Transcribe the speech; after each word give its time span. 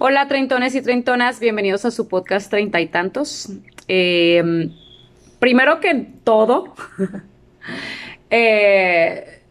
Hola, 0.00 0.28
treintones 0.28 0.76
y 0.76 0.80
treintonas, 0.80 1.40
bienvenidos 1.40 1.84
a 1.84 1.90
su 1.90 2.06
podcast 2.06 2.48
Treinta 2.48 2.80
y 2.80 2.86
Tantos. 2.86 3.48
Eh, 3.88 4.70
primero 5.40 5.80
que 5.80 6.06
todo, 6.22 6.72
eh, 8.30 9.42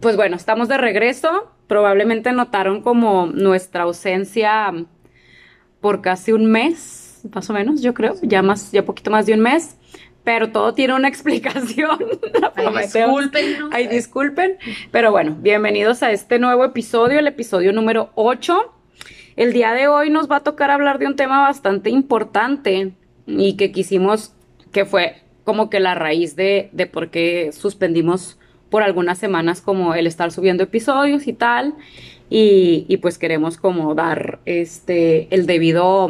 pues 0.00 0.16
bueno, 0.16 0.34
estamos 0.34 0.66
de 0.66 0.78
regreso. 0.78 1.52
Probablemente 1.68 2.32
notaron 2.32 2.82
como 2.82 3.26
nuestra 3.26 3.84
ausencia 3.84 4.74
por 5.80 6.02
casi 6.02 6.32
un 6.32 6.46
mes, 6.46 7.20
más 7.32 7.48
o 7.48 7.52
menos, 7.52 7.80
yo 7.80 7.94
creo, 7.94 8.16
ya 8.20 8.42
más, 8.42 8.72
ya 8.72 8.84
poquito 8.84 9.12
más 9.12 9.26
de 9.26 9.34
un 9.34 9.40
mes. 9.40 9.76
Pero 10.24 10.50
todo 10.50 10.74
tiene 10.74 10.94
una 10.94 11.06
explicación. 11.14 12.00
Ay, 12.56 12.78
disculpen. 12.82 13.44
Ay, 13.70 13.86
disculpen. 13.86 14.58
Pero 14.90 15.12
bueno, 15.12 15.36
bienvenidos 15.38 16.02
a 16.02 16.10
este 16.10 16.40
nuevo 16.40 16.64
episodio, 16.64 17.20
el 17.20 17.28
episodio 17.28 17.72
número 17.72 18.10
8. 18.16 18.72
El 19.36 19.52
día 19.52 19.72
de 19.72 19.88
hoy 19.88 20.10
nos 20.10 20.30
va 20.30 20.36
a 20.36 20.42
tocar 20.44 20.70
hablar 20.70 20.98
de 20.98 21.06
un 21.06 21.16
tema 21.16 21.40
bastante 21.40 21.90
importante 21.90 22.92
y 23.26 23.56
que 23.56 23.72
quisimos, 23.72 24.32
que 24.72 24.84
fue 24.84 25.16
como 25.42 25.70
que 25.70 25.80
la 25.80 25.94
raíz 25.94 26.36
de, 26.36 26.68
de 26.72 26.86
por 26.86 27.10
qué 27.10 27.50
suspendimos 27.52 28.38
por 28.70 28.82
algunas 28.82 29.18
semanas 29.18 29.60
como 29.60 29.94
el 29.94 30.06
estar 30.06 30.30
subiendo 30.30 30.62
episodios 30.62 31.26
y 31.26 31.32
tal. 31.32 31.74
Y, 32.30 32.86
y 32.88 32.96
pues 32.98 33.18
queremos 33.18 33.56
como 33.56 33.94
dar 33.94 34.38
este 34.46 35.32
el 35.34 35.46
debido 35.46 36.08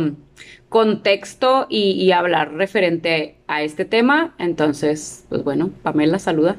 contexto 0.68 1.66
y, 1.68 1.92
y 1.92 2.12
hablar 2.12 2.52
referente 2.54 3.36
a 3.46 3.62
este 3.62 3.84
tema. 3.84 4.34
Entonces, 4.38 5.24
pues 5.30 5.44
bueno, 5.44 5.70
Pamela, 5.82 6.18
saluda. 6.18 6.56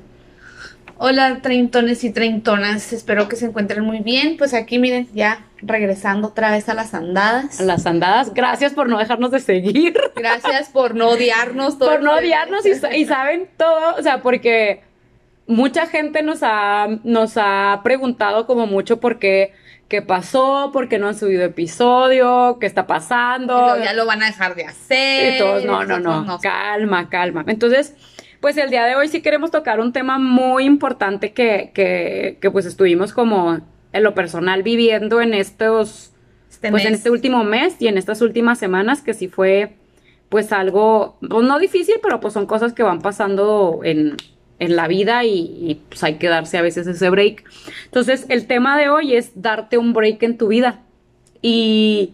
Hola, 0.98 1.40
treintones 1.42 2.04
y 2.06 2.10
treintonas. 2.12 2.94
Espero 2.94 3.28
que 3.28 3.36
se 3.36 3.46
encuentren 3.46 3.84
muy 3.84 4.00
bien. 4.00 4.38
Pues 4.38 4.54
aquí, 4.54 4.80
miren, 4.80 5.10
ya 5.14 5.46
regresando 5.58 6.30
otra 6.30 6.52
vez 6.52 6.70
a 6.70 6.74
las 6.74 6.94
andadas. 6.94 7.60
A 7.60 7.64
las 7.64 7.86
andadas. 7.86 8.34
Gracias 8.34 8.74
por 8.74 8.88
no 8.88 8.98
dejarnos 8.98 9.32
de 9.32 9.42
seguir. 9.42 10.00
Gracias 10.16 10.70
por 10.70 10.96
no 10.96 11.10
odiarnos. 11.10 11.78
Todo 11.78 11.90
por 11.92 12.02
no 12.02 12.16
odiarnos 12.16 12.66
y, 12.66 12.72
y, 12.96 13.06
saben 13.06 13.50
todo. 13.58 13.96
O 13.98 14.02
sea, 14.02 14.22
porque 14.22 14.84
mucha 15.48 15.86
gente 15.88 16.24
nos 16.24 16.40
ha, 16.44 16.88
nos 17.04 17.34
ha 17.36 17.82
preguntado 17.84 18.48
como 18.48 18.66
mucho 18.66 19.00
por 19.00 19.20
qué. 19.20 19.54
¿Qué 19.90 20.02
pasó? 20.02 20.72
¿Por 20.74 20.90
qué 20.90 20.98
no 20.98 21.10
han 21.10 21.16
subido 21.16 21.44
episodio? 21.44 22.58
¿Qué 22.60 22.66
está 22.66 22.88
pasando? 22.88 23.78
ya 23.78 23.94
lo 23.94 24.08
van 24.08 24.24
a 24.24 24.26
dejar 24.26 24.56
de 24.56 24.66
hacer. 24.66 25.36
Y 25.36 25.38
todos, 25.38 25.64
no, 25.64 25.84
no, 25.84 26.00
no, 26.00 26.24
no. 26.24 26.40
Calma, 26.40 27.08
calma. 27.10 27.44
Entonces, 27.48 27.94
pues 28.40 28.58
el 28.58 28.70
día 28.70 28.86
de 28.86 28.96
hoy 28.96 29.08
sí 29.08 29.22
queremos 29.22 29.52
tocar 29.52 29.80
un 29.80 29.94
tema 29.94 30.20
muy 30.20 30.66
importante 30.66 31.34
que, 31.34 31.72
que, 31.74 32.38
que 32.42 32.52
pues 32.52 32.66
estuvimos 32.66 33.14
como 33.14 33.60
en 33.94 34.04
lo 34.04 34.14
personal 34.14 34.64
viviendo 34.64 35.22
en 35.22 35.34
estos, 35.34 36.12
este 36.50 36.70
pues 36.70 36.84
mes. 36.84 36.90
en 36.90 36.94
este 36.96 37.10
último 37.10 37.44
mes 37.44 37.76
y 37.80 37.88
en 37.88 37.98
estas 37.98 38.22
últimas 38.22 38.60
semanas 38.60 39.02
que 39.02 39.14
sí 39.14 39.28
fue 39.28 39.76
pues 40.30 40.52
algo, 40.52 41.18
pues 41.20 41.46
no 41.46 41.60
difícil, 41.60 41.96
pero 42.02 42.20
pues 42.20 42.34
son 42.34 42.46
cosas 42.46 42.74
que 42.74 42.84
van 42.84 43.02
pasando 43.02 43.80
en, 43.84 44.18
en 44.60 44.76
la 44.76 44.88
vida 44.88 45.24
y, 45.24 45.56
y, 45.62 45.82
pues 45.88 46.04
hay 46.04 46.16
que 46.16 46.28
darse 46.28 46.58
a 46.58 46.62
veces 46.62 46.88
ese 46.88 47.10
break. 47.10 47.44
Entonces 47.86 48.26
el 48.30 48.48
tema 48.48 48.78
de 48.78 48.90
hoy 48.90 49.16
es 49.16 49.32
darte 49.42 49.78
un 49.78 49.94
break 49.94 50.24
en 50.24 50.38
tu 50.38 50.48
vida 50.48 50.82
y, 51.42 52.14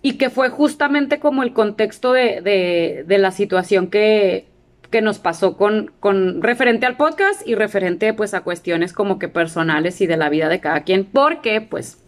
y 0.00 0.14
que 0.14 0.30
fue 0.30 0.48
justamente 0.48 1.18
como 1.18 1.42
el 1.42 1.52
contexto 1.52 2.12
de, 2.12 2.40
de, 2.40 3.04
de 3.06 3.18
la 3.18 3.30
situación 3.30 3.88
que, 3.88 4.46
que 4.90 5.02
nos 5.02 5.18
pasó 5.18 5.56
con, 5.56 5.92
con 6.00 6.42
referente 6.42 6.86
al 6.86 6.96
podcast 6.96 7.46
y 7.46 7.54
referente 7.54 8.12
pues 8.14 8.34
a 8.34 8.42
cuestiones 8.42 8.92
como 8.92 9.18
que 9.18 9.28
personales 9.28 10.00
y 10.00 10.06
de 10.06 10.16
la 10.16 10.28
vida 10.28 10.48
de 10.48 10.60
cada 10.60 10.84
quien, 10.84 11.04
porque 11.04 11.60
pues 11.60 11.98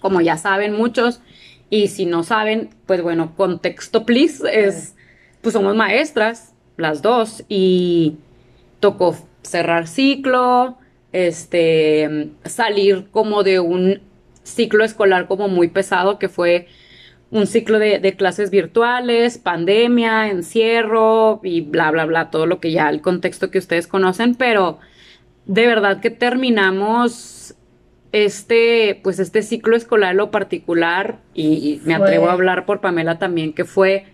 como 0.00 0.20
ya 0.20 0.36
saben 0.36 0.74
muchos 0.74 1.20
y 1.68 1.88
si 1.88 2.06
no 2.06 2.22
saben, 2.22 2.70
pues 2.86 3.02
bueno, 3.02 3.34
contexto 3.36 4.04
please 4.06 4.42
es 4.52 4.94
pues 5.40 5.52
somos 5.52 5.76
maestras 5.76 6.54
las 6.76 7.02
dos 7.02 7.44
y 7.48 8.16
tocó 8.80 9.16
cerrar 9.42 9.86
ciclo, 9.86 10.78
este 11.12 12.30
salir 12.44 13.08
como 13.10 13.42
de 13.42 13.60
un 13.60 14.00
ciclo 14.42 14.84
escolar 14.84 15.26
como 15.26 15.48
muy 15.48 15.68
pesado 15.68 16.18
que 16.18 16.28
fue 16.28 16.66
un 17.30 17.46
ciclo 17.46 17.78
de, 17.78 18.00
de, 18.00 18.16
clases 18.16 18.50
virtuales, 18.50 19.38
pandemia, 19.38 20.28
encierro 20.28 21.40
y 21.44 21.60
bla, 21.60 21.90
bla, 21.90 22.04
bla, 22.04 22.30
todo 22.30 22.46
lo 22.46 22.60
que 22.60 22.72
ya, 22.72 22.88
el 22.88 23.00
contexto 23.00 23.50
que 23.50 23.58
ustedes 23.58 23.86
conocen, 23.86 24.34
pero 24.34 24.78
de 25.46 25.66
verdad 25.66 26.00
que 26.00 26.10
terminamos 26.10 27.54
este, 28.12 29.00
pues 29.02 29.18
este 29.18 29.42
ciclo 29.42 29.76
escolar 29.76 30.14
lo 30.14 30.30
particular 30.30 31.18
y, 31.34 31.46
y 31.46 31.80
me 31.84 31.96
fue. 31.96 32.06
atrevo 32.06 32.28
a 32.28 32.32
hablar 32.32 32.66
por 32.66 32.80
Pamela 32.80 33.18
también, 33.18 33.52
que 33.52 33.64
fue 33.64 34.06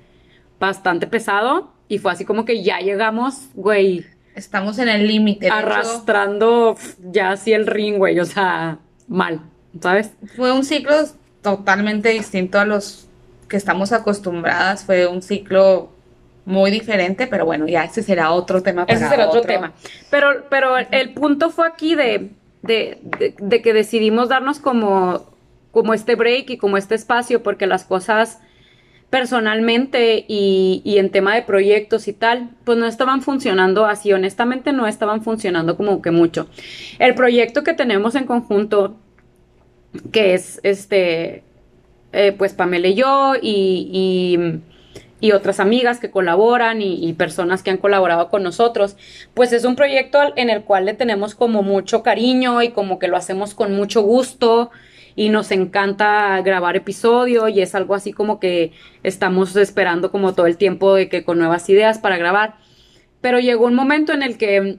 bastante 0.61 1.07
pesado 1.07 1.73
y 1.89 1.99
fue 1.99 2.13
así 2.13 2.25
como 2.25 2.45
que 2.45 2.63
ya 2.63 2.81
llegamos, 2.81 3.49
güey. 3.55 4.05
Estamos 4.35 4.79
en 4.79 4.89
el 4.89 5.07
límite. 5.07 5.49
Arrastrando 5.49 6.77
hecho, 6.79 6.97
ya 7.11 7.31
así 7.31 7.55
el 7.55 7.67
ring, 7.67 7.97
güey, 7.97 8.21
o 8.21 8.27
sea, 8.27 8.79
mal, 9.09 9.41
¿sabes? 9.81 10.13
Fue 10.37 10.53
un 10.53 10.65
ciclo 10.65 10.95
totalmente 11.41 12.11
distinto 12.11 12.59
a 12.59 12.67
los 12.67 13.06
que 13.49 13.57
estamos 13.57 13.93
acostumbradas. 13.93 14.85
Fue 14.85 15.07
un 15.07 15.23
ciclo 15.23 15.91
muy 16.45 16.71
diferente, 16.71 17.27
pero 17.27 17.45
bueno, 17.45 17.67
ya 17.67 17.85
ese 17.85 18.03
será 18.03 18.31
otro 18.31 18.63
tema. 18.63 18.87
Para 18.87 18.99
ese 18.99 19.09
será 19.09 19.27
otro, 19.27 19.41
otro 19.41 19.53
tema. 19.53 19.73
Pero, 20.11 20.45
pero 20.49 20.77
el 20.79 21.13
punto 21.13 21.51
fue 21.51 21.67
aquí 21.67 21.95
de, 21.95 22.31
de, 22.63 22.99
de, 23.03 23.35
de, 23.39 23.63
que 23.63 23.73
decidimos 23.73 24.29
darnos 24.29 24.61
como, 24.61 25.25
como 25.73 25.93
este 25.93 26.15
break 26.15 26.51
y 26.51 26.57
como 26.57 26.77
este 26.77 26.95
espacio, 26.95 27.43
porque 27.43 27.67
las 27.67 27.85
cosas 27.85 28.41
personalmente 29.11 30.25
y, 30.29 30.83
y 30.85 30.99
en 30.99 31.11
tema 31.11 31.35
de 31.35 31.43
proyectos 31.43 32.09
y 32.09 32.13
tal, 32.13 32.51
pues 32.65 32.79
no 32.79 32.87
estaban 32.87 33.23
funcionando 33.23 33.87
así, 33.87 34.13
honestamente 34.13 34.73
no 34.73 34.87
estaban 34.87 35.23
funcionando 35.23 35.77
como 35.77 36.03
que 36.03 36.11
mucho. 36.11 36.49
El 36.99 37.15
proyecto 37.15 37.63
que 37.63 37.73
tenemos 37.73 38.15
en 38.15 38.25
conjunto, 38.25 38.97
que 40.13 40.35
es 40.35 40.61
este 40.63 41.45
eh, 42.17 42.33
pues 42.33 42.55
Pamela 42.55 42.89
y 42.89 42.95
yo 42.95 43.35
y, 43.41 43.91
y, 43.93 45.27
y, 45.27 45.33
otras 45.33 45.61
amigas 45.61 46.01
que 46.01 46.11
colaboran 46.11 46.81
y, 46.81 47.07
y, 47.07 47.13
personas 47.13 47.63
que 47.63 47.71
han 47.71 47.77
colaborado 47.77 48.31
con 48.31 48.43
nosotros, 48.43 48.97
pues 49.35 49.53
es 49.53 49.65
un 49.65 49.77
proyecto 49.77 50.19
en 50.37 50.49
el 50.49 50.65
cual 50.65 50.87
le 50.87 50.95
tenemos 50.95 51.35
como 51.35 51.63
mucho 51.63 52.03
cariño 52.03 52.63
y 52.63 52.71
como 52.71 52.99
que 52.99 53.09
lo 53.09 53.19
hacemos 53.19 53.55
con 53.55 53.77
mucho 53.77 54.01
gusto 54.01 54.71
y 55.15 55.29
nos 55.29 55.51
encanta 55.51 56.41
grabar 56.43 56.77
episodio 56.77 57.49
y 57.49 57.61
es 57.61 57.75
algo 57.75 57.95
así 57.95 58.13
como 58.13 58.41
que 58.41 58.73
estamos 59.03 59.55
esperando 59.57 60.11
como 60.11 60.35
todo 60.35 60.47
el 60.47 60.57
tiempo 60.57 60.95
de 60.95 61.11
que 61.11 61.23
con 61.23 61.39
nuevas 61.39 61.69
ideas 61.69 61.99
para 61.99 62.17
grabar. 62.17 62.57
Pero 63.21 63.41
llegó 63.41 63.67
un 63.67 63.75
momento 63.75 64.13
en 64.13 64.23
el 64.23 64.39
que 64.39 64.79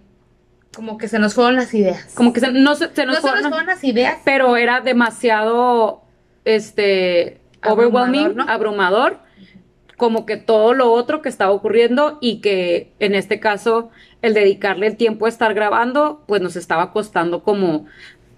como 0.75 0.97
que 0.97 1.07
se 1.07 1.19
nos 1.19 1.33
fueron 1.33 1.55
las 1.55 1.73
ideas. 1.73 2.13
Como 2.15 2.33
que 2.33 2.39
se, 2.39 2.51
no 2.51 2.75
se, 2.75 2.93
se 2.95 3.05
nos, 3.05 3.15
no 3.15 3.21
fueron, 3.21 3.37
se 3.39 3.43
nos 3.43 3.51
fueron 3.51 3.65
las 3.67 3.83
ideas. 3.83 4.17
Pero 4.23 4.57
era 4.57 4.81
demasiado 4.81 6.06
este 6.47 7.41
overwhelming, 7.65 8.35
¿no? 8.35 8.45
abrumador, 8.47 9.19
como 9.97 10.25
que 10.25 10.37
todo 10.37 10.73
lo 10.73 10.91
otro 10.91 11.21
que 11.21 11.29
estaba 11.29 11.51
ocurriendo 11.51 12.17
y 12.21 12.39
que 12.39 12.93
en 12.99 13.15
este 13.15 13.39
caso 13.39 13.89
el 14.21 14.33
dedicarle 14.33 14.87
el 14.87 14.95
tiempo 14.95 15.25
a 15.25 15.29
estar 15.29 15.53
grabando, 15.53 16.23
pues 16.27 16.41
nos 16.41 16.55
estaba 16.55 16.91
costando 16.91 17.43
como 17.43 17.85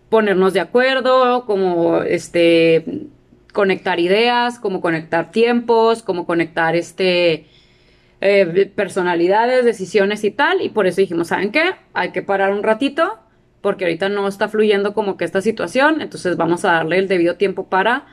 ponernos 0.09 0.53
de 0.53 0.61
acuerdo, 0.61 1.45
como 1.45 2.01
este 2.01 3.07
conectar 3.53 3.99
ideas, 3.99 4.59
como 4.59 4.81
conectar 4.81 5.31
tiempos, 5.31 6.01
como 6.01 6.25
conectar 6.25 6.75
este 6.75 7.45
eh, 8.21 8.71
personalidades, 8.75 9.65
decisiones 9.65 10.23
y 10.23 10.31
tal, 10.31 10.61
y 10.61 10.69
por 10.69 10.87
eso 10.87 11.01
dijimos, 11.01 11.27
¿saben 11.27 11.51
qué? 11.51 11.75
Hay 11.93 12.11
que 12.11 12.21
parar 12.21 12.51
un 12.53 12.63
ratito, 12.63 13.17
porque 13.61 13.85
ahorita 13.85 14.09
no 14.09 14.27
está 14.27 14.47
fluyendo 14.47 14.93
como 14.93 15.17
que 15.17 15.25
esta 15.25 15.41
situación, 15.41 16.01
entonces 16.01 16.37
vamos 16.37 16.65
a 16.65 16.73
darle 16.73 16.97
el 16.97 17.07
debido 17.07 17.35
tiempo 17.35 17.67
para 17.67 18.05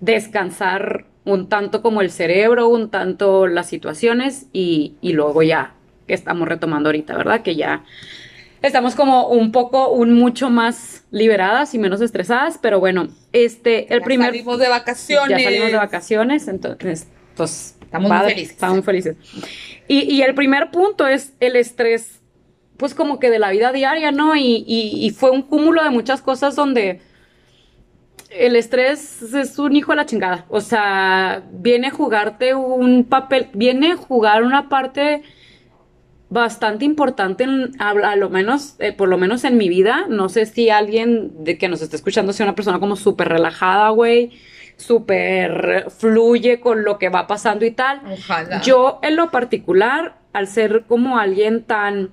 descansar 0.00 1.06
un 1.24 1.48
tanto 1.48 1.82
como 1.82 2.00
el 2.00 2.10
cerebro, 2.10 2.68
un 2.68 2.90
tanto 2.90 3.46
las 3.46 3.68
situaciones 3.68 4.46
y, 4.52 4.94
y 5.00 5.12
luego 5.12 5.42
ya 5.42 5.74
que 6.06 6.14
estamos 6.14 6.48
retomando 6.48 6.88
ahorita, 6.88 7.16
¿verdad? 7.16 7.42
Que 7.42 7.56
ya 7.56 7.84
estamos 8.62 8.94
como 8.94 9.28
un 9.28 9.52
poco, 9.52 9.90
un 9.90 10.12
mucho 10.14 10.50
más 10.50 11.04
liberadas 11.10 11.74
y 11.74 11.78
menos 11.78 12.00
estresadas, 12.00 12.58
pero 12.60 12.80
bueno, 12.80 13.08
este, 13.32 13.92
el 13.92 14.00
ya 14.00 14.04
primer... 14.04 14.28
salimos 14.30 14.58
de 14.58 14.68
vacaciones. 14.68 15.38
Ya 15.38 15.44
salimos 15.44 15.70
de 15.70 15.76
vacaciones, 15.76 16.48
entonces, 16.48 17.06
pues, 17.36 17.76
estamos 17.80 18.08
padre, 18.08 18.24
muy 18.24 18.34
felices. 18.34 18.52
Estamos 18.52 18.84
felices. 18.84 19.16
Y, 19.88 20.00
y, 20.14 20.22
el 20.22 20.34
primer 20.34 20.70
punto 20.70 21.06
es 21.06 21.32
el 21.40 21.56
estrés, 21.56 22.19
pues 22.80 22.94
como 22.94 23.20
que 23.20 23.28
de 23.28 23.38
la 23.38 23.50
vida 23.50 23.72
diaria, 23.72 24.10
¿no? 24.10 24.34
Y, 24.34 24.64
y, 24.66 25.06
y 25.06 25.10
fue 25.10 25.30
un 25.30 25.42
cúmulo 25.42 25.84
de 25.84 25.90
muchas 25.90 26.22
cosas 26.22 26.56
donde 26.56 27.02
el 28.30 28.56
estrés 28.56 29.22
es 29.22 29.58
un 29.58 29.76
hijo 29.76 29.92
de 29.92 29.96
la 29.96 30.06
chingada. 30.06 30.46
O 30.48 30.62
sea, 30.62 31.42
viene 31.52 31.88
a 31.88 31.90
jugarte 31.90 32.54
un 32.54 33.04
papel, 33.04 33.48
viene 33.52 33.92
a 33.92 33.96
jugar 33.96 34.44
una 34.44 34.70
parte 34.70 35.22
bastante 36.30 36.86
importante, 36.86 37.44
en, 37.44 37.72
a, 37.80 37.90
a, 37.90 38.16
lo 38.16 38.30
menos, 38.30 38.76
eh, 38.78 38.92
por 38.92 39.08
lo 39.08 39.18
menos 39.18 39.44
en 39.44 39.58
mi 39.58 39.68
vida. 39.68 40.06
No 40.08 40.30
sé 40.30 40.46
si 40.46 40.70
alguien 40.70 41.44
de 41.44 41.58
que 41.58 41.68
nos 41.68 41.82
esté 41.82 41.96
escuchando 41.96 42.32
sea 42.32 42.46
una 42.46 42.54
persona 42.54 42.80
como 42.80 42.96
súper 42.96 43.28
relajada, 43.28 43.90
güey, 43.90 44.30
súper 44.76 45.86
fluye 45.90 46.60
con 46.60 46.84
lo 46.84 46.98
que 46.98 47.10
va 47.10 47.26
pasando 47.26 47.66
y 47.66 47.72
tal. 47.72 48.00
Ojalá. 48.10 48.62
Yo 48.62 49.00
en 49.02 49.16
lo 49.16 49.30
particular, 49.30 50.14
al 50.32 50.46
ser 50.46 50.84
como 50.86 51.18
alguien 51.18 51.64
tan... 51.64 52.12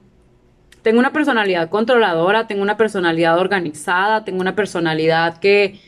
Tengo 0.87 0.99
una 0.99 1.11
personalidad 1.11 1.69
controladora, 1.69 2.47
tengo 2.47 2.61
una 2.61 2.77
personalidad 2.77 3.37
organizada, 3.39 4.23
tengo 4.23 4.39
una 4.39 4.55
personalidad 4.55 5.37
que 5.39 5.81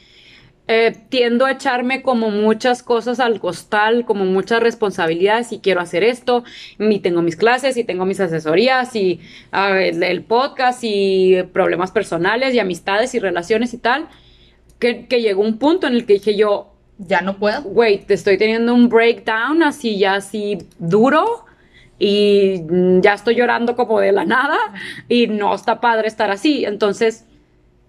eh, 0.67 0.93
tiendo 1.07 1.45
a 1.45 1.53
echarme 1.53 2.01
como 2.01 2.31
muchas 2.31 2.83
cosas 2.83 3.21
al 3.21 3.39
costal, 3.39 4.03
como 4.03 4.25
muchas 4.25 4.61
responsabilidades 4.61 5.53
y 5.53 5.59
quiero 5.59 5.79
hacer 5.79 6.03
esto, 6.03 6.43
y 6.79 6.99
tengo 6.99 7.21
mis 7.21 7.37
clases 7.37 7.77
y 7.77 7.85
tengo 7.85 8.03
mis 8.03 8.19
asesorías 8.19 8.93
y 8.93 9.21
ah, 9.53 9.79
el, 9.79 10.03
el 10.03 10.21
podcast 10.23 10.81
y 10.83 11.43
problemas 11.53 11.91
personales 11.91 12.53
y 12.53 12.59
amistades 12.59 13.15
y 13.15 13.19
relaciones 13.19 13.73
y 13.73 13.77
tal, 13.77 14.09
que, 14.79 15.07
que 15.07 15.21
llegó 15.21 15.43
un 15.43 15.59
punto 15.59 15.87
en 15.87 15.93
el 15.93 16.05
que 16.05 16.15
dije 16.15 16.35
yo, 16.35 16.73
Ya 16.97 17.21
no 17.21 17.37
puedo. 17.37 17.61
güey, 17.61 17.99
te 17.99 18.15
estoy 18.15 18.37
teniendo 18.37 18.73
un 18.75 18.89
breakdown 18.89 19.63
así 19.63 19.97
ya 19.97 20.15
así 20.15 20.57
duro 20.77 21.45
y 21.99 22.63
mm, 22.67 23.01
ya 23.01 23.13
estoy 23.13 23.35
llorando 23.35 23.75
como 23.75 23.99
de 23.99 24.11
la 24.11 24.25
nada 24.25 24.57
y 25.07 25.27
no 25.27 25.53
está 25.53 25.81
padre 25.81 26.07
estar 26.07 26.31
así. 26.31 26.65
Entonces, 26.65 27.25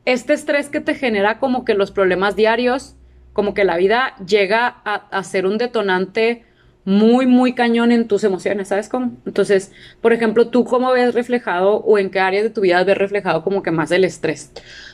este 0.05 0.35
estrés 0.35 0.69
que 0.69 0.81
te 0.81 0.95
genera 0.95 1.39
como 1.39 1.65
que 1.65 1.75
los 1.75 1.93
problemas 1.93 2.37
diarios, 2.37 2.97
como 3.33 3.55
que 3.55 3.65
la 3.65 3.77
vida 3.77 4.15
llega 4.27 4.83
a, 4.85 5.07
a 5.11 5.23
ser 5.23 5.47
un 5.47 5.57
detonante 5.57 6.45
muy, 6.85 7.27
muy 7.27 7.53
cañón 7.53 7.93
en 7.93 8.09
tus 8.09 8.25
emociones, 8.25 8.69
¿sabes 8.69 8.89
cómo? 8.89 9.13
Entonces, 9.27 9.71
por 10.01 10.13
ejemplo, 10.13 10.49
¿tú 10.49 10.65
cómo 10.65 10.93
ves 10.93 11.15
reflejado 11.15 11.77
o 11.77 11.99
en 11.99 12.11
qué 12.11 12.21
áreas 12.21 12.43
de 12.43 12.51
tu 12.51 12.63
vida 12.63 12.83
ves 12.83 12.97
reflejado 12.97 13.45
como 13.45 13.63
que 13.63 13.71
más 13.71 13.91
el 13.91 14.05
estrés? 14.05 14.51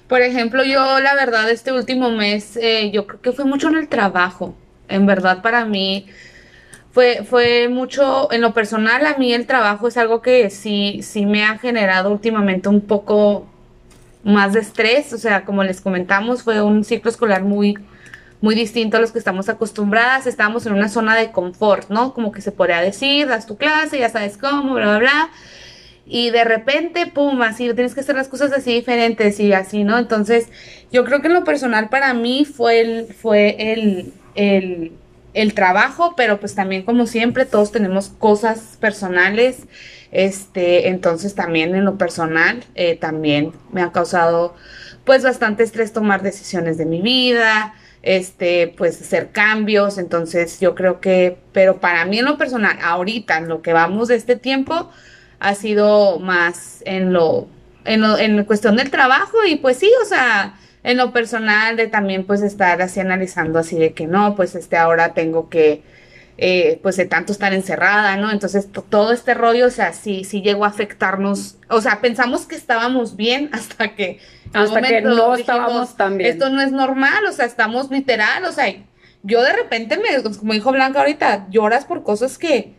Por 0.09 0.21
ejemplo, 0.23 0.65
yo 0.65 1.01
la 1.01 1.15
verdad 1.15 1.49
este 1.51 1.73
último 1.73 2.11
mes, 2.11 2.57
eh, 2.57 2.91
yo 2.93 3.07
creo 3.07 3.21
que 3.21 3.33
fue 3.33 3.45
mucho 3.45 3.69
en 3.69 3.77
el 3.77 3.89
trabajo. 3.89 4.55
En 4.89 5.07
verdad 5.07 5.43
para 5.43 5.65
mí 5.65 6.07
fue, 6.97 7.25
fue 7.29 7.69
mucho, 7.69 8.33
en 8.33 8.41
lo 8.41 8.55
personal 8.55 9.05
a 9.05 9.19
mí 9.19 9.35
el 9.35 9.47
trabajo 9.47 9.87
es 9.87 9.99
algo 9.99 10.23
que 10.23 10.49
sí, 10.49 11.01
sí 11.03 11.27
me 11.27 11.45
ha 11.45 11.59
generado 11.59 12.11
últimamente 12.11 12.71
un 12.71 12.81
poco 12.81 13.47
más 14.25 14.55
de 14.55 14.61
estrés. 14.61 15.13
O 15.13 15.19
sea, 15.19 15.45
como 15.45 15.63
les 15.63 15.83
comentamos, 15.83 16.43
fue 16.43 16.63
un 16.63 16.85
ciclo 16.85 17.11
escolar 17.11 17.43
muy, 17.43 17.77
muy 18.41 18.55
distinto 18.55 18.97
a 18.97 19.01
los 19.01 19.13
que 19.13 19.19
estamos 19.19 19.51
acostumbradas. 19.51 20.27
Estábamos 20.27 20.65
en 20.65 20.73
una 20.73 20.89
zona 20.89 21.15
de 21.17 21.33
confort, 21.33 21.91
¿no? 21.91 22.15
Como 22.15 22.33
que 22.33 22.41
se 22.41 22.51
podría 22.51 22.81
decir, 22.81 23.27
das 23.29 23.47
tu 23.47 23.59
clase, 23.59 23.99
ya 23.99 24.09
sabes 24.09 24.39
cómo, 24.39 24.73
bla, 24.73 24.87
bla, 24.87 24.99
bla. 24.99 25.31
Y 26.07 26.31
de 26.31 26.45
repente, 26.45 27.09
pum, 27.09 27.43
así, 27.43 27.75
tienes 27.75 27.93
que 27.93 28.01
hacer 28.01 28.15
las 28.15 28.29
cosas 28.29 28.55
así 28.55 28.73
diferentes 28.73 29.39
y 29.39 29.53
así, 29.53 29.85
¿no? 29.85 29.99
Entonces, 29.99 30.49
yo 30.91 31.05
creo 31.05 31.21
que 31.21 31.27
en 31.27 31.35
lo 31.35 31.45
personal 31.45 31.91
para 31.91 32.15
mí 32.15 32.47
fue 32.47 32.81
el, 32.81 33.13
fue 33.13 33.75
el, 33.75 34.15
el, 34.35 34.93
el 35.37 35.53
trabajo, 35.53 36.15
pero 36.17 36.41
pues 36.41 36.55
también 36.55 36.83
como 36.83 37.07
siempre 37.07 37.45
todos 37.45 37.71
tenemos 37.71 38.09
cosas 38.09 38.79
personales, 38.81 39.67
este, 40.11 40.89
entonces 40.89 41.35
también 41.35 41.75
en 41.75 41.85
lo 41.85 41.99
personal 41.99 42.65
eh, 42.75 42.97
también 42.97 43.53
me 43.71 43.83
ha 43.83 43.93
causado 43.93 44.57
pues 45.05 45.23
bastante 45.23 45.63
estrés 45.63 45.93
tomar 45.93 46.23
decisiones 46.23 46.79
de 46.79 46.87
mi 46.87 47.03
vida, 47.03 47.75
este, 48.03 48.73
pues 48.79 48.99
hacer 49.03 49.29
cambios, 49.31 49.99
entonces 49.99 50.59
yo 50.59 50.75
creo 50.75 51.01
que, 51.01 51.37
pero 51.53 51.81
para 51.81 52.07
mí 52.07 52.19
en 52.19 52.25
lo 52.25 52.39
personal, 52.39 52.79
ahorita 52.83 53.37
en 53.37 53.49
lo 53.49 53.61
que 53.61 53.75
vamos 53.75 54.09
de 54.09 54.17
este 54.17 54.37
tiempo, 54.37 54.91
ha 55.39 55.55
sido 55.55 56.19
más 56.19 56.83
en 56.87 57.13
lo, 57.13 57.47
en 57.85 58.01
lo, 58.01 58.17
en 58.17 58.43
cuestión 58.45 58.77
del 58.77 58.91
trabajo 58.91 59.45
y 59.47 59.57
pues 59.57 59.77
sí, 59.77 59.93
o 60.03 60.07
sea, 60.07 60.55
en 60.87 60.97
lo 60.97 61.13
personal 61.13 61.77
de 61.77 61.89
también 61.89 62.25
pues 62.25 62.43
estar 62.43 62.81
así 62.81 63.01
analizando 63.01 63.59
así 63.59 63.77
de 63.79 63.93
que 63.93 64.07
no, 64.07 64.35
pues 64.37 64.55
este 64.55 64.77
ahora 64.77 65.13
tengo 65.15 65.49
que, 65.51 65.83
eh, 66.39 66.79
pues 66.83 66.97
de 66.97 67.07
tanto 67.07 67.33
estar 67.33 67.53
encerrada, 67.53 68.17
¿no? 68.17 68.31
Entonces 68.31 68.71
to- 68.71 68.83
todo 68.83 69.13
este 69.13 69.35
rollo, 69.35 69.67
o 69.67 69.71
sea, 69.71 69.93
sí, 69.93 70.25
sí 70.25 70.43
llegó 70.43 70.65
a 70.65 70.69
afectarnos, 70.69 71.57
o 71.69 71.81
sea, 71.81 72.01
pensamos 72.01 72.47
que 72.47 72.55
estábamos 72.57 73.17
bien 73.17 73.51
hasta 73.53 73.95
que... 73.95 74.21
Hasta 74.53 74.81
que 74.81 75.01
no 75.03 75.11
dijimos, 75.11 75.41
estábamos 75.41 75.97
tan 75.97 76.17
bien. 76.19 76.31
Esto 76.31 76.49
no 76.51 76.61
es 76.63 76.73
normal, 76.73 77.25
o 77.29 77.33
sea, 77.33 77.47
estamos 77.47 77.91
literal, 77.91 78.45
o 78.45 78.53
sea, 78.53 78.67
yo 79.23 79.43
de 79.43 79.53
repente 79.53 79.99
me, 79.99 80.23
como 80.39 80.53
dijo 80.53 80.71
Blanca 80.73 81.01
ahorita, 81.01 81.49
lloras 81.51 81.85
por 81.85 82.03
cosas 82.05 82.39
que 82.39 82.75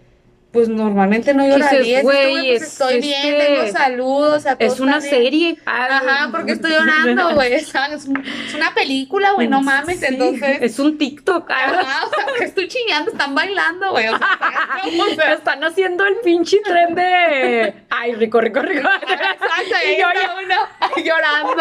pues 0.51 0.69
normalmente 0.69 1.33
no 1.33 1.43
dices, 1.43 1.59
llorarías. 1.59 1.97
Esto, 1.99 2.03
"Güey, 2.07 2.33
pues, 2.47 2.61
es 2.61 2.67
estoy 2.69 3.01
bien, 3.01 3.21
este- 3.25 3.45
tengo 3.45 3.71
salud, 3.71 4.27
o 4.33 4.39
sea, 4.39 4.55
todo 4.55 4.67
Es 4.73 4.79
una 4.79 4.97
está 4.97 5.09
bien". 5.09 5.23
serie. 5.23 5.57
Ajá, 5.65 6.29
porque 6.31 6.51
estoy 6.53 6.71
llorando, 6.71 7.33
güey, 7.35 7.59
¿sabes? 7.61 8.03
Es 8.03 8.05
un- 8.07 8.23
es 8.47 8.53
una 8.55 8.73
película, 8.73 9.31
güey, 9.33 9.47
no 9.47 9.61
mames, 9.61 9.99
Sí, 9.99 10.05
entonces... 10.07 10.57
Es 10.61 10.79
un 10.79 10.97
TikTok. 10.97 11.51
Ajá, 11.51 12.05
o 12.05 12.09
sea, 12.09 12.25
que 12.37 12.45
estoy 12.45 12.67
chillando, 12.67 13.11
están 13.11 13.35
bailando, 13.35 13.91
güey. 13.91 14.05
O 15.11 15.15
sea, 15.15 15.33
Están 15.33 15.63
haciendo 15.63 16.05
el 16.05 16.15
pinche 16.23 16.57
tren 16.63 16.95
de. 16.95 17.73
Ay, 17.89 18.15
rico, 18.15 18.39
rico, 18.41 18.61
rico. 18.61 18.87
Exacto, 19.01 19.75
y 19.85 20.01
yo 20.01 20.07
ya- 20.13 20.35
uno 20.43 21.03
llorando, 21.03 21.55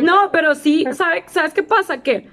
¿no? 0.00 0.02
No 0.24 0.30
pero 0.32 0.54
sí, 0.54 0.84
¿sabe- 0.92 1.24
¿sabes 1.28 1.52
qué 1.52 1.62
pasa? 1.62 2.02
Que 2.02 2.28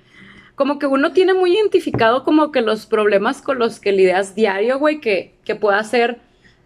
como 0.55 0.79
que 0.79 0.85
uno 0.85 1.13
tiene 1.13 1.33
muy 1.33 1.55
identificado 1.55 2.23
como 2.23 2.51
que 2.51 2.61
los 2.61 2.85
problemas 2.85 3.41
con 3.41 3.59
los 3.59 3.79
que 3.79 3.91
lidias 3.91 4.35
diario, 4.35 4.79
güey, 4.79 4.99
que, 4.99 5.35
que 5.43 5.55
pueda 5.55 5.83
ser, 5.83 6.19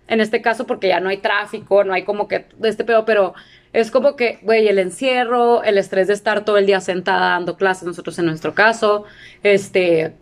en 0.07 0.21
este 0.21 0.41
caso, 0.41 0.67
porque 0.67 0.89
ya 0.89 0.99
no 0.99 1.09
hay 1.09 1.17
tráfico, 1.17 1.83
no 1.83 1.93
hay 1.93 2.03
como 2.03 2.27
que 2.27 2.45
de 2.57 2.69
este 2.69 2.83
pedo, 2.83 3.05
pero 3.05 3.33
es 3.73 3.91
como 3.91 4.15
que, 4.15 4.39
güey, 4.41 4.67
el 4.67 4.79
encierro, 4.79 5.63
el 5.63 5.77
estrés 5.77 6.07
de 6.07 6.13
estar 6.13 6.43
todo 6.45 6.57
el 6.57 6.65
día 6.65 6.81
sentada 6.81 7.31
dando 7.31 7.57
clases, 7.57 7.83
nosotros 7.83 8.17
en 8.19 8.25
nuestro 8.25 8.53
caso, 8.53 9.05
este, 9.43 10.13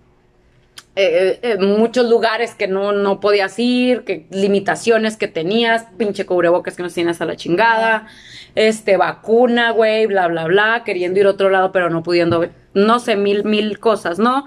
eh, 0.98 1.40
eh, 1.42 1.58
muchos 1.58 2.10
lugares 2.10 2.56
que 2.56 2.68
no, 2.68 2.94
no 2.94 3.20
podías 3.20 3.60
ir, 3.60 4.06
que 4.06 4.28
limitaciones 4.32 5.18
que 5.18 5.28
tenías, 5.28 5.88
pinche 5.98 6.26
cubrebocas 6.26 6.76
que 6.76 6.84
nos 6.84 6.94
tienes 6.94 7.20
a 7.20 7.26
la 7.26 7.36
chingada, 7.36 8.08
este, 8.56 8.96
vacuna, 8.96 9.72
güey, 9.72 10.06
bla, 10.06 10.28
bla, 10.28 10.46
bla, 10.46 10.84
queriendo 10.86 11.20
ir 11.20 11.26
a 11.26 11.32
otro 11.32 11.50
lado, 11.50 11.74
pero 11.74 11.90
no 11.90 12.02
pudiendo, 12.02 12.48
no 12.74 13.00
sé, 13.00 13.18
mil, 13.18 13.44
mil 13.44 13.80
cosas, 13.80 14.20
¿no? 14.20 14.46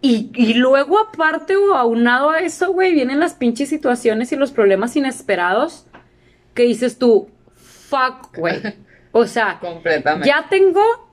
Y, 0.00 0.30
y 0.36 0.54
luego, 0.54 1.00
aparte 1.00 1.56
o 1.56 1.74
aunado 1.74 2.30
a 2.30 2.38
eso, 2.38 2.72
güey, 2.72 2.92
vienen 2.92 3.18
las 3.18 3.34
pinches 3.34 3.68
situaciones 3.68 4.30
y 4.30 4.36
los 4.36 4.52
problemas 4.52 4.94
inesperados 4.94 5.86
que 6.54 6.62
dices 6.62 6.98
tú, 6.98 7.28
fuck, 7.54 8.36
güey. 8.36 8.60
O 9.10 9.26
sea, 9.26 9.58
Completamente. 9.58 10.28
ya 10.28 10.46
tengo 10.50 11.07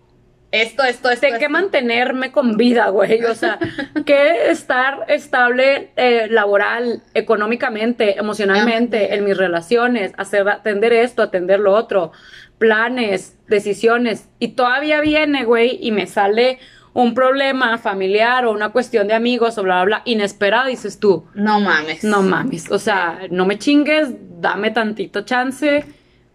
Esto, 0.62 0.84
esto, 0.84 1.10
esto. 1.10 1.28
de 1.28 1.38
qué 1.38 1.50
mantenerme 1.50 2.32
con 2.32 2.58
vida, 2.58 2.90
güey. 2.90 3.24
O 3.26 3.36
sea, 3.36 3.60
que 4.06 4.50
estar 4.50 5.06
estable 5.08 5.92
eh, 5.96 6.28
laboral, 6.30 7.04
económicamente, 7.14 8.18
emocionalmente, 8.18 9.16
en 9.16 9.26
mis 9.26 9.38
relaciones, 9.38 10.14
hacer, 10.18 10.48
atender 10.48 10.94
esto, 10.94 11.22
atender 11.22 11.60
lo 11.60 11.74
otro, 11.74 12.12
planes, 12.58 13.38
decisiones. 13.48 14.30
Y 14.40 14.50
todavía 14.50 15.02
viene, 15.02 15.44
güey, 15.46 15.78
y 15.82 15.92
me 15.92 16.08
sale 16.08 16.60
un 16.94 17.14
problema 17.14 17.78
familiar 17.78 18.46
o 18.46 18.52
una 18.52 18.70
cuestión 18.70 19.08
de 19.10 19.14
amigos 19.14 19.58
o 19.58 19.64
bla, 19.64 19.84
bla, 19.84 19.98
bla, 19.98 20.02
inesperado, 20.06 20.70
dices 20.70 20.98
tú. 20.98 21.26
No 21.34 21.60
mames. 21.60 22.06
No 22.06 22.22
mames, 22.22 22.72
o 22.72 22.80
sea, 22.80 23.20
no 23.30 23.46
me 23.46 23.60
chingues, 23.60 24.10
dame 24.40 24.72
tantito 24.72 25.24
chance. 25.24 25.84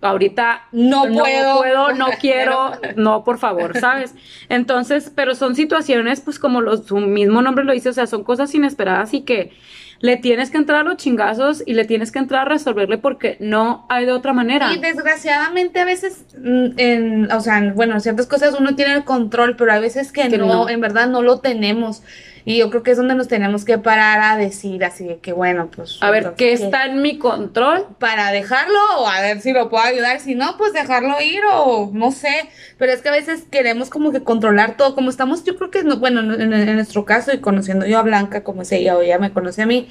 Ahorita 0.03 0.63
No 0.73 1.03
puedo. 1.03 1.93
no 1.93 2.07
quiero, 2.21 2.73
no, 2.97 3.23
por 3.25 3.39
favor, 3.39 3.79
¿sabes? 3.79 4.15
Entonces, 4.49 5.13
pero 5.15 5.35
son 5.35 5.55
situaciones, 5.55 6.21
pues 6.21 6.39
como 6.39 6.61
los, 6.61 6.87
su 6.87 6.97
mismo 6.99 7.43
nombre 7.43 7.65
lo 7.65 7.73
dice, 7.73 7.91
o 7.91 7.93
sea, 7.93 8.07
son 8.07 8.25
cosas 8.25 8.55
inesperadas 8.55 9.13
y 9.13 9.23
que 9.23 9.53
le 10.01 10.17
tienes 10.17 10.51
que 10.51 10.57
entrar 10.57 10.81
a 10.81 10.83
los 10.83 10.97
chingazos 10.97 11.63
y 11.67 11.75
le 11.75 11.85
tienes 11.85 12.11
que 12.11 12.19
entrar 12.19 12.47
a 12.47 12.51
resolverle 12.51 12.97
porque 12.97 13.37
no 13.39 13.85
hay 13.91 14.07
de 14.07 14.13
otra 14.13 14.33
manera. 14.33 14.73
Y 14.73 14.79
desgraciadamente 14.79 15.79
a 15.79 15.85
veces, 15.85 16.25
mm, 16.39 16.67
en, 16.79 17.33
o 17.33 17.41
sea, 17.41 17.61
bueno, 17.75 17.95
en 17.95 18.01
ciertas 18.01 18.27
cosas 18.27 18.57
uno 18.59 18.75
tiene 18.75 18.95
el 18.95 19.05
control, 19.05 19.57
pero 19.57 19.73
hay 19.73 19.81
veces 19.81 20.11
que, 20.11 20.29
Que 20.29 20.39
no, 20.39 20.47
no. 20.47 20.69
en 20.71 20.81
verdad 20.81 21.09
no 21.09 21.21
lo 21.21 21.41
tenemos. 21.41 22.03
Y 22.45 22.59
yo 22.59 22.71
creo 22.71 22.83
que 22.83 22.93
es 22.93 22.97
donde 22.97 23.15
nos 23.15 23.29
tenemos 23.29 23.65
que 23.65 23.79
parar 23.79 24.21
a 24.21 24.37
decir 24.37 24.85
así 24.85 25.05
de 25.05 25.19
que, 25.19 25.33
bueno, 25.33 25.71
pues... 25.75 25.99
A 26.01 26.11
ver, 26.11 26.35
¿qué 26.37 26.53
está 26.53 26.87
en 26.87 27.03
mi 27.03 27.19
control? 27.19 27.87
Para 27.99 28.33
dejarlo 28.33 28.79
o 28.99 29.09
a 29.09 29.21
ver 29.21 29.41
si 29.41 29.53
lo 29.53 29.69
puedo 29.69 29.85
ayudar, 29.85 30.21
si 30.21 30.35
no, 30.35 30.57
pues 30.57 30.73
dejarlo 30.73 31.21
ir 31.21 31.41
o 31.53 31.91
no 31.93 32.11
sé. 32.13 32.49
Pero 32.79 32.93
es 32.93 33.03
que 33.03 33.09
a 33.09 33.13
veces 33.13 33.45
queremos 33.51 33.91
como 33.91 34.13
que 34.13 34.23
controlar 34.23 34.77
todo, 34.77 34.95
como 34.95 35.11
estamos, 35.11 35.45
yo 35.45 35.57
creo 35.57 35.71
que, 35.71 35.85
no, 35.85 35.99
bueno, 35.99 36.21
en, 36.21 36.53
en 36.53 36.75
nuestro 36.77 37.05
caso 37.05 37.33
y 37.33 37.39
conociendo 37.39 37.87
yo 37.87 37.99
a 37.99 38.03
Blanca 38.03 38.43
como 38.43 38.63
es 38.63 38.73
ella 38.73 38.97
o 38.97 39.03
ella 39.03 39.19
me 39.19 39.33
conoce 39.33 39.63
a 39.63 39.67
mí, 39.67 39.89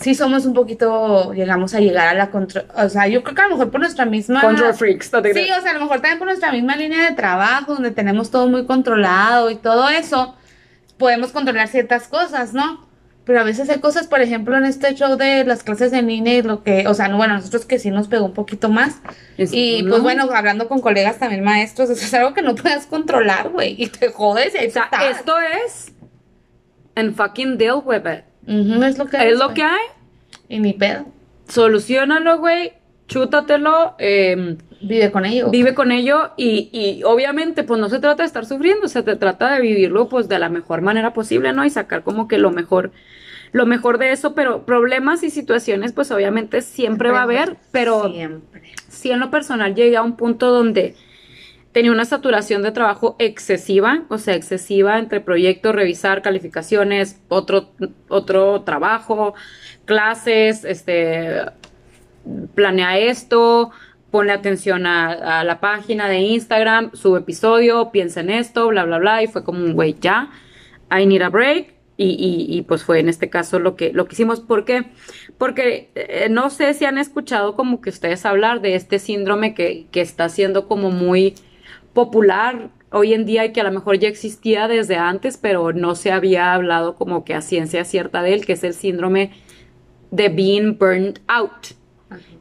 sí 0.00 0.14
somos 0.14 0.46
un 0.46 0.54
poquito, 0.54 1.32
llegamos 1.32 1.74
a 1.74 1.80
llegar 1.80 2.08
a 2.08 2.14
la 2.14 2.30
control, 2.30 2.66
o 2.74 2.88
sea, 2.88 3.08
yo 3.08 3.22
creo 3.22 3.34
que 3.34 3.42
a 3.42 3.44
lo 3.44 3.50
mejor 3.50 3.70
por 3.70 3.80
nuestra 3.80 4.04
misma... 4.04 4.40
Control 4.40 4.74
freaks, 4.74 5.12
no 5.12 5.22
te 5.22 5.34
Sí, 5.34 5.48
o 5.50 5.60
sea, 5.60 5.72
a 5.72 5.74
lo 5.74 5.80
mejor 5.80 5.96
también 5.96 6.18
por 6.18 6.28
nuestra 6.28 6.52
misma 6.52 6.76
línea 6.76 7.08
de 7.08 7.16
trabajo, 7.16 7.74
donde 7.74 7.90
tenemos 7.90 8.30
todo 8.30 8.46
muy 8.46 8.64
controlado 8.64 9.50
y 9.50 9.56
todo 9.56 9.88
eso, 9.88 10.36
podemos 10.98 11.32
controlar 11.32 11.68
ciertas 11.68 12.08
cosas, 12.08 12.52
¿no? 12.54 12.86
Pero 13.24 13.40
a 13.40 13.44
veces 13.44 13.68
hay 13.68 13.78
cosas, 13.80 14.06
por 14.06 14.22
ejemplo, 14.22 14.56
en 14.56 14.64
este 14.64 14.94
show 14.94 15.16
de 15.16 15.44
las 15.44 15.62
clases 15.62 15.92
en 15.92 16.06
línea 16.06 16.34
y 16.38 16.42
lo 16.42 16.62
que, 16.62 16.88
o 16.88 16.94
sea, 16.94 17.08
no, 17.08 17.18
bueno, 17.18 17.34
nosotros 17.34 17.66
que 17.66 17.78
sí 17.78 17.90
nos 17.90 18.08
pegó 18.08 18.24
un 18.24 18.32
poquito 18.32 18.70
más. 18.70 19.02
Es- 19.36 19.52
y 19.52 19.82
no. 19.82 19.90
pues 19.90 20.02
bueno, 20.02 20.28
hablando 20.32 20.66
con 20.66 20.80
colegas 20.80 21.18
también 21.18 21.44
maestros, 21.44 21.90
eso 21.90 22.04
es 22.04 22.14
algo 22.14 22.32
que 22.32 22.40
no 22.42 22.54
puedes 22.54 22.86
controlar, 22.86 23.50
güey. 23.50 23.74
Y 23.78 23.88
te 23.88 24.08
jodes 24.10 24.54
y 24.54 24.66
O 24.66 24.70
sea, 24.70 24.88
esto 25.10 25.34
es. 25.66 25.92
And 26.94 27.14
fucking 27.14 27.58
deal 27.58 27.82
with 27.84 28.02
it. 28.06 28.24
Es 28.82 28.96
lo 28.98 29.04
que 29.06 29.28
Es 29.28 29.38
lo 29.38 29.52
que 29.52 29.62
hay. 29.62 29.86
Y 30.48 30.58
ni 30.60 30.72
pedo. 30.72 31.04
Solucionalo, 31.48 32.38
güey. 32.38 32.72
Chútatelo. 33.08 33.94
eh, 33.98 34.56
Vive 34.80 35.10
con 35.10 35.24
ello. 35.24 35.50
vive 35.50 35.74
con 35.74 35.90
ello 35.90 36.30
y, 36.36 36.70
y 36.72 37.02
obviamente 37.04 37.64
pues 37.64 37.80
no 37.80 37.88
se 37.88 37.98
trata 37.98 38.22
de 38.22 38.26
estar 38.26 38.46
sufriendo, 38.46 38.86
se 38.88 39.02
te 39.02 39.16
trata 39.16 39.52
de 39.52 39.60
vivirlo 39.60 40.08
pues 40.08 40.28
de 40.28 40.38
la 40.38 40.48
mejor 40.48 40.82
manera 40.82 41.12
posible, 41.12 41.52
¿no? 41.52 41.64
Y 41.64 41.70
sacar 41.70 42.02
como 42.04 42.28
que 42.28 42.38
lo 42.38 42.50
mejor, 42.52 42.92
lo 43.52 43.66
mejor 43.66 43.98
de 43.98 44.12
eso, 44.12 44.34
pero 44.34 44.64
problemas 44.64 45.22
y 45.24 45.30
situaciones 45.30 45.92
pues 45.92 46.10
obviamente 46.10 46.62
siempre 46.62 47.10
va 47.10 47.20
a 47.20 47.22
haber, 47.24 47.56
pero 47.72 48.08
Siempre. 48.10 48.72
sí 48.88 49.10
en 49.10 49.20
lo 49.20 49.30
personal 49.30 49.74
llegué 49.74 49.96
a 49.96 50.02
un 50.02 50.16
punto 50.16 50.50
donde 50.50 50.94
tenía 51.72 51.92
una 51.92 52.04
saturación 52.04 52.62
de 52.62 52.72
trabajo 52.72 53.16
excesiva, 53.18 54.04
o 54.08 54.18
sea, 54.18 54.34
excesiva 54.34 54.98
entre 54.98 55.20
proyectos, 55.20 55.74
revisar 55.74 56.22
calificaciones, 56.22 57.20
otro, 57.28 57.70
otro 58.08 58.62
trabajo, 58.62 59.34
clases, 59.84 60.64
este, 60.64 61.42
planea 62.54 62.98
esto, 62.98 63.70
ponle 64.10 64.32
atención 64.32 64.86
a, 64.86 65.44
la 65.44 65.60
página 65.60 66.08
de 66.08 66.20
Instagram, 66.20 66.92
sube 66.94 67.20
episodio, 67.20 67.90
piensa 67.90 68.20
en 68.20 68.30
esto, 68.30 68.68
bla, 68.68 68.84
bla, 68.84 68.98
bla, 68.98 69.22
y 69.22 69.26
fue 69.26 69.44
como 69.44 69.64
un 69.64 69.74
güey, 69.74 69.96
ya, 70.00 70.30
I 70.90 71.06
need 71.06 71.22
a 71.22 71.28
break. 71.28 71.74
Y, 72.00 72.10
y, 72.10 72.56
y, 72.56 72.62
pues 72.62 72.84
fue 72.84 73.00
en 73.00 73.08
este 73.08 73.28
caso 73.28 73.58
lo 73.58 73.74
que, 73.74 73.92
lo 73.92 74.06
que 74.06 74.14
hicimos. 74.14 74.38
¿Por 74.38 74.64
qué? 74.64 74.84
Porque 75.36 75.90
eh, 75.96 76.28
no 76.30 76.48
sé 76.48 76.72
si 76.74 76.84
han 76.84 76.96
escuchado 76.96 77.56
como 77.56 77.80
que 77.80 77.90
ustedes 77.90 78.24
hablar 78.24 78.60
de 78.60 78.76
este 78.76 79.00
síndrome 79.00 79.52
que, 79.52 79.86
que 79.90 80.00
está 80.00 80.28
siendo 80.28 80.68
como 80.68 80.92
muy 80.92 81.34
popular 81.94 82.70
hoy 82.92 83.14
en 83.14 83.26
día 83.26 83.44
y 83.44 83.52
que 83.52 83.60
a 83.60 83.64
lo 83.64 83.72
mejor 83.72 83.98
ya 83.98 84.06
existía 84.06 84.68
desde 84.68 84.94
antes, 84.94 85.36
pero 85.38 85.72
no 85.72 85.96
se 85.96 86.12
había 86.12 86.54
hablado 86.54 86.94
como 86.94 87.24
que 87.24 87.34
a 87.34 87.40
ciencia 87.40 87.84
cierta 87.84 88.22
de 88.22 88.34
él, 88.34 88.46
que 88.46 88.52
es 88.52 88.62
el 88.62 88.74
síndrome 88.74 89.32
de 90.12 90.28
being 90.28 90.78
burned 90.78 91.18
out. 91.26 91.77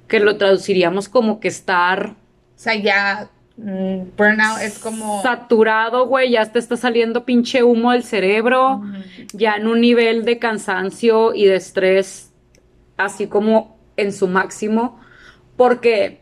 Que 0.08 0.20
lo 0.20 0.38
traduciríamos 0.38 1.10
como 1.10 1.40
que 1.40 1.48
estar 1.48 2.12
O 2.12 2.14
sea, 2.56 2.76
ya 2.76 3.30
mm, 3.58 4.16
burnout 4.18 4.62
es 4.62 4.80
como. 4.80 5.22
saturado, 5.22 6.08
güey, 6.08 6.32
ya 6.32 6.46
te 6.52 6.60
está 6.60 6.78
saliendo 6.78 7.26
pinche 7.26 7.64
humo 7.64 7.92
del 7.92 8.04
cerebro, 8.04 8.82
ya 9.34 9.56
en 9.56 9.68
un 9.68 9.82
nivel 9.82 10.26
de 10.26 10.40
cansancio 10.40 11.34
y 11.34 11.46
de 11.46 11.56
estrés 11.56 12.32
así 12.98 13.28
como 13.28 13.78
en 13.96 14.12
su 14.12 14.28
máximo, 14.28 15.00
porque 15.56 16.22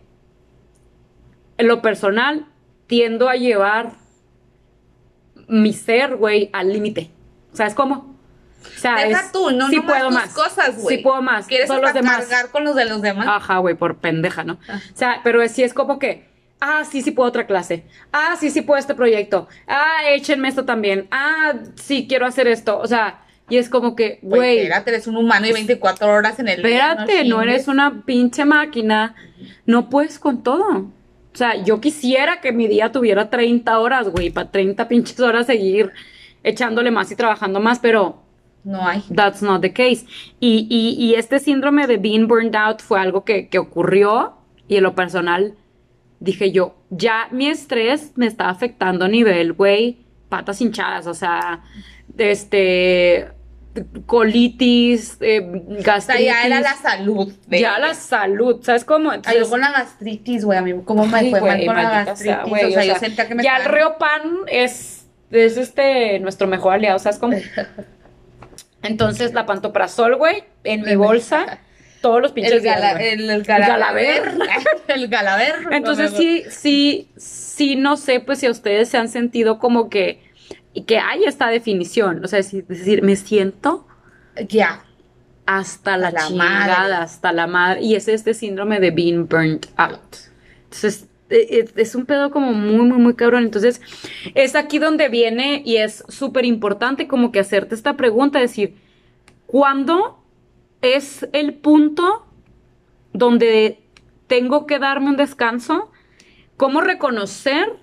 en 1.58 1.68
lo 1.68 1.82
personal 1.82 2.48
tiendo 2.88 3.30
a 3.30 3.36
llevar 3.36 3.94
mi 5.48 5.74
ser, 5.74 6.16
güey, 6.16 6.50
al 6.54 6.72
límite. 6.72 7.10
¿Sabes 7.54 7.74
cómo? 7.74 8.15
O 8.76 8.80
sea, 8.80 8.96
Deja 9.08 9.32
tú, 9.32 9.52
no 9.52 9.68
sí 9.70 9.78
nomás 9.78 9.92
puedo 9.92 10.06
tus 10.08 10.14
más. 10.14 10.34
cosas, 10.34 10.82
güey. 10.82 10.98
Sí 10.98 11.04
puedo 11.04 11.22
más. 11.22 11.48
¿Quieres 11.48 11.68
Todos 11.68 11.82
los 11.82 11.90
hasta 11.90 12.02
demás. 12.02 12.26
cargar 12.26 12.52
con 12.52 12.64
los 12.64 12.76
de 12.76 12.86
los 12.86 13.02
demás? 13.02 13.28
Ajá, 13.30 13.58
güey, 13.60 13.76
por 13.76 13.98
pendeja, 13.98 14.44
¿no? 14.44 14.58
Ah. 14.68 14.80
O 14.94 14.98
sea, 14.98 15.22
pero 15.24 15.48
sí 15.48 15.64
es 15.64 15.74
como 15.74 16.00
que, 16.00 16.26
ah, 16.60 16.84
sí, 16.90 17.02
sí 17.02 17.12
puedo 17.12 17.30
otra 17.30 17.48
clase. 17.48 17.86
Ah, 18.12 18.36
sí, 18.40 18.50
sí 18.50 18.62
puedo 18.62 18.80
este 18.80 18.96
proyecto. 18.96 19.48
Ah, 19.68 19.98
échenme 20.10 20.48
esto 20.50 20.66
también. 20.66 21.08
Ah, 21.12 21.54
sí, 21.76 22.06
quiero 22.08 22.26
hacer 22.26 22.48
esto. 22.48 22.78
O 22.80 22.88
sea, 22.88 23.22
y 23.50 23.58
es 23.58 23.70
como 23.70 23.96
que, 23.96 24.20
Güey, 24.24 24.60
espérate, 24.60 24.90
eres 24.90 25.08
un 25.08 25.18
humano 25.18 25.46
y 25.46 25.52
24 25.52 26.08
horas 26.08 26.40
en 26.40 26.48
el 26.48 26.64
día, 26.64 26.92
espérate, 26.94 27.26
no 27.26 27.42
eres 27.42 27.68
una 27.68 28.02
pinche 28.06 28.44
máquina. 28.46 29.14
No 29.66 29.90
puedes 29.90 30.18
con 30.20 30.42
todo. 30.44 30.66
O 31.34 31.38
sea, 31.38 31.62
yo 31.64 31.82
quisiera 31.82 32.40
que 32.42 32.52
mi 32.54 32.68
día 32.68 32.92
tuviera 32.92 33.30
30 33.30 33.78
horas, 33.80 34.08
güey, 34.10 34.30
para 34.30 34.50
30 34.52 34.88
pinches 34.88 35.20
horas 35.20 35.46
seguir 35.48 35.92
echándole 36.44 36.92
más 36.92 37.12
y 37.12 37.16
trabajando 37.16 37.60
más, 37.60 37.80
pero 37.80 38.24
No 38.66 38.86
hay. 38.86 39.04
That's 39.16 39.42
not 39.42 39.62
the 39.62 39.72
case. 39.72 40.06
Y, 40.42 40.68
y, 40.70 41.02
y 41.02 41.16
este 41.16 41.40
síndrome 41.40 41.88
de 41.88 41.96
being 41.98 42.28
burned 42.28 42.56
out 42.56 42.82
fue 42.82 43.00
algo 43.00 43.24
que, 43.24 43.48
que 43.48 43.58
ocurrió 43.60 44.34
y 44.68 44.76
en 44.78 44.84
lo 44.84 44.96
personal 44.96 45.54
dije 46.20 46.52
yo, 46.52 46.76
ya 46.90 47.28
mi 47.32 47.48
estrés 47.48 48.12
me 48.16 48.26
está 48.26 48.50
afectando 48.50 49.06
a 49.06 49.08
nivel, 49.08 49.54
güey, 49.54 50.00
patas 50.30 50.60
hinchadas, 50.62 51.06
o 51.08 51.14
sea, 51.14 51.62
este, 52.18 53.28
colitis, 54.06 55.18
eh, 55.22 55.42
O 55.42 55.74
sea, 55.76 55.84
gastritis. 55.84 56.26
ya 56.26 56.46
era 56.46 56.60
la 56.62 56.74
salud. 56.76 57.32
de- 57.48 57.60
ya 57.60 57.78
la 57.80 57.94
salud, 57.94 58.60
¿sabes 58.64 58.86
cómo? 58.86 59.12
Ay, 59.12 59.38
yo 59.40 59.50
con 59.50 59.60
la 59.62 59.72
gastritis, 59.72 60.46
güey, 60.46 60.58
a 60.58 60.62
mí 60.62 60.74
cómo 60.86 61.06
me 61.06 61.18
Ay, 61.18 61.30
fue 61.30 61.42
mal 61.42 61.50
güey, 61.56 61.66
con 61.68 61.76
la 61.76 61.84
gastritis. 62.06 62.20
sea, 62.24 62.44
güey, 62.46 62.66
o 62.66 62.70
sea, 62.72 62.80
o 62.82 62.86
yo 62.86 62.92
sea, 62.92 63.00
sentía 63.00 63.28
que 63.28 63.36
me 63.36 63.44
ya 63.44 63.58
el 63.58 63.66
Riopan 63.66 64.22
es, 64.48 65.06
es 65.30 65.58
este 65.58 66.20
nuestro 66.20 66.48
mejor 66.48 66.74
aliado, 66.74 66.98
¿sabes 67.00 67.20
cómo? 67.20 67.38
Entonces 68.86 69.34
la 69.34 69.46
pantoprazol, 69.46 70.16
güey, 70.16 70.44
en 70.64 70.82
mi 70.84 70.96
bolsa, 70.96 71.60
todos 72.02 72.22
los 72.22 72.32
pinches 72.32 72.54
el, 72.54 72.62
gala- 72.62 73.02
el, 73.02 73.30
el 73.30 73.44
galaver. 73.44 74.24
el 74.88 75.08
galaver. 75.08 75.56
Entonces 75.72 76.12
sí, 76.16 76.44
sí, 76.50 77.10
sí, 77.18 77.76
no 77.76 77.98
sé, 77.98 78.20
pues 78.20 78.40
si 78.40 78.46
a 78.46 78.52
ustedes 78.52 78.90
se 78.90 78.98
han 78.98 79.10
sentido 79.10 79.60
como 79.60 79.90
que, 79.90 80.24
y 80.74 80.84
que 80.84 81.00
hay 81.00 81.24
esta 81.24 81.48
definición, 81.50 82.24
o 82.24 82.28
sea, 82.28 82.40
es 82.40 82.52
decir, 82.68 83.02
me 83.02 83.16
siento 83.16 83.88
Ya. 84.50 84.84
hasta 85.46 85.98
la, 85.98 86.12
la 86.12 86.28
chingada, 86.28 86.78
madre. 86.80 86.94
hasta 86.96 87.32
la 87.32 87.48
madre, 87.48 87.82
y 87.82 87.96
es 87.96 88.08
este 88.08 88.34
síndrome 88.34 88.80
de 88.80 88.92
being 88.92 89.28
burnt 89.28 89.68
out. 89.78 90.00
Entonces, 90.66 91.08
es 91.30 91.96
un 91.96 92.06
pedo 92.06 92.32
como 92.32 92.54
muy, 92.54 92.86
muy, 92.86 92.98
muy 92.98 93.16
cabrón. 93.16 93.44
Entonces, 93.44 93.82
es 94.36 94.56
aquí 94.56 94.80
donde 94.80 95.10
viene 95.10 95.62
y 95.66 95.78
es 95.78 96.04
súper 96.08 96.46
importante 96.46 97.08
como 97.08 97.32
que 97.32 97.40
hacerte 97.40 97.76
esta 97.76 97.98
pregunta, 97.98 98.40
decir, 98.40 98.76
¿cuándo 99.48 100.24
es 100.82 101.28
el 101.34 101.56
punto 101.56 102.26
donde 103.14 103.80
tengo 104.28 104.66
que 104.68 104.80
darme 104.80 105.10
un 105.10 105.18
descanso? 105.18 105.92
¿Cómo 106.58 106.82
reconocer 106.82 107.74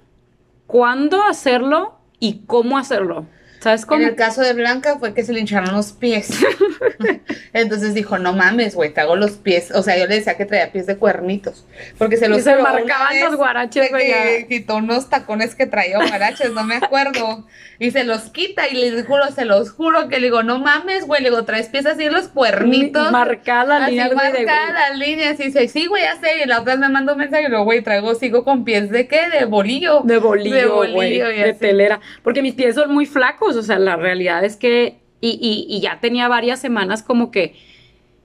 cuándo 0.67 1.23
hacerlo 1.23 1.99
y 2.19 2.43
cómo 2.47 2.79
hacerlo? 2.79 3.27
¿Sabes 3.63 3.87
cómo? 3.87 4.01
En 4.03 4.09
el 4.09 4.15
caso 4.17 4.41
de 4.43 4.55
Blanca 4.55 4.99
fue 4.99 5.15
que 5.15 5.23
se 5.25 5.33
le 5.33 5.41
hincharon 5.41 5.73
los 5.73 5.93
pies. 5.93 6.31
Entonces 7.53 7.95
dijo, 7.95 8.19
no 8.19 8.33
mames, 8.33 8.75
güey, 8.75 8.93
te 8.93 9.01
hago 9.01 9.15
los 9.15 9.33
pies. 9.33 9.71
O 9.73 9.83
sea, 9.83 9.97
yo 9.99 10.07
le 10.07 10.17
decía 10.17 10.37
que 10.37 10.47
traía 10.47 10.73
pies 10.73 10.87
de 10.87 10.97
cuernitos. 10.97 11.65
Porque 11.99 12.17
se 12.17 12.29
los 12.29 12.39
Y 12.39 12.43
se 12.43 12.57
marcaban 12.57 13.21
los 13.21 13.37
guaraches, 13.37 13.91
güey, 13.91 14.07
que 14.07 14.47
quitó 14.49 14.77
unos 14.77 15.09
tacones 15.09 15.55
que 15.55 15.67
traía 15.67 15.99
guaraches, 15.99 16.53
no 16.53 16.65
me 16.65 16.77
acuerdo. 16.77 17.47
Y 17.79 17.91
se 17.91 18.05
los 18.05 18.31
quita 18.31 18.69
y 18.69 18.75
le 18.75 19.03
juro, 19.03 19.25
se 19.35 19.45
los 19.45 19.71
juro 19.71 20.09
que 20.09 20.19
le 20.19 20.27
digo, 20.27 20.43
no 20.43 20.59
mames, 20.59 21.07
güey, 21.07 21.23
le 21.23 21.31
digo, 21.31 21.45
traes 21.45 21.69
pies 21.69 21.87
así 21.87 22.05
en 22.05 22.13
los 22.13 22.29
cuernitos. 22.29 23.11
Marcada 23.11 23.79
la 23.79 23.87
Así 23.87 23.93
línea, 23.97 24.11
marcada 24.15 24.73
la 24.73 24.97
línea, 24.97 25.31
así 25.31 25.45
dice, 25.45 25.69
sí, 25.69 25.87
güey, 25.87 26.03
ya 26.03 26.17
sé. 26.21 26.43
Y 26.43 26.47
la 26.47 26.61
otra 26.61 26.75
vez 26.75 26.81
me 26.81 26.89
mandó 26.89 27.13
un 27.13 27.19
mensaje 27.19 27.45
y 27.45 27.49
luego, 27.49 27.65
güey, 27.65 27.83
traigo, 27.83 28.15
sigo 28.15 28.45
con 28.45 28.65
pies 28.65 28.91
de 28.91 29.07
qué? 29.09 29.29
De 29.31 29.45
bolillo. 29.45 30.01
De 30.05 30.19
bolillo, 30.19 31.27
De 31.29 31.35
y 31.37 31.39
de 31.39 31.51
así. 31.51 31.59
telera. 31.61 32.01
Porque 32.23 32.43
mis 32.43 32.55
pies 32.55 32.75
son 32.75 32.93
muy 32.93 33.07
flacos, 33.07 33.52
o 33.57 33.63
sea, 33.63 33.79
la 33.79 33.97
realidad 33.97 34.45
es 34.45 34.57
que. 34.57 35.01
Y, 35.21 35.39
y, 35.41 35.67
y 35.77 35.81
ya 35.81 36.01
tenía 36.01 36.27
varias 36.27 36.61
semanas 36.61 37.03
como 37.03 37.31
que 37.31 37.55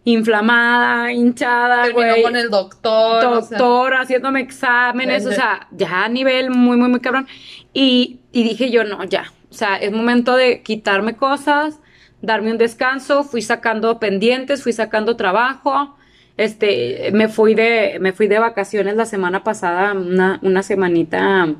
inflamada, 0.03 1.11
hinchada, 1.11 1.83
Terminó 1.83 2.07
güey. 2.11 2.23
con 2.23 2.35
el 2.35 2.49
doctor. 2.49 3.25
o 3.25 3.41
sea. 3.41 3.57
Doctor, 3.57 3.93
haciéndome 3.95 4.39
exámenes, 4.39 5.25
o 5.25 5.31
sea, 5.31 5.67
ya 5.71 6.05
a 6.05 6.09
nivel 6.09 6.49
muy, 6.49 6.77
muy, 6.77 6.89
muy 6.89 7.01
cabrón. 7.01 7.27
Y, 7.73 8.19
y 8.31 8.43
dije 8.43 8.71
yo, 8.71 8.83
no, 8.83 9.03
ya. 9.03 9.33
O 9.51 9.53
sea, 9.53 9.75
es 9.75 9.91
momento 9.91 10.35
de 10.35 10.63
quitarme 10.63 11.15
cosas, 11.17 11.79
darme 12.21 12.51
un 12.51 12.57
descanso. 12.57 13.23
Fui 13.23 13.41
sacando 13.41 13.99
pendientes, 13.99 14.63
fui 14.63 14.73
sacando 14.73 15.17
trabajo. 15.17 15.95
Este, 16.37 17.09
me 17.13 17.27
fui 17.27 17.53
de, 17.53 17.97
me 17.99 18.13
fui 18.13 18.27
de 18.27 18.39
vacaciones 18.39 18.95
la 18.95 19.05
semana 19.05 19.43
pasada, 19.43 19.93
una, 19.93 20.39
una 20.41 20.63
semanita 20.63 21.53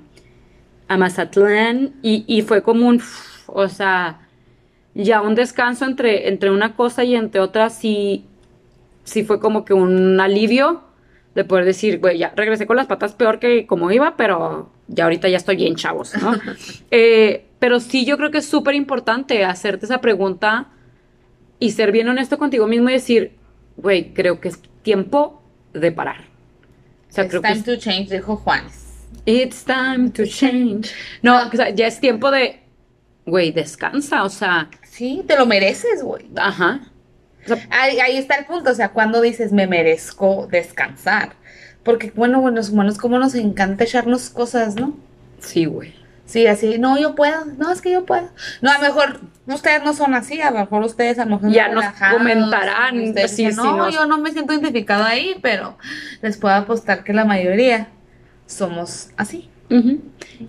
a 0.88 0.97
Mazatlán, 0.97 1.95
y, 2.01 2.24
y 2.27 2.43
fue 2.43 2.62
como 2.62 2.88
un, 2.88 3.01
o 3.48 3.68
sea, 3.70 4.22
ya 4.94 5.22
un 5.22 5.36
descanso 5.36 5.86
entre, 5.86 6.27
entre 6.27 6.51
una 6.51 6.75
cosa 6.75 7.04
y 7.04 7.16
entre 7.16 7.39
otra, 7.42 7.70
sí, 7.70 8.25
sí 9.04 9.24
fue 9.24 9.39
como 9.39 9.63
que 9.66 9.74
un 9.74 10.20
alivio 10.20 10.82
de 11.36 11.44
poder 11.46 11.66
decir, 11.66 12.00
güey, 12.00 12.18
ya 12.18 12.34
regresé 12.36 12.66
con 12.66 12.77
las 12.77 12.88
patas 12.88 13.13
peor 13.13 13.39
que 13.39 13.68
como 13.68 13.92
iba, 13.92 14.18
pero 14.18 14.72
ya 14.88 15.04
ahorita 15.04 15.30
ya 15.30 15.38
estoy 15.38 15.56
bien, 15.56 15.75
chavos, 15.75 16.13
¿no? 16.22 16.34
Eh, 16.92 17.46
pero 17.60 17.80
sí 17.80 18.06
yo 18.06 18.18
creo 18.18 18.32
que 18.32 18.39
es 18.39 18.46
súper 18.48 18.75
importante 18.75 19.44
hacerte 19.46 19.86
esa 19.86 20.00
pregunta 20.01 20.68
y 21.60 21.72
ser 21.72 21.92
bien 21.92 22.08
honesto 22.08 22.38
contigo 22.38 22.68
mismo 22.68 22.89
y 22.89 22.94
decir, 22.94 23.34
güey, 23.77 24.13
creo 24.13 24.39
que 24.39 24.48
es 24.50 24.60
tiempo 24.84 25.42
de 25.74 25.92
parar. 25.92 26.22
O 27.10 27.13
sea, 27.13 27.24
It's 27.25 27.32
creo 27.32 27.42
que 27.42 27.48
time 27.50 27.60
es- 27.60 27.66
to 27.66 27.77
change, 27.77 28.10
dijo 28.10 28.36
Juanes. 28.36 28.84
It's 29.25 29.63
time 29.63 30.10
to 30.12 30.24
change. 30.25 30.89
No, 31.22 31.48
o 31.48 31.51
sea, 31.51 31.70
ya 31.72 31.88
es 31.88 32.00
tiempo 32.00 32.30
de, 32.32 32.62
güey, 33.27 33.51
descansa, 33.51 34.24
o 34.24 34.29
sea, 34.29 34.69
Sí, 34.89 35.24
te 35.27 35.38
lo 35.38 35.46
mereces, 35.46 36.01
güey. 36.01 36.25
Ajá. 36.38 36.79
O 37.46 37.48
sea, 37.48 37.67
Ahí, 37.69 38.00
ahí 38.00 38.17
está 38.17 38.36
el 38.36 38.46
punto, 38.46 38.72
o 38.72 38.74
sea, 38.74 38.89
cuando 38.89 39.22
dices 39.22 39.51
me 39.51 39.67
merezco 39.67 40.48
descansar. 40.50 41.34
Porque, 41.84 42.12
bueno, 42.15 42.41
bueno, 42.41 42.57
los 42.57 42.69
humanos, 42.72 42.98
como 42.98 43.19
nos 43.19 43.36
encanta 43.36 43.84
echarnos 43.84 44.29
cosas, 44.31 44.75
¿no? 44.75 44.98
sí, 45.39 45.65
güey. 45.65 45.93
Sí, 46.25 46.46
así, 46.46 46.77
no, 46.77 47.00
yo 47.00 47.15
puedo, 47.15 47.46
no, 47.57 47.72
es 47.72 47.79
que 47.81 47.89
yo 47.91 48.05
puedo. 48.05 48.27
No, 48.62 48.69
a 48.69 48.79
lo 48.79 48.81
mejor 48.81 49.22
ustedes 49.46 49.81
no 49.84 49.93
son 49.93 50.13
así, 50.13 50.41
a 50.41 50.51
lo 50.51 50.60
mejor 50.60 50.84
ustedes 50.84 51.19
a 51.19 51.24
lo 51.25 51.38
mejor 51.38 51.51
Ya 51.51 51.69
nos 51.69 51.86
comentarán, 52.12 53.00
ustedes 53.00 53.31
sí, 53.31 53.46
dicen, 53.46 53.63
sí, 53.63 53.69
no, 53.69 53.77
nos- 53.77 53.93
yo 53.93 54.05
no 54.07 54.17
me 54.17 54.31
siento 54.31 54.51
identificado 54.53 55.05
ahí, 55.05 55.36
pero 55.41 55.77
les 56.22 56.36
puedo 56.38 56.53
apostar 56.53 57.05
que 57.05 57.13
la 57.13 57.24
mayoría 57.24 57.88
somos 58.46 59.10
así. 59.15 59.50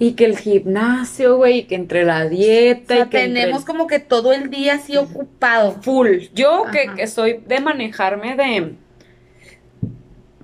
Y 0.00 0.12
que 0.12 0.25
el 0.26 0.37
gimnasio, 0.38 1.37
güey, 1.37 1.58
y 1.58 1.62
que 1.64 1.75
entre 1.75 2.04
la 2.04 2.26
O 2.26 2.28
dieta 2.28 2.94
sea, 2.94 3.04
y 3.06 3.08
que 3.08 3.18
tenemos 3.18 3.60
el- 3.62 3.66
como 3.66 3.87
que 3.87 3.98
todo 3.98 4.32
el 4.32 4.50
día 4.50 4.75
así 4.75 4.96
ocupado. 4.96 5.72
full. 5.82 6.28
Yo 6.34 6.64
que, 6.70 6.82
Ajá. 6.82 6.94
que 6.94 7.06
soy 7.06 7.40
de 7.46 7.60
manejarme 7.60 8.37
de, 8.37 8.75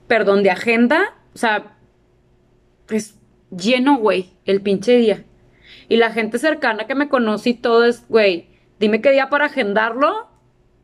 perdón, 0.07 0.43
de 0.43 0.51
agenda, 0.51 1.15
o 1.35 1.39
sea, 1.39 1.77
es 2.91 3.17
lleno, 3.57 3.99
güey, 3.99 4.31
el 4.45 4.61
pinche 4.61 4.97
día. 4.97 5.25
Y 5.89 5.97
la 5.97 6.11
gente 6.13 6.39
cercana 6.39 6.87
que 6.87 6.95
me 6.95 7.09
conoce 7.09 7.51
y 7.51 7.55
todo 7.55 7.85
es, 7.85 8.07
güey, 8.09 8.49
dime 8.81 9.01
qué 9.01 9.11
día 9.13 9.29
para 9.29 9.47
agendarlo 9.47 10.29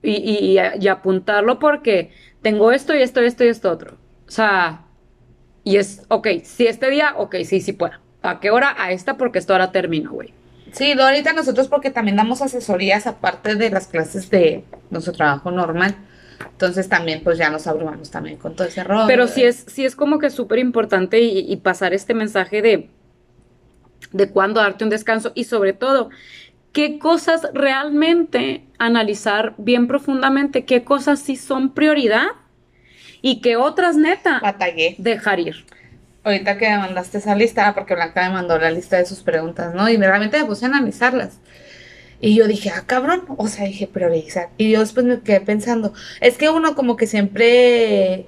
y, 0.03 0.13
y- 0.13 0.59
y- 0.59 0.85
y 0.85 0.89
apuntarlo 0.89 1.59
porque 1.59 2.11
tengo 2.43 2.73
esto 2.73 2.95
y 2.95 3.03
esto 3.03 3.23
y 3.23 3.27
esto 3.27 3.45
y 3.45 3.49
esto 3.49 3.71
otro. 3.71 3.97
O 4.27 4.31
sea, 4.31 4.85
y 5.65 5.77
es, 5.77 6.03
ok, 6.09 6.29
si 6.45 6.67
este 6.67 6.91
día, 6.91 7.15
ok, 7.17 7.37
sí, 7.45 7.61
sí 7.61 7.73
puedo. 7.73 7.95
¿A 8.23 8.41
qué 8.41 8.51
hora? 8.51 8.75
A 8.79 8.93
esta 8.93 9.17
porque 9.17 9.39
esta 9.39 9.55
hora 9.55 9.73
termino, 9.73 10.13
güey. 10.13 10.33
Sí, 10.73 10.93
ahorita 10.93 11.33
nosotros 11.33 11.69
porque 11.69 11.91
también 11.91 12.17
damos 12.17 12.43
asesorías 12.43 13.07
aparte 13.07 13.57
de 13.57 13.71
las 13.71 13.87
clases 13.89 14.31
de 14.31 14.65
nuestro 14.91 15.13
trabajo 15.13 15.51
normal. 15.51 15.97
Entonces 16.53 16.89
también 16.89 17.23
pues 17.23 17.39
ya 17.39 17.51
nos 17.51 17.67
abrumamos 17.67 18.11
también 18.11 18.37
con 18.37 18.55
todo 18.55 18.67
ese 18.69 18.85
rollo. 18.85 19.07
Pero 19.07 19.27
sí 19.27 19.43
es, 19.43 19.65
sí 19.67 19.85
es 19.85 19.97
como 19.97 20.19
que 20.19 20.31
súper 20.31 20.59
importante 20.59 21.21
y, 21.21 21.51
y 21.51 21.57
pasar 21.57 21.93
este 21.93 22.15
mensaje 22.15 22.63
de, 22.63 22.89
de 24.13 24.31
cuándo 24.31 24.61
darte 24.61 24.85
un 24.85 24.91
descanso 24.91 25.33
y 25.35 25.45
sobre 25.45 25.73
todo, 25.73 26.11
qué 26.73 26.99
cosas 26.99 27.49
realmente 27.53 28.65
analizar 28.79 29.55
bien 29.59 29.87
profundamente, 29.87 30.65
qué 30.65 30.85
cosas 30.85 31.21
sí 31.21 31.37
son 31.37 31.75
prioridad 31.75 32.29
y 33.23 33.41
qué 33.41 33.57
otras 33.57 33.97
neta 33.97 34.41
Batallé. 34.41 34.95
dejar 34.99 35.41
ir. 35.41 35.65
Ahorita 36.23 36.59
que 36.59 36.69
me 36.69 36.79
mandaste 36.79 37.19
esa 37.19 37.35
lista, 37.35 37.75
porque 37.75 37.95
Blanca 37.95 38.29
me 38.29 38.35
mandó 38.35 38.59
la 38.59 38.71
lista 38.71 38.99
de 38.99 39.07
sus 39.07 39.21
preguntas, 39.21 39.75
¿no? 39.75 39.89
Y 39.89 39.97
realmente 39.97 40.39
me 40.39 40.45
puse 40.45 40.67
a 40.67 40.69
analizarlas. 40.69 41.39
Y 42.21 42.35
yo 42.35 42.47
dije, 42.47 42.71
ah, 42.71 42.85
cabrón, 42.87 43.25
o 43.39 43.49
sea, 43.49 43.65
dije 43.65 43.87
priorizar. 43.87 44.51
Y 44.59 44.71
yo 44.71 44.81
después 44.81 45.07
me 45.07 45.21
quedé 45.21 45.41
pensando, 45.41 45.95
es 46.21 46.37
que 46.37 46.51
uno 46.51 46.75
como 46.75 46.97
que 46.97 47.07
siempre 47.07 48.27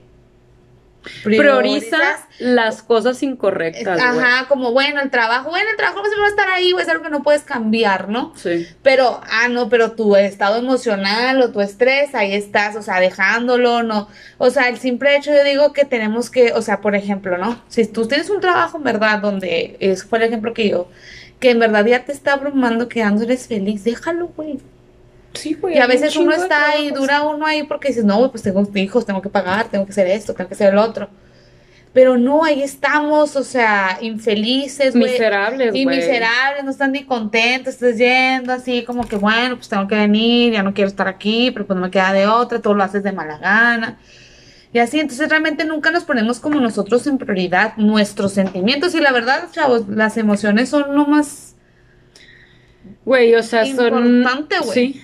priorizas 1.23 2.21
las 2.39 2.83
cosas 2.83 3.23
incorrectas. 3.23 4.01
Ajá, 4.01 4.47
como 4.49 4.73
bueno, 4.73 5.01
el 5.01 5.11
trabajo, 5.11 5.51
bueno, 5.51 5.71
el 5.71 5.77
trabajo 5.77 6.01
siempre 6.03 6.21
va 6.21 6.27
a 6.27 6.31
estar 6.31 6.49
ahí, 6.51 6.73
güey, 6.73 6.85
es 6.85 6.89
algo 6.89 7.03
que 7.03 7.11
no 7.11 7.23
puedes 7.23 7.43
cambiar, 7.43 8.09
¿no? 8.09 8.33
Sí. 8.37 8.67
Pero, 8.83 9.21
ah, 9.31 9.49
no, 9.49 9.69
pero 9.69 9.93
tu 9.93 10.17
estado 10.17 10.57
emocional 10.57 11.41
o 11.43 11.51
tu 11.51 11.61
estrés, 11.61 12.15
ahí 12.15 12.35
estás, 12.35 12.77
o 12.77 12.83
sea, 12.83 13.01
dejándolo, 13.01 13.83
no. 13.83 14.09
O 14.39 14.51
sea, 14.51 14.69
el 14.69 14.79
simple 14.79 15.17
hecho, 15.17 15.33
yo 15.33 15.45
digo 15.45 15.73
que 15.73 15.85
tenemos 15.85 16.31
que, 16.31 16.53
o 16.53 16.63
sea, 16.63 16.81
por 16.81 16.95
ejemplo, 16.95 17.39
¿no? 17.39 17.63
Si 17.69 17.87
tú 17.87 18.07
tienes 18.07 18.31
un 18.31 18.41
trabajo, 18.41 18.79
en 18.79 18.85
verdad, 18.85 19.19
donde, 19.19 19.77
es 19.81 20.05
fue 20.05 20.19
el 20.19 20.25
ejemplo 20.25 20.55
que 20.55 20.69
yo, 20.69 20.89
que 21.41 21.51
en 21.51 21.59
verdad 21.59 21.85
ya 21.85 22.05
te 22.05 22.13
está 22.13 22.35
abrumando, 22.35 22.89
que 22.89 23.01
eres 23.01 23.49
feliz, 23.49 23.85
déjalo, 23.85 24.29
güey. 24.29 24.61
Sí, 25.35 25.55
güey. 25.55 25.77
Y 25.77 25.79
a 25.79 25.87
veces 25.87 26.17
uno 26.17 26.33
está 26.33 26.71
ahí, 26.71 26.91
dura 26.91 27.23
uno 27.23 27.47
ahí 27.47 27.63
porque 27.63 27.89
dices, 27.89 28.05
no, 28.05 28.31
pues 28.31 28.43
tengo 28.43 28.69
hijos, 28.75 29.07
tengo 29.07 29.23
que 29.23 29.29
pagar, 29.29 29.69
tengo 29.69 29.85
que 29.85 29.93
hacer 29.93 30.07
esto, 30.07 30.35
tengo 30.35 30.49
que 30.49 30.55
hacer 30.55 30.73
el 30.73 30.79
otro. 30.79 31.09
Pero 31.93 32.17
no, 32.17 32.45
ahí 32.45 32.63
estamos, 32.63 33.37
o 33.37 33.45
sea, 33.45 33.99
infelices, 34.01 34.97
güey. 34.97 35.13
Miserables, 35.13 35.75
Y 35.75 35.85
güey. 35.85 35.97
miserables, 35.97 36.65
no 36.65 36.71
están 36.71 36.93
ni 36.93 37.05
contentos, 37.05 37.75
estás 37.75 37.99
yendo 37.99 38.53
así 38.53 38.83
como 38.85 39.07
que, 39.07 39.17
bueno, 39.17 39.57
pues 39.57 39.69
tengo 39.69 39.87
que 39.87 39.97
venir, 39.97 40.55
ya 40.55 40.63
no 40.63 40.73
quiero 40.73 40.89
estar 40.89 41.07
aquí, 41.07 41.51
pero 41.51 41.67
pues 41.67 41.77
no 41.77 41.83
me 41.83 41.91
queda 41.91 42.13
de 42.15 42.27
otra, 42.27 42.61
todo 42.61 42.75
lo 42.75 42.83
haces 42.83 43.03
de 43.03 43.13
mala 43.13 43.37
gana. 43.39 43.99
Y 44.73 44.79
así, 44.79 45.01
entonces 45.01 45.29
realmente 45.29 45.67
nunca 45.67 45.91
nos 45.91 46.05
ponemos 46.05 46.41
como 46.41 46.59
nosotros 46.59 47.07
en 47.07 47.19
prioridad 47.19 47.77
nuestros 47.77 48.33
sentimientos. 48.33 48.95
Y 48.95 49.01
la 49.01 49.13
verdad, 49.13 49.49
chavos, 49.53 49.87
las 49.89 50.17
emociones 50.17 50.71
son 50.71 50.95
lo 50.95 51.05
más, 51.07 51.53
Güey, 53.05 53.35
o 53.35 53.43
sea, 53.43 53.65
son... 53.67 54.07
Importante, 54.07 54.59
güey. 54.61 54.73
Sí. 54.73 55.03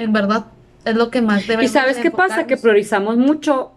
En 0.00 0.12
verdad, 0.12 0.46
es 0.84 0.94
lo 0.94 1.10
que 1.10 1.20
más 1.20 1.44
¿Y 1.44 1.48
debemos 1.48 1.72
sabes 1.72 1.96
de 1.96 2.02
qué 2.02 2.10
pasa? 2.10 2.46
Que 2.46 2.56
priorizamos 2.56 3.16
mucho. 3.16 3.72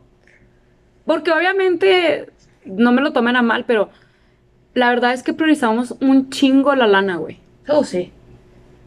Porque 1.06 1.32
obviamente, 1.32 2.30
no 2.66 2.92
me 2.94 3.02
lo 3.02 3.12
tomen 3.12 3.36
a 3.36 3.42
mal, 3.42 3.66
pero 3.66 3.90
la 4.74 4.90
verdad 4.90 5.14
es 5.14 5.22
que 5.22 5.34
priorizamos 5.34 5.96
un 6.00 6.30
chingo 6.30 6.74
la 6.76 6.88
lana, 6.88 7.18
güey. 7.18 7.40
Oh, 7.68 7.84
sí. 7.84 8.12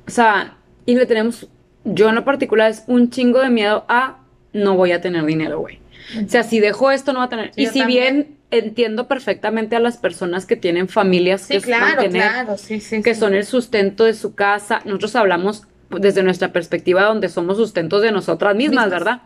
O 0.08 0.10
sea, 0.10 0.56
y 0.86 0.94
le 0.94 1.04
tenemos, 1.04 1.48
yo 1.84 2.08
en 2.08 2.14
lo 2.14 2.24
particular, 2.24 2.70
es 2.70 2.84
un 2.86 3.10
chingo 3.10 3.40
de 3.40 3.50
miedo 3.50 3.84
a 3.88 4.18
no 4.54 4.74
voy 4.74 4.92
a 4.92 5.02
tener 5.02 5.24
dinero, 5.26 5.60
güey. 5.60 5.80
O 6.24 6.28
sea, 6.28 6.42
si 6.42 6.60
dejo 6.60 6.90
esto, 6.90 7.12
no 7.12 7.18
va 7.18 7.26
a 7.26 7.28
tener. 7.28 7.52
Sí, 7.52 7.62
y 7.62 7.66
si 7.66 7.80
también. 7.80 8.14
bien 8.14 8.36
entiendo 8.50 9.08
perfectamente 9.08 9.76
a 9.76 9.80
las 9.80 9.98
personas 9.98 10.46
que 10.46 10.56
tienen 10.56 10.88
familias 10.88 11.42
Sí, 11.42 11.54
que 11.54 11.60
claro, 11.60 11.84
mantener, 11.84 12.30
claro, 12.30 12.56
sí, 12.56 12.80
que 13.02 13.14
son 13.14 13.34
el 13.34 13.44
sustento 13.44 14.04
de 14.04 14.14
su 14.14 14.34
casa. 14.34 14.80
Nosotros 14.84 15.16
hablamos 15.16 15.64
desde 15.90 16.22
nuestra 16.22 16.52
perspectiva 16.52 17.04
donde 17.04 17.28
somos 17.28 17.56
sustentos 17.56 18.02
de 18.02 18.12
nosotras 18.12 18.56
mismas, 18.56 18.90
¿verdad? 18.90 19.22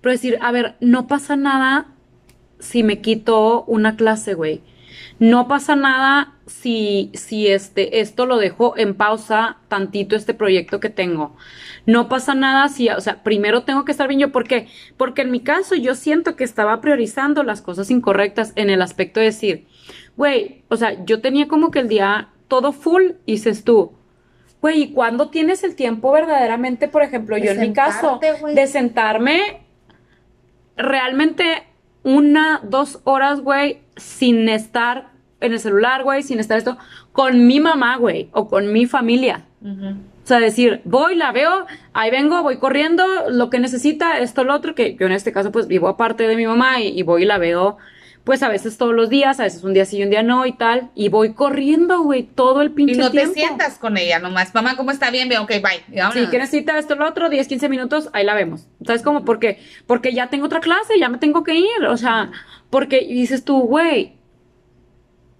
Pero 0.00 0.12
decir, 0.12 0.38
a 0.40 0.52
ver, 0.52 0.76
no 0.80 1.06
pasa 1.06 1.36
nada 1.36 1.88
si 2.58 2.82
me 2.82 3.00
quito 3.00 3.64
una 3.64 3.96
clase, 3.96 4.34
güey. 4.34 4.62
No 5.18 5.48
pasa 5.48 5.74
nada 5.74 6.34
si, 6.46 7.10
si 7.14 7.48
este, 7.48 8.00
esto 8.00 8.26
lo 8.26 8.36
dejo 8.36 8.76
en 8.76 8.94
pausa 8.94 9.58
tantito 9.68 10.14
este 10.16 10.34
proyecto 10.34 10.80
que 10.80 10.90
tengo. 10.90 11.36
No 11.86 12.08
pasa 12.08 12.34
nada 12.34 12.68
si, 12.68 12.88
o 12.88 13.00
sea, 13.00 13.22
primero 13.22 13.62
tengo 13.62 13.84
que 13.84 13.92
estar 13.92 14.08
bien 14.08 14.20
yo. 14.20 14.32
¿Por 14.32 14.46
qué? 14.46 14.68
Porque 14.96 15.22
en 15.22 15.30
mi 15.30 15.40
caso 15.40 15.74
yo 15.74 15.94
siento 15.94 16.36
que 16.36 16.44
estaba 16.44 16.80
priorizando 16.80 17.42
las 17.42 17.62
cosas 17.62 17.90
incorrectas 17.90 18.52
en 18.56 18.70
el 18.70 18.82
aspecto 18.82 19.20
de 19.20 19.26
decir, 19.26 19.66
güey, 20.16 20.62
o 20.68 20.76
sea, 20.76 21.04
yo 21.04 21.20
tenía 21.20 21.48
como 21.48 21.70
que 21.70 21.80
el 21.80 21.88
día 21.88 22.28
todo 22.46 22.72
full 22.72 23.12
y 23.26 23.32
dices 23.32 23.64
tú, 23.64 23.92
güey, 24.60 24.82
¿y 24.82 24.92
cuándo 24.92 25.28
tienes 25.28 25.62
el 25.64 25.74
tiempo 25.74 26.12
verdaderamente, 26.12 26.88
por 26.88 27.02
ejemplo, 27.02 27.36
De 27.36 27.42
yo 27.42 27.50
en 27.52 27.60
mi 27.60 27.72
caso, 27.72 28.20
de 28.54 28.66
sentarme 28.66 29.60
realmente 30.76 31.64
una, 32.02 32.60
dos 32.62 33.00
horas, 33.04 33.40
güey, 33.40 33.80
sin 33.96 34.48
estar 34.48 35.10
en 35.40 35.52
el 35.52 35.60
celular, 35.60 36.02
güey, 36.02 36.22
sin 36.22 36.40
estar 36.40 36.58
esto, 36.58 36.78
con 37.12 37.46
mi 37.46 37.60
mamá, 37.60 37.96
güey, 37.96 38.28
o 38.32 38.48
con 38.48 38.72
mi 38.72 38.86
familia. 38.86 39.44
O 39.62 40.26
sea, 40.28 40.40
decir, 40.40 40.82
voy, 40.84 41.14
la 41.14 41.32
veo, 41.32 41.66
ahí 41.92 42.10
vengo, 42.10 42.42
voy 42.42 42.58
corriendo, 42.58 43.04
lo 43.30 43.50
que 43.50 43.58
necesita, 43.58 44.18
esto, 44.18 44.44
lo 44.44 44.54
otro, 44.54 44.74
que 44.74 44.94
yo 44.94 45.06
en 45.06 45.12
este 45.12 45.32
caso 45.32 45.50
pues 45.50 45.66
vivo 45.66 45.88
aparte 45.88 46.28
de 46.28 46.36
mi 46.36 46.46
mamá 46.46 46.80
y, 46.80 46.88
y 46.88 47.02
voy 47.02 47.22
y 47.22 47.26
la 47.26 47.38
veo 47.38 47.78
pues 48.28 48.42
a 48.42 48.50
veces 48.50 48.76
todos 48.76 48.94
los 48.94 49.08
días, 49.08 49.40
a 49.40 49.44
veces 49.44 49.64
un 49.64 49.72
día 49.72 49.86
sí 49.86 49.96
y 49.96 50.02
un 50.02 50.10
día 50.10 50.22
no 50.22 50.44
y 50.44 50.52
tal, 50.52 50.90
y 50.94 51.08
voy 51.08 51.32
corriendo, 51.32 52.02
güey, 52.02 52.24
todo 52.24 52.60
el 52.60 52.72
pinche 52.72 52.92
Y 52.92 52.98
no 52.98 53.10
tiempo. 53.10 53.32
te 53.32 53.40
sientas 53.40 53.78
con 53.78 53.96
ella 53.96 54.18
nomás. 54.18 54.54
Mamá, 54.54 54.76
¿cómo 54.76 54.90
está 54.90 55.10
bien? 55.10 55.30
Bien, 55.30 55.40
ok, 55.40 55.50
bye. 55.62 56.12
Sí, 56.12 56.26
que 56.30 56.36
necesita 56.36 56.78
esto, 56.78 56.94
lo 56.94 57.08
otro, 57.08 57.30
10, 57.30 57.48
15 57.48 57.70
minutos, 57.70 58.10
ahí 58.12 58.26
la 58.26 58.34
vemos. 58.34 58.66
¿Sabes 58.84 59.00
cómo? 59.00 59.24
Porque, 59.24 59.62
porque 59.86 60.12
ya 60.12 60.28
tengo 60.28 60.44
otra 60.44 60.60
clase, 60.60 60.98
ya 61.00 61.08
me 61.08 61.16
tengo 61.16 61.42
que 61.42 61.54
ir. 61.54 61.86
O 61.88 61.96
sea, 61.96 62.30
porque 62.68 63.00
dices 63.00 63.46
tú, 63.46 63.60
güey, 63.62 64.18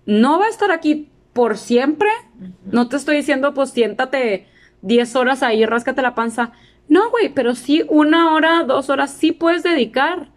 no 0.07 0.39
va 0.39 0.47
a 0.47 0.49
estar 0.49 0.71
aquí 0.71 1.11
por 1.35 1.59
siempre. 1.59 2.09
No 2.73 2.89
te 2.89 2.97
estoy 2.97 3.19
diciendo, 3.19 3.53
pues 3.53 3.69
siéntate 3.69 4.47
10 4.81 5.15
horas 5.15 5.43
ahí, 5.43 5.67
ráscate 5.67 6.01
la 6.01 6.15
panza. 6.15 6.53
No, 6.89 7.11
güey, 7.11 7.29
pero 7.29 7.55
sí 7.55 7.85
una 7.91 8.33
hora, 8.33 8.65
dos 8.65 8.89
horas 8.89 9.11
sí 9.13 9.33
puedes 9.33 9.63
dedicar 9.63 10.31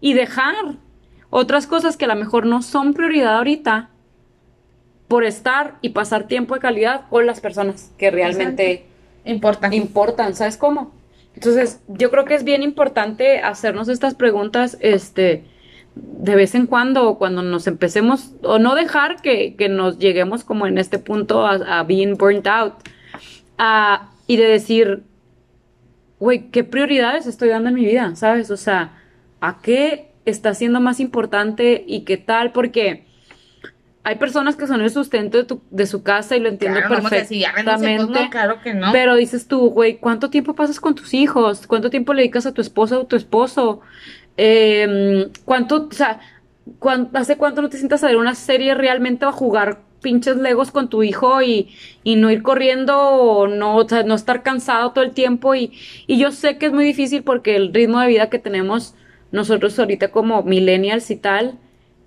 y 0.00 0.14
dejar 0.14 0.54
otras 1.30 1.66
cosas 1.66 1.96
que 1.96 2.04
a 2.04 2.08
lo 2.08 2.16
mejor 2.16 2.46
no 2.46 2.62
son 2.62 2.94
prioridad 2.94 3.36
ahorita 3.36 3.90
por 5.08 5.24
estar 5.24 5.76
y 5.80 5.90
pasar 5.90 6.26
tiempo 6.26 6.54
de 6.54 6.60
calidad 6.60 7.02
con 7.08 7.26
las 7.26 7.40
personas 7.40 7.92
que 7.98 8.10
realmente 8.10 8.86
Importa. 9.24 9.74
importan, 9.74 10.34
¿sabes 10.34 10.56
cómo? 10.56 10.92
Entonces, 11.34 11.80
yo 11.88 12.10
creo 12.10 12.24
que 12.24 12.34
es 12.34 12.44
bien 12.44 12.62
importante 12.62 13.40
hacernos 13.40 13.88
estas 13.88 14.14
preguntas, 14.14 14.76
este, 14.80 15.44
de 15.94 16.34
vez 16.34 16.54
en 16.54 16.66
cuando, 16.66 17.16
cuando 17.16 17.42
nos 17.42 17.66
empecemos, 17.66 18.32
o 18.42 18.58
no 18.58 18.74
dejar 18.74 19.20
que, 19.22 19.54
que 19.54 19.68
nos 19.68 19.98
lleguemos 19.98 20.44
como 20.44 20.66
en 20.66 20.78
este 20.78 20.98
punto 20.98 21.46
a, 21.46 21.78
a 21.80 21.82
being 21.84 22.14
burnt 22.16 22.46
out, 22.46 22.74
a- 23.56 24.10
y 24.26 24.36
de 24.36 24.44
decir, 24.46 25.04
güey, 26.18 26.50
¿qué 26.50 26.64
prioridades 26.64 27.26
estoy 27.26 27.48
dando 27.50 27.68
en 27.68 27.74
mi 27.76 27.84
vida? 27.84 28.14
¿Sabes? 28.16 28.50
O 28.50 28.56
sea, 28.56 28.98
¿a 29.40 29.60
qué 29.62 30.07
está 30.28 30.54
siendo 30.54 30.80
más 30.80 31.00
importante 31.00 31.84
y 31.86 32.00
qué 32.00 32.16
tal? 32.16 32.52
Porque 32.52 33.04
hay 34.04 34.14
personas 34.16 34.56
que 34.56 34.66
son 34.66 34.80
el 34.80 34.90
sustento 34.90 35.36
de, 35.38 35.44
tu, 35.44 35.60
de 35.70 35.86
su 35.86 36.02
casa 36.02 36.36
y 36.36 36.40
lo 36.40 36.48
entiendo 36.48 36.80
Claro, 36.80 37.00
pues, 37.02 37.10
perfectamente. 37.10 38.20
no, 38.24 38.30
claro 38.30 38.60
que 38.62 38.72
no. 38.74 38.90
Pero 38.92 39.16
dices 39.16 39.46
tú, 39.48 39.70
güey, 39.70 39.98
¿cuánto 39.98 40.30
tiempo 40.30 40.54
pasas 40.54 40.80
con 40.80 40.94
tus 40.94 41.12
hijos? 41.14 41.66
¿Cuánto 41.66 41.90
tiempo 41.90 42.14
le 42.14 42.22
dedicas 42.22 42.46
a 42.46 42.54
tu 42.54 42.60
esposa 42.62 42.98
o 42.98 43.06
tu 43.06 43.16
esposo? 43.16 43.80
Eh, 44.36 45.28
¿Cuánto, 45.44 45.88
o 45.90 45.92
sea, 45.94 46.20
cuán- 46.78 47.10
hace 47.14 47.36
cuánto 47.36 47.60
no 47.60 47.68
te 47.68 47.76
sientas 47.76 48.02
a 48.04 48.06
ver 48.06 48.16
una 48.16 48.34
serie 48.34 48.74
realmente 48.74 49.26
o 49.26 49.28
a 49.28 49.32
jugar 49.32 49.80
pinches 50.00 50.36
legos 50.36 50.70
con 50.70 50.88
tu 50.88 51.02
hijo 51.02 51.42
y, 51.42 51.70
y 52.04 52.14
no 52.16 52.30
ir 52.30 52.42
corriendo 52.42 52.96
o 52.96 53.48
no, 53.48 53.76
o 53.76 53.88
sea, 53.88 54.04
no 54.04 54.14
estar 54.14 54.42
cansado 54.44 54.92
todo 54.92 55.02
el 55.04 55.10
tiempo? 55.10 55.54
Y, 55.56 55.72
y 56.06 56.18
yo 56.18 56.30
sé 56.30 56.56
que 56.56 56.66
es 56.66 56.72
muy 56.72 56.84
difícil 56.84 57.24
porque 57.24 57.56
el 57.56 57.74
ritmo 57.74 58.00
de 58.00 58.06
vida 58.06 58.30
que 58.30 58.38
tenemos 58.38 58.94
nosotros 59.30 59.78
ahorita 59.78 60.10
como 60.10 60.42
millennials 60.42 61.10
y 61.10 61.16
tal, 61.16 61.58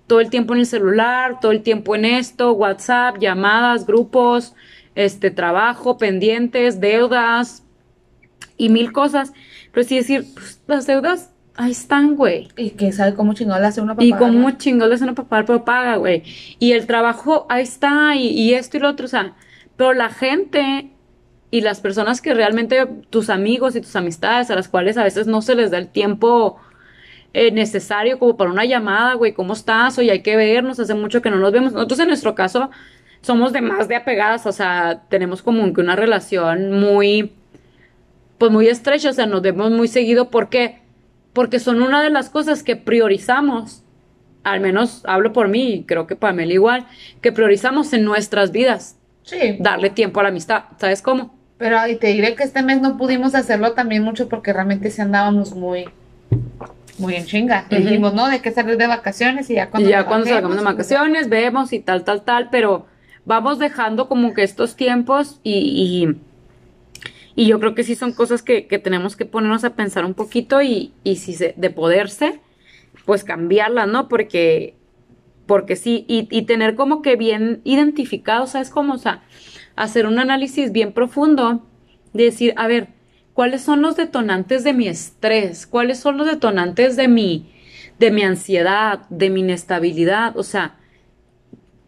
todo 0.06 0.20
el 0.20 0.30
tiempo 0.30 0.54
en 0.54 0.60
el 0.60 0.66
celular, 0.66 1.40
todo 1.40 1.52
el 1.52 1.62
tiempo 1.62 1.94
en 1.94 2.04
esto, 2.04 2.52
WhatsApp, 2.52 3.18
llamadas, 3.18 3.86
grupos, 3.86 4.54
este 4.94 5.30
trabajo, 5.30 5.96
pendientes, 5.96 6.80
deudas 6.80 7.64
y 8.56 8.68
mil 8.68 8.92
cosas. 8.92 9.32
Pero 9.72 9.86
sí 9.86 9.96
decir, 9.96 10.26
pues, 10.34 10.60
las 10.66 10.86
deudas 10.86 11.30
ahí 11.56 11.70
están, 11.70 12.16
güey. 12.16 12.48
Y 12.56 12.70
que 12.70 12.92
sabe 12.92 13.14
cómo 13.14 13.34
chingón 13.34 13.60
le 13.60 13.68
hace 13.68 13.80
una 13.80 13.94
papá. 13.94 14.04
Y 14.04 14.12
como 14.12 14.50
chingón 14.52 14.88
le 14.88 14.96
hacen 14.96 15.08
a 15.08 15.14
papá, 15.14 15.44
pero 15.46 15.64
paga, 15.64 15.96
güey. 15.96 16.24
Y 16.58 16.72
el 16.72 16.86
trabajo, 16.86 17.46
ahí 17.48 17.62
está, 17.62 18.14
y, 18.16 18.28
y 18.28 18.54
esto 18.54 18.76
y 18.76 18.80
lo 18.80 18.90
otro, 18.90 19.06
o 19.06 19.08
sea, 19.08 19.34
pero 19.76 19.94
la 19.94 20.10
gente 20.10 20.90
y 21.50 21.60
las 21.60 21.80
personas 21.80 22.20
que 22.20 22.34
realmente, 22.34 22.86
tus 23.10 23.30
amigos 23.30 23.76
y 23.76 23.80
tus 23.80 23.94
amistades, 23.94 24.50
a 24.50 24.54
las 24.54 24.68
cuales 24.68 24.96
a 24.96 25.04
veces 25.04 25.26
no 25.26 25.42
se 25.42 25.54
les 25.54 25.70
da 25.70 25.78
el 25.78 25.88
tiempo 25.88 26.58
eh, 27.34 27.50
necesario 27.50 28.18
como 28.18 28.36
para 28.36 28.50
una 28.50 28.64
llamada, 28.64 29.14
güey, 29.14 29.32
¿cómo 29.32 29.52
estás? 29.54 29.98
Oye, 29.98 30.10
hay 30.10 30.22
que 30.22 30.36
vernos, 30.36 30.78
hace 30.78 30.94
mucho 30.94 31.22
que 31.22 31.30
no 31.30 31.36
nos 31.38 31.52
vemos. 31.52 31.72
Nosotros 31.72 31.98
en 32.00 32.08
nuestro 32.08 32.34
caso 32.34 32.70
somos 33.22 33.52
de 33.52 33.60
más 33.62 33.88
de 33.88 33.96
apegadas, 33.96 34.46
o 34.46 34.52
sea, 34.52 35.02
tenemos 35.08 35.42
como 35.42 35.72
que 35.72 35.80
una 35.80 35.96
relación 35.96 36.72
muy, 36.72 37.32
pues 38.38 38.50
muy 38.50 38.66
estrecha, 38.68 39.10
o 39.10 39.12
sea, 39.12 39.26
nos 39.26 39.42
vemos 39.42 39.70
muy 39.70 39.88
seguido, 39.88 40.28
¿por 40.30 40.48
qué? 40.48 40.80
Porque 41.32 41.58
son 41.60 41.80
una 41.82 42.02
de 42.02 42.10
las 42.10 42.28
cosas 42.30 42.62
que 42.62 42.76
priorizamos, 42.76 43.82
al 44.44 44.60
menos 44.60 45.02
hablo 45.06 45.32
por 45.32 45.48
mí, 45.48 45.72
y 45.72 45.82
creo 45.84 46.06
que 46.08 46.16
Pamela 46.16 46.52
igual, 46.52 46.86
que 47.20 47.30
priorizamos 47.32 47.92
en 47.92 48.04
nuestras 48.04 48.50
vidas, 48.52 48.96
Sí. 49.22 49.56
darle 49.60 49.88
tiempo 49.90 50.18
a 50.18 50.24
la 50.24 50.30
amistad, 50.30 50.64
¿sabes 50.80 51.00
cómo? 51.00 51.32
Pero 51.58 51.76
y 51.86 51.94
te 51.94 52.08
diré 52.08 52.34
que 52.34 52.42
este 52.42 52.60
mes 52.64 52.80
no 52.80 52.96
pudimos 52.96 53.36
hacerlo 53.36 53.72
también 53.72 54.02
mucho 54.02 54.28
porque 54.28 54.52
realmente 54.52 54.90
sí 54.90 55.00
andábamos 55.00 55.54
muy, 55.54 55.84
muy 56.98 57.14
en 57.14 57.26
chinga. 57.26 57.66
Ujú. 57.70 57.80
Dijimos, 57.80 58.14
no, 58.14 58.28
de 58.28 58.40
que 58.40 58.50
salir 58.50 58.76
de 58.76 58.86
vacaciones 58.86 59.50
y 59.50 59.54
ya 59.54 59.70
cuando 59.70 59.88
y 59.88 59.92
ya 59.92 60.06
cuando 60.06 60.26
salgamos 60.26 60.56
de 60.56 60.64
vacaciones, 60.64 61.28
vemos 61.28 61.72
y 61.72 61.80
tal, 61.80 62.04
tal, 62.04 62.22
tal, 62.22 62.48
pero 62.50 62.86
vamos 63.24 63.58
dejando 63.58 64.08
como 64.08 64.34
que 64.34 64.42
estos 64.42 64.76
tiempos 64.76 65.40
y, 65.42 66.16
y, 67.36 67.42
y 67.44 67.46
yo 67.46 67.60
creo 67.60 67.74
que 67.74 67.84
sí 67.84 67.94
son 67.94 68.12
cosas 68.12 68.42
que, 68.42 68.66
que 68.66 68.78
tenemos 68.78 69.16
que 69.16 69.26
ponernos 69.26 69.64
a 69.64 69.74
pensar 69.74 70.04
un 70.04 70.14
poquito 70.14 70.60
y, 70.62 70.92
y 71.04 71.16
si 71.16 71.34
se, 71.34 71.54
de 71.56 71.70
poderse, 71.70 72.40
pues 73.04 73.24
cambiarlas, 73.24 73.88
¿no? 73.88 74.08
Porque, 74.08 74.74
porque 75.46 75.76
sí, 75.76 76.04
y, 76.08 76.28
y 76.30 76.42
tener 76.42 76.74
como 76.74 77.02
que 77.02 77.16
bien 77.16 77.60
identificado, 77.64 78.46
¿sabes 78.46 78.70
cómo? 78.70 78.94
O 78.94 78.98
sea, 78.98 79.22
hacer 79.76 80.06
un 80.06 80.18
análisis 80.18 80.72
bien 80.72 80.92
profundo 80.92 81.64
de 82.12 82.24
decir, 82.24 82.52
a 82.56 82.66
ver, 82.66 82.88
¿cuáles 83.34 83.62
son 83.62 83.82
los 83.82 83.96
detonantes 83.96 84.64
de 84.64 84.72
mi 84.72 84.88
estrés? 84.88 85.66
¿Cuáles 85.66 85.98
son 85.98 86.16
los 86.16 86.26
detonantes 86.26 86.96
de 86.96 87.08
mi, 87.08 87.52
de 87.98 88.10
mi 88.10 88.22
ansiedad, 88.22 89.00
de 89.08 89.30
mi 89.30 89.40
inestabilidad? 89.40 90.36
O 90.36 90.42
sea, 90.42 90.76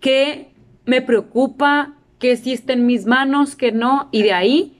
¿qué 0.01 0.53
me 0.85 1.03
preocupa? 1.03 1.95
¿Qué 2.19 2.37
sí 2.37 2.53
está 2.53 2.73
en 2.73 2.87
mis 2.87 3.07
manos? 3.07 3.57
¿Qué 3.57 3.73
no? 3.73 4.09
Y 4.13 4.23
de 4.23 4.33
ahí, 4.33 4.79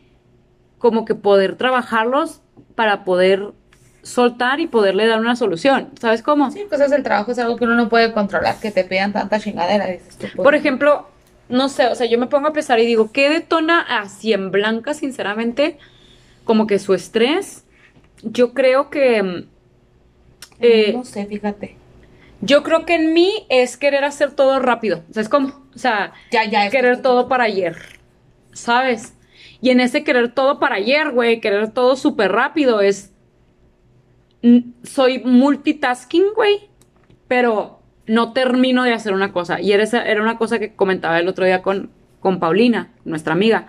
como 0.79 1.05
que 1.05 1.15
poder 1.15 1.57
trabajarlos 1.57 2.41
para 2.75 3.05
poder 3.05 3.53
soltar 4.03 4.61
y 4.61 4.67
poderle 4.67 5.07
dar 5.07 5.21
una 5.21 5.37
solución. 5.37 5.91
¿Sabes 5.99 6.23
cómo? 6.23 6.51
Sí, 6.51 6.65
cosas 6.69 6.91
del 6.91 7.03
trabajo 7.03 7.33
es 7.33 7.39
algo 7.39 7.57
que 7.57 7.65
uno 7.65 7.75
no 7.75 7.89
puede 7.89 8.13
controlar, 8.13 8.61
que 8.61 8.71
te 8.71 8.85
pidan 8.85 9.13
tanta 9.13 9.41
chingadera, 9.41 9.87
dices 9.87 10.19
tú. 10.19 10.29
pues, 10.35 10.45
Por 10.45 10.55
ejemplo, 10.55 11.09
no 11.49 11.69
sé, 11.69 11.87
o 11.87 11.95
sea, 11.95 12.07
yo 12.07 12.19
me 12.19 12.27
pongo 12.27 12.49
a 12.49 12.53
pensar 12.53 12.79
y 12.81 12.87
digo, 12.87 13.13
¿qué 13.13 13.31
detona 13.31 13.81
así 13.81 14.33
en 14.33 14.51
blanca, 14.51 14.93
sinceramente? 14.95 15.79
Como 16.45 16.67
que 16.67 16.79
su 16.79 16.95
estrés. 16.95 17.65
Yo 18.23 18.53
creo 18.55 18.91
que. 18.91 19.23
mm, 19.23 19.47
eh, 20.61 20.93
no 20.95 21.05
sé, 21.05 21.27
fíjate. 21.27 21.77
yo 22.41 22.63
creo 22.63 22.85
que 22.87 22.95
en 22.95 23.13
mí 23.13 23.31
es 23.49 23.77
querer 23.77 24.05
hacer 24.05 24.33
todo 24.33 24.59
rápido. 24.61 25.03
¿Sabes 25.11 25.29
cómo? 25.29 25.63
O 25.75 25.79
sea, 25.79 26.13
Ya, 26.31 26.45
ya. 26.45 26.67
es- 26.67 26.73
querer 26.73 27.03
todo 27.03 27.29
para 27.29 27.45
ayer. 27.45 27.77
¿Sabes? 28.53 29.15
Y 29.61 29.71
en 29.71 29.81
ese 29.81 30.05
querer 30.05 30.33
todo 30.33 30.61
para 30.61 30.77
ayer, 30.77 31.11
güey, 31.11 31.41
querer 31.41 31.71
todo 31.73 31.97
súper 31.97 32.31
rápido 32.33 32.81
es. 32.81 33.13
Soy 34.83 35.21
multitasking, 35.25 36.35
güey, 36.35 36.69
pero 37.29 37.81
no 38.07 38.35
termino 38.35 38.85
de 38.85 38.93
hacer 38.93 39.15
una 39.15 39.33
cosa. 39.33 39.61
Y 39.61 39.73
era, 39.73 39.83
esa- 39.83 40.05
era 40.07 40.21
una 40.21 40.37
cosa 40.37 40.59
que 40.59 40.75
comentaba 40.75 41.19
el 41.19 41.29
otro 41.29 41.47
día 41.47 41.63
con, 41.63 41.91
con 42.21 42.41
Paulina, 42.41 42.93
nuestra 43.07 43.33
amiga, 43.33 43.67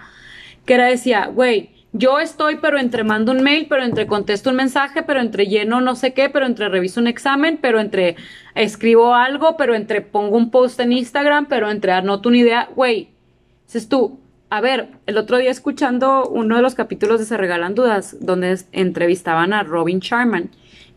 que 0.66 0.74
era 0.74 0.88
decía, 0.88 1.28
güey, 1.28 1.70
yo 1.98 2.20
estoy, 2.20 2.58
pero 2.58 2.78
entre 2.78 3.06
mando 3.06 3.32
un 3.32 3.42
mail, 3.42 3.68
pero 3.70 3.84
entre 3.84 4.06
contesto 4.06 4.50
un 4.50 4.58
mensaje, 4.58 5.02
pero 5.04 5.22
entre 5.22 5.48
lleno 5.48 5.80
no 5.80 5.96
sé 5.96 6.14
qué, 6.14 6.30
pero 6.30 6.46
entre 6.46 6.68
reviso 6.68 7.00
un 7.00 7.08
examen, 7.08 7.58
pero 7.62 7.80
entre 7.80 8.18
escribo 8.54 9.16
algo, 9.16 9.56
pero 9.56 9.76
entre 9.76 10.02
pongo 10.02 10.36
un 10.36 10.52
post 10.52 10.78
en 10.82 10.92
Instagram, 10.92 11.46
pero 11.46 11.72
entre 11.72 11.94
anoto 11.94 12.28
una 12.28 12.38
idea, 12.40 12.70
güey, 12.76 13.12
dices 13.66 13.88
tú, 13.88 14.20
a 14.50 14.60
ver, 14.60 14.90
el 15.06 15.18
otro 15.18 15.38
día 15.38 15.50
escuchando 15.50 16.28
uno 16.28 16.58
de 16.58 16.62
los 16.62 16.76
capítulos 16.76 17.20
de 17.20 17.26
Se 17.26 17.38
Regalan 17.38 17.76
Dudas, 17.76 18.18
donde 18.20 18.60
entrevistaban 18.74 19.54
a 19.54 19.64
Robin 19.64 20.00
Sharman, 20.00 20.50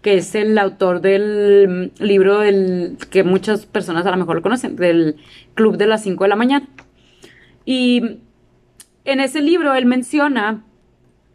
que 0.02 0.16
es 0.16 0.34
el 0.34 0.58
autor 0.58 1.00
del 1.00 1.92
mm, 1.96 2.02
libro 2.02 2.40
del, 2.40 2.98
que 3.10 3.22
muchas 3.22 3.66
personas 3.66 4.04
a 4.04 4.10
lo 4.10 4.16
mejor 4.16 4.34
lo 4.34 4.42
conocen, 4.42 4.74
del 4.74 5.14
Club 5.54 5.76
de 5.76 5.86
las 5.86 6.02
5 6.02 6.24
de 6.24 6.28
la 6.28 6.36
mañana. 6.36 6.68
Y 7.64 8.18
en 9.04 9.20
ese 9.20 9.40
libro 9.40 9.74
él 9.74 9.86
menciona, 9.86 10.64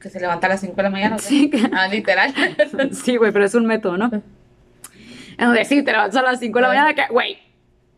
Que 0.04 0.10
se 0.10 0.20
levanta 0.20 0.48
a 0.48 0.50
las 0.52 0.60
5 0.60 0.76
de 0.76 0.84
la 0.84 0.90
mañana. 0.90 1.18
Sí, 1.18 1.50
Ah, 1.72 1.88
literal. 1.88 2.34
sí, 2.92 3.16
güey, 3.16 3.32
pero 3.32 3.46
es 3.46 3.56
un 3.56 3.66
método, 3.66 3.98
¿no? 3.98 4.12
En 5.38 5.46
donde 5.48 5.66
sí, 5.66 5.82
te 5.82 5.92
levantas 5.94 6.18
a 6.18 6.22
las 6.24 6.40
5 6.40 6.58
de 6.60 6.62
la 6.62 6.68
mañana, 6.68 6.94
que, 6.94 7.04
güey, 7.10 7.40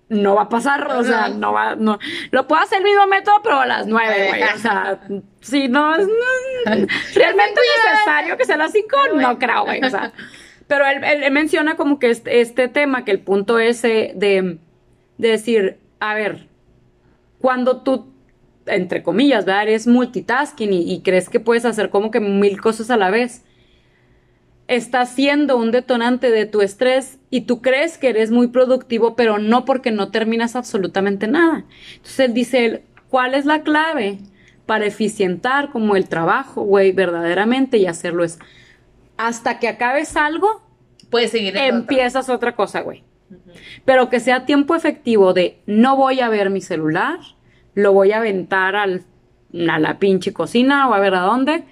no 0.07 0.35
va 0.35 0.43
a 0.43 0.49
pasar, 0.49 0.87
o 0.91 1.03
sea, 1.03 1.29
no 1.29 1.51
va, 1.51 1.75
no, 1.75 1.97
lo 2.31 2.47
puedo 2.47 2.61
hacer 2.61 2.77
el 2.77 2.83
mismo 2.83 3.07
método, 3.07 3.35
pero 3.43 3.59
a 3.59 3.65
las 3.65 3.87
9, 3.87 4.27
güey, 4.29 4.43
o 4.43 4.57
sea, 4.59 4.99
sí, 5.41 5.67
no, 5.67 5.95
es, 5.95 6.05
no 6.07 6.73
es 6.73 7.15
realmente 7.15 7.59
necesario 7.91 8.37
que 8.37 8.45
sea 8.45 8.53
a 8.55 8.59
las 8.59 8.71
5, 8.71 8.87
no 9.15 9.39
creo, 9.39 9.65
güey, 9.65 9.83
o 9.83 9.89
sea, 9.89 10.13
pero 10.67 10.85
él, 10.85 11.03
él- 11.03 11.23
él 11.23 11.31
menciona 11.31 11.75
como 11.75 11.97
que 11.97 12.11
este, 12.11 12.39
este 12.39 12.67
tema, 12.67 13.03
que 13.03 13.11
el 13.11 13.19
punto 13.19 13.57
ese 13.57 14.11
de, 14.15 14.59
de 15.17 15.27
decir, 15.27 15.79
a 15.99 16.13
ver, 16.13 16.47
cuando 17.39 17.81
tú, 17.81 18.13
entre 18.65 19.04
comillas, 19.04 19.45
¿verdad? 19.45 19.63
Eres 19.63 19.88
multitasking 19.88 20.73
y, 20.73 20.93
y 20.93 21.01
crees 21.01 21.30
que 21.30 21.39
puedes 21.39 21.65
hacer 21.65 21.89
como 21.89 22.12
que 22.12 22.19
mil 22.19 22.60
cosas 22.62 22.89
a 22.89 22.97
la 22.97 23.10
vez, 23.10 23.43
está 24.67 25.06
siendo 25.06 25.58
un 25.58 25.71
detonante 25.71 26.32
de 26.32 26.45
tu 26.45 26.62
estrés 26.62 27.19
y 27.30 27.41
tú 27.41 27.62
crees 27.62 27.97
que 27.97 28.10
eres 28.10 28.32
muy 28.32 28.47
productivo, 28.47 29.15
pero 29.15 29.38
no 29.38 29.65
porque 29.65 29.91
no 29.91 30.10
terminas 30.10 30.56
absolutamente 30.56 31.28
nada. 31.28 31.65
Entonces 31.95 32.19
él 32.19 32.34
dice, 32.34 32.65
él, 32.65 32.82
¿cuál 33.10 33.36
es 33.36 33.45
la 33.45 33.62
clave 33.62 34.19
para 34.65 34.86
eficientar 34.86 35.69
como 35.71 35.95
el 35.95 36.10
trabajo, 36.10 36.63
güey, 36.63 36.91
verdaderamente 36.91 37.78
y 37.78 37.86
hacerlo 37.86 38.23
es, 38.23 38.39
hasta 39.17 39.60
que 39.60 39.67
acabes 39.67 40.15
algo, 40.15 40.62
Puedes 41.10 41.32
seguir. 41.32 41.56
empiezas 41.56 42.30
otra 42.30 42.56
cosa, 42.56 42.82
güey. 42.82 43.04
Pero 43.86 44.10
que 44.10 44.19
sea 44.19 44.45
tiempo 44.45 44.75
efectivo 44.75 45.34
de 45.34 45.60
no 45.65 45.95
voy 45.95 46.19
a 46.19 46.30
ver 46.30 46.49
mi 46.49 46.62
celular, 46.62 47.19
lo 47.75 47.93
voy 47.93 48.11
a 48.11 48.17
aventar 48.17 48.75
al, 48.75 49.03
a 49.69 49.79
la 49.79 49.99
pinche 49.99 50.33
cocina 50.33 50.89
o 50.89 50.93
a 50.93 50.99
ver 50.99 51.13
a 51.13 51.21
dónde, 51.21 51.65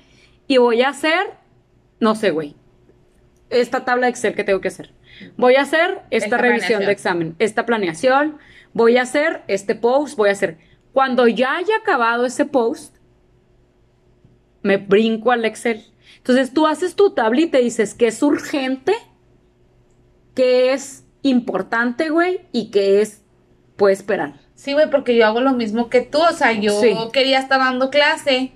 y 0.47 0.57
voy 0.57 0.81
a 0.81 0.89
hacer, 0.89 1.31
no 1.99 2.13
sé, 2.15 2.31
güey, 2.31 2.55
esta 3.49 3.85
tabla 3.85 4.07
de 4.07 4.11
Excel 4.11 4.35
que 4.35 4.43
tengo 4.43 4.61
que 4.61 4.67
hacer. 4.67 4.93
Voy 5.37 5.55
a 5.55 5.61
hacer 5.61 6.01
esta, 6.09 6.25
Esta 6.25 6.37
revisión 6.37 6.85
de 6.85 6.91
examen, 6.91 7.35
esta 7.39 7.65
planeación, 7.65 8.37
voy 8.73 8.97
a 8.97 9.03
hacer 9.03 9.43
este 9.47 9.75
post, 9.75 10.17
voy 10.17 10.29
a 10.29 10.33
hacer. 10.33 10.57
Cuando 10.91 11.27
ya 11.27 11.57
haya 11.57 11.77
acabado 11.77 12.25
ese 12.25 12.45
post, 12.45 12.97
me 14.61 14.77
brinco 14.77 15.31
al 15.31 15.45
Excel. 15.45 15.83
Entonces 16.17 16.53
tú 16.53 16.67
haces 16.67 16.95
tu 16.95 17.13
tablita 17.13 17.59
y 17.59 17.65
dices 17.65 17.93
que 17.93 18.07
es 18.07 18.21
urgente, 18.23 18.93
que 20.35 20.73
es 20.73 21.05
importante, 21.21 22.09
güey, 22.09 22.41
y 22.51 22.71
que 22.71 23.01
es, 23.01 23.23
puede 23.75 23.93
esperar. 23.93 24.42
Sí, 24.63 24.71
güey, 24.73 24.89
porque 24.89 25.15
yo 25.15 25.25
hago 25.25 25.41
lo 25.41 25.51
mismo 25.51 25.89
que 25.89 25.99
tú. 26.01 26.21
O 26.21 26.31
sea, 26.31 26.53
yo 26.53 26.79
Sí. 26.79 26.95
quería 27.11 27.39
estar 27.39 27.59
dando 27.59 27.89
clase 27.89 28.53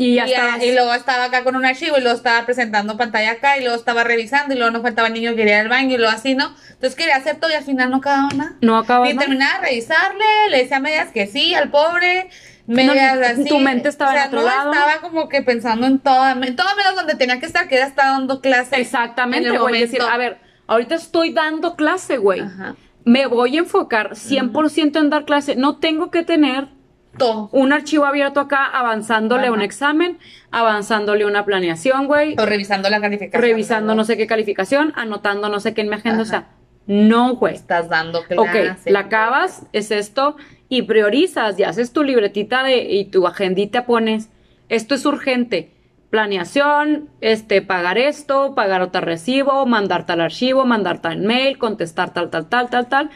Y 0.00 0.14
ya 0.14 0.28
y, 0.28 0.32
estabas- 0.32 0.62
y 0.62 0.72
luego 0.72 0.94
estaba 0.94 1.24
acá 1.24 1.42
con 1.42 1.56
un 1.56 1.64
archivo 1.66 1.98
y 1.98 2.00
luego 2.00 2.16
estaba 2.16 2.46
presentando 2.46 2.96
pantalla 2.96 3.32
acá 3.32 3.58
y 3.58 3.62
luego 3.62 3.74
estaba 3.74 4.04
revisando 4.04 4.54
y 4.54 4.56
luego 4.56 4.70
no 4.70 4.80
faltaba 4.80 5.08
el 5.08 5.14
niño 5.14 5.30
que 5.30 5.38
quería 5.38 5.54
ir 5.56 5.60
al 5.62 5.68
baño 5.68 5.94
y 5.94 5.98
luego 5.98 6.12
así, 6.12 6.36
¿no? 6.36 6.54
Entonces 6.68 6.94
quería 6.94 7.16
hacer 7.16 7.40
todo 7.40 7.50
y 7.50 7.54
al 7.54 7.64
final 7.64 7.90
no 7.90 7.96
acababa 7.96 8.28
nada. 8.36 8.52
No 8.60 8.76
acabas 8.78 9.10
Y 9.10 9.14
nada. 9.14 9.26
terminaba 9.26 9.58
de 9.58 9.66
revisarle, 9.66 10.24
le 10.50 10.58
decía 10.58 10.78
medias 10.78 11.08
que 11.10 11.26
sí 11.26 11.52
al 11.54 11.70
pobre, 11.70 12.30
medias 12.68 13.18
No, 13.18 13.26
así. 13.26 13.48
tu 13.48 13.58
mente 13.58 13.88
estaba 13.88 14.12
o 14.12 14.14
sea, 14.14 14.22
en 14.22 14.28
otro 14.28 14.40
no 14.42 14.46
lado. 14.46 14.72
estaba 14.72 15.00
como 15.00 15.28
que 15.28 15.42
pensando 15.42 15.84
en 15.88 15.98
todo, 15.98 16.28
en 16.30 16.54
todo 16.54 16.68
menos 16.76 16.94
donde 16.94 17.16
tenía 17.16 17.40
que 17.40 17.46
estar, 17.46 17.66
que 17.66 17.74
era 17.78 17.86
estar 17.88 18.04
dando 18.06 18.40
clases. 18.40 18.78
Exactamente, 18.78 19.48
en 19.48 19.54
el 19.54 19.60
güey. 19.60 19.80
Decir, 19.80 20.00
a 20.00 20.16
ver, 20.16 20.38
ahorita 20.68 20.94
estoy 20.94 21.32
dando 21.32 21.74
clase, 21.74 22.18
güey. 22.18 22.42
Ajá. 22.42 22.76
Me 23.08 23.26
voy 23.26 23.56
a 23.56 23.60
enfocar 23.60 24.10
100% 24.10 24.98
en 24.98 25.08
dar 25.10 25.24
clase. 25.24 25.56
No 25.56 25.78
tengo 25.78 26.10
que 26.10 26.22
tener 26.24 26.68
Todo. 27.16 27.48
un 27.52 27.72
archivo 27.72 28.04
abierto 28.04 28.38
acá 28.40 28.66
avanzándole 28.66 29.44
Ajá. 29.44 29.52
un 29.52 29.62
examen, 29.62 30.18
avanzándole 30.50 31.24
una 31.24 31.44
planeación, 31.46 32.06
güey, 32.06 32.34
O 32.38 32.44
revisando 32.44 32.90
la 32.90 33.00
calificación. 33.00 33.42
revisando 33.42 33.94
no 33.94 34.04
sé 34.04 34.16
qué 34.18 34.26
calificación, 34.26 34.92
anotando 34.94 35.48
no 35.48 35.58
sé 35.58 35.72
qué 35.72 35.80
en 35.80 35.88
mi 35.88 35.94
agenda. 35.94 36.22
O 36.22 36.26
sea, 36.26 36.48
no, 36.86 37.36
güey. 37.36 37.54
Estás 37.54 37.88
dando 37.88 38.22
clases. 38.24 38.76
Ok, 38.76 38.90
la 38.90 39.00
acabas, 39.00 39.66
es 39.72 39.90
esto, 39.90 40.36
y 40.68 40.82
priorizas, 40.82 41.58
y 41.58 41.64
haces 41.64 41.92
tu 41.92 42.02
libretita 42.02 42.62
de, 42.62 42.78
y 42.92 43.06
tu 43.06 43.26
agendita 43.26 43.86
pones, 43.86 44.28
esto 44.68 44.94
es 44.94 45.06
urgente, 45.06 45.72
planeación, 46.10 47.10
este, 47.20 47.62
pagar 47.62 47.98
esto, 47.98 48.54
pagar 48.54 48.82
otro 48.82 49.00
recibo, 49.00 49.66
mandar 49.66 50.06
tal 50.06 50.20
archivo, 50.20 50.64
mandar 50.64 51.00
tal 51.00 51.18
mail, 51.18 51.58
contestar 51.58 52.12
tal, 52.12 52.30
tal, 52.30 52.48
tal, 52.48 52.70
tal, 52.70 52.88
tal. 52.88 53.10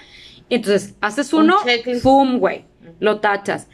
Entonces, 0.50 0.96
haces 1.00 1.33
Un 1.33 1.44
uno, 1.44 1.57
pum, 2.02 2.38
güey, 2.38 2.66
lo 3.00 3.20
tachas. 3.20 3.68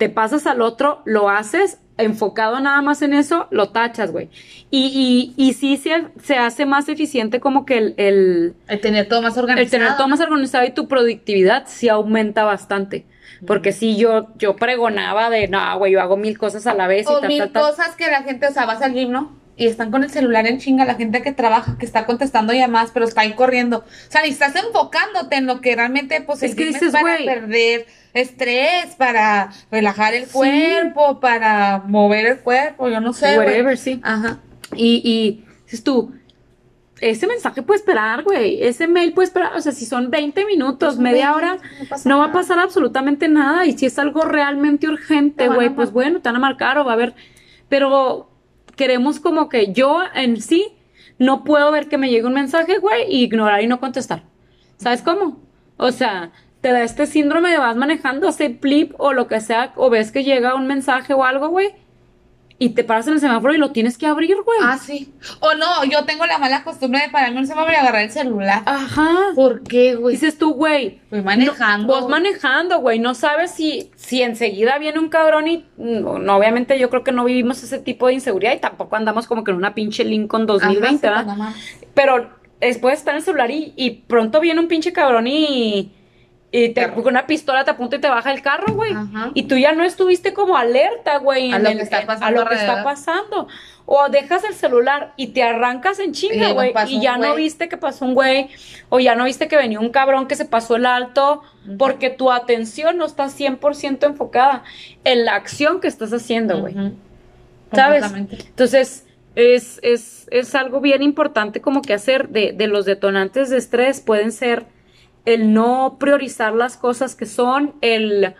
Te 0.00 0.08
pasas 0.08 0.46
al 0.46 0.62
otro, 0.62 1.02
lo 1.04 1.28
haces, 1.28 1.78
enfocado 1.98 2.58
nada 2.58 2.80
más 2.80 3.02
en 3.02 3.12
eso, 3.12 3.46
lo 3.50 3.68
tachas, 3.68 4.10
güey. 4.10 4.30
Y, 4.70 5.34
y, 5.36 5.44
y 5.48 5.52
sí 5.52 5.76
se, 5.76 6.06
se 6.22 6.36
hace 6.38 6.64
más 6.64 6.88
eficiente 6.88 7.38
como 7.38 7.66
que 7.66 7.76
el- 7.76 7.94
el 7.98 8.54
El 8.68 8.80
tener 8.80 9.06
todo 9.08 9.20
más 9.20 9.36
organizado. 9.36 9.62
el 9.62 9.70
tener 9.70 9.96
todo 9.98 10.08
más 10.08 10.20
organizado 10.20 10.64
y 10.64 10.70
tu 10.70 10.88
productividad 10.88 11.64
sí 11.66 11.90
aumenta 11.90 12.44
bastante. 12.44 13.04
Porque 13.46 13.72
sí, 13.72 13.96
yo, 13.98 14.28
yo 14.38 14.56
pregonaba 14.56 15.28
de, 15.30 15.48
no, 15.48 15.78
güey, 15.78 15.92
yo 15.92 16.00
hago 16.00 16.16
mil 16.16 16.38
cosas 16.38 16.66
a 16.66 16.72
la 16.74 16.86
vez 16.86 17.06
y 17.06 17.12
O 17.12 17.20
tal, 17.20 17.28
mil 17.28 17.52
cosas 17.52 17.94
que 17.96 18.06
la 18.10 18.22
gente, 18.22 18.46
o 18.46 18.52
sea, 18.52 18.64
vas 18.66 18.80
al 18.82 18.94
gym, 18.94 19.10
¿no? 19.10 19.38
Y 19.60 19.66
están 19.66 19.90
con 19.90 20.02
el 20.02 20.08
celular 20.10 20.46
en 20.46 20.58
chinga, 20.58 20.86
la 20.86 20.94
gente 20.94 21.20
que 21.20 21.32
trabaja, 21.32 21.76
que 21.78 21.84
está 21.84 22.06
contestando 22.06 22.54
llamadas, 22.54 22.92
pero 22.94 23.04
está 23.04 23.20
ahí 23.20 23.34
corriendo. 23.34 23.80
O 23.80 23.84
sea, 24.10 24.26
y 24.26 24.30
estás 24.30 24.56
enfocándote 24.56 25.36
en 25.36 25.44
lo 25.44 25.60
que 25.60 25.76
realmente, 25.76 26.22
pues, 26.22 26.42
Es 26.42 26.54
que 26.54 26.64
dices, 26.64 26.92
para 26.92 27.18
perder 27.18 27.84
estrés, 28.14 28.94
para 28.96 29.50
relajar 29.70 30.14
el 30.14 30.24
Sí. 30.24 30.32
cuerpo, 30.32 31.20
para 31.20 31.82
mover 31.86 32.24
el 32.24 32.38
cuerpo, 32.38 32.88
yo 32.88 33.00
no 33.02 33.12
sé. 33.12 33.36
Whatever, 33.36 33.76
sí. 33.76 34.00
Ajá. 34.02 34.38
Y, 34.74 35.02
y 35.04 35.44
dices 35.64 35.84
tú, 35.84 36.10
ese 37.02 37.26
mensaje 37.26 37.60
puede 37.60 37.80
esperar, 37.80 38.22
güey. 38.22 38.62
Ese 38.62 38.86
mail 38.88 39.12
puede 39.12 39.26
esperar. 39.26 39.52
O 39.56 39.60
sea, 39.60 39.72
si 39.72 39.84
son 39.84 40.10
20 40.10 40.46
minutos, 40.46 40.94
Pues, 40.94 41.02
media 41.02 41.34
hora, 41.34 41.58
no 41.90 41.96
no 42.06 42.18
va 42.20 42.24
a 42.26 42.32
pasar 42.32 42.58
absolutamente 42.58 43.28
nada. 43.28 43.66
Y 43.66 43.76
si 43.76 43.84
es 43.84 43.98
algo 43.98 44.22
realmente 44.22 44.88
urgente, 44.88 45.48
güey, 45.48 45.68
pues 45.68 45.92
bueno, 45.92 46.20
te 46.20 46.30
van 46.30 46.36
a 46.36 46.40
marcar 46.40 46.78
o 46.78 46.84
va 46.86 46.92
a 46.92 46.94
haber. 46.94 47.14
Pero 47.68 48.29
queremos 48.80 49.20
como 49.20 49.50
que 49.50 49.74
yo 49.74 50.00
en 50.14 50.40
sí 50.40 50.72
no 51.18 51.44
puedo 51.44 51.70
ver 51.70 51.90
que 51.90 51.98
me 51.98 52.08
llegue 52.08 52.24
un 52.24 52.32
mensaje, 52.32 52.78
güey, 52.78 53.14
y 53.14 53.24
ignorar 53.24 53.62
y 53.62 53.66
no 53.66 53.78
contestar. 53.78 54.22
¿Sabes 54.78 55.02
cómo? 55.02 55.38
O 55.76 55.90
sea, 55.90 56.30
te 56.62 56.72
da 56.72 56.82
este 56.82 57.04
síndrome 57.04 57.50
de 57.50 57.58
vas 57.58 57.76
manejando, 57.76 58.26
hace 58.26 58.54
flip 58.54 58.94
o 58.96 59.12
lo 59.12 59.26
que 59.26 59.42
sea, 59.42 59.74
o 59.76 59.90
ves 59.90 60.12
que 60.12 60.24
llega 60.24 60.54
un 60.54 60.66
mensaje 60.66 61.12
o 61.12 61.24
algo, 61.24 61.48
güey, 61.50 61.74
y 62.62 62.68
te 62.70 62.84
paras 62.84 63.06
en 63.06 63.14
el 63.14 63.20
semáforo 63.20 63.54
y 63.54 63.56
lo 63.58 63.72
tienes 63.72 63.96
que 63.96 64.06
abrir, 64.06 64.36
güey. 64.44 64.58
Ah, 64.62 64.78
sí. 64.78 65.12
O 65.40 65.54
no, 65.54 65.82
yo 65.86 66.04
tengo 66.04 66.26
la 66.26 66.36
mala 66.38 66.62
costumbre 66.62 67.00
de 67.00 67.08
pararme 67.08 67.36
en 67.36 67.40
un 67.40 67.46
semáforo 67.46 67.72
y 67.72 67.76
agarrar 67.76 68.02
el 68.02 68.10
celular. 68.10 68.62
Ajá. 68.66 69.08
¿Por 69.34 69.62
qué, 69.62 69.94
güey? 69.94 70.14
Dices 70.14 70.36
tú, 70.36 70.52
güey. 70.52 71.00
Voy 71.10 71.22
manejando. 71.22 71.86
no- 71.94 72.00
vos 72.00 72.08
manejando, 72.10 72.78
güey. 72.80 72.98
No 72.98 73.14
sabes 73.14 73.50
si, 73.52 73.90
si 73.96 74.22
enseguida 74.22 74.78
viene 74.78 74.98
un 74.98 75.08
cabrón 75.08 75.48
y. 75.48 75.64
No, 75.78 76.36
obviamente 76.36 76.78
yo 76.78 76.90
creo 76.90 77.02
que 77.02 77.12
no 77.12 77.24
vivimos 77.24 77.62
ese 77.62 77.78
tipo 77.78 78.08
de 78.08 78.12
inseguridad 78.12 78.52
y 78.54 78.58
tampoco 78.60 78.94
andamos 78.94 79.26
como 79.26 79.42
que 79.42 79.50
en 79.52 79.56
una 79.56 79.74
pinche 79.74 80.04
Lincoln 80.04 80.46
2020, 80.46 80.86
Ajá, 80.86 80.90
sí, 80.96 81.00
¿verdad? 81.02 81.24
nada 81.26 81.38
más. 81.38 81.56
Pero 81.94 82.28
después 82.60 82.98
estar 82.98 83.14
en 83.14 83.20
el 83.20 83.24
celular 83.24 83.50
y, 83.50 83.72
y 83.74 83.90
pronto 84.06 84.38
viene 84.38 84.60
un 84.60 84.68
pinche 84.68 84.92
cabrón 84.92 85.26
y. 85.26 85.94
Y 86.52 86.70
te, 86.70 86.90
con 86.90 87.06
una 87.06 87.26
pistola 87.28 87.64
te 87.64 87.70
apunta 87.70 87.94
y 87.96 88.00
te 88.00 88.08
baja 88.08 88.32
el 88.32 88.42
carro, 88.42 88.72
güey. 88.74 88.92
Ajá. 88.92 89.30
Y 89.34 89.44
tú 89.44 89.56
ya 89.56 89.72
no 89.72 89.84
estuviste 89.84 90.32
como 90.34 90.56
alerta, 90.56 91.18
güey. 91.18 91.52
A 91.52 91.56
en 91.56 91.62
lo 91.62 91.68
el- 91.70 91.76
que 91.76 91.82
está 91.84 92.00
en- 92.00 92.06
pasando 92.08 92.26
A 92.26 92.44
lo 92.44 92.48
que 92.50 92.54
está 92.56 92.82
pasando. 92.84 93.48
O 93.86 94.08
dejas 94.08 94.42
el 94.44 94.54
celular 94.54 95.12
y 95.16 95.28
te 95.28 95.42
arrancas 95.44 95.98
en 96.00 96.12
chinga, 96.12 96.52
güey. 96.52 96.72
Y 96.88 97.00
ya 97.00 97.16
no 97.18 97.34
viste 97.36 97.68
que 97.68 97.76
pasó 97.76 98.04
un 98.04 98.14
güey. 98.14 98.48
O 98.88 98.98
ya 98.98 99.14
no 99.14 99.24
viste 99.24 99.46
que 99.48 99.56
venía 99.56 99.78
un 99.78 99.90
cabrón 99.90 100.26
que 100.26 100.34
se 100.34 100.44
pasó 100.44 100.74
el 100.76 100.86
alto. 100.86 101.42
Porque 101.78 102.10
tu 102.10 102.32
atención 102.32 102.96
no 102.98 103.04
está 103.04 103.28
100% 103.28 104.04
enfocada 104.06 104.64
en 105.04 105.24
la 105.24 105.36
acción 105.36 105.80
que 105.80 105.86
estás 105.88 106.12
haciendo, 106.12 106.60
güey. 106.60 106.74
¿Sabes? 107.72 108.04
Entonces, 108.12 109.06
es, 109.36 109.78
es, 109.82 110.26
es 110.32 110.54
algo 110.56 110.80
bien 110.80 111.02
importante 111.04 111.60
como 111.60 111.82
que 111.82 111.94
hacer 111.94 112.28
de, 112.30 112.52
de 112.52 112.66
los 112.66 112.84
detonantes 112.86 113.50
de 113.50 113.58
estrés. 113.58 114.00
Pueden 114.00 114.32
ser 114.32 114.66
el 115.24 115.52
no 115.52 115.96
priorizar 115.98 116.54
las 116.54 116.76
cosas 116.76 117.14
que 117.14 117.26
son, 117.26 117.74
el, 117.80 118.34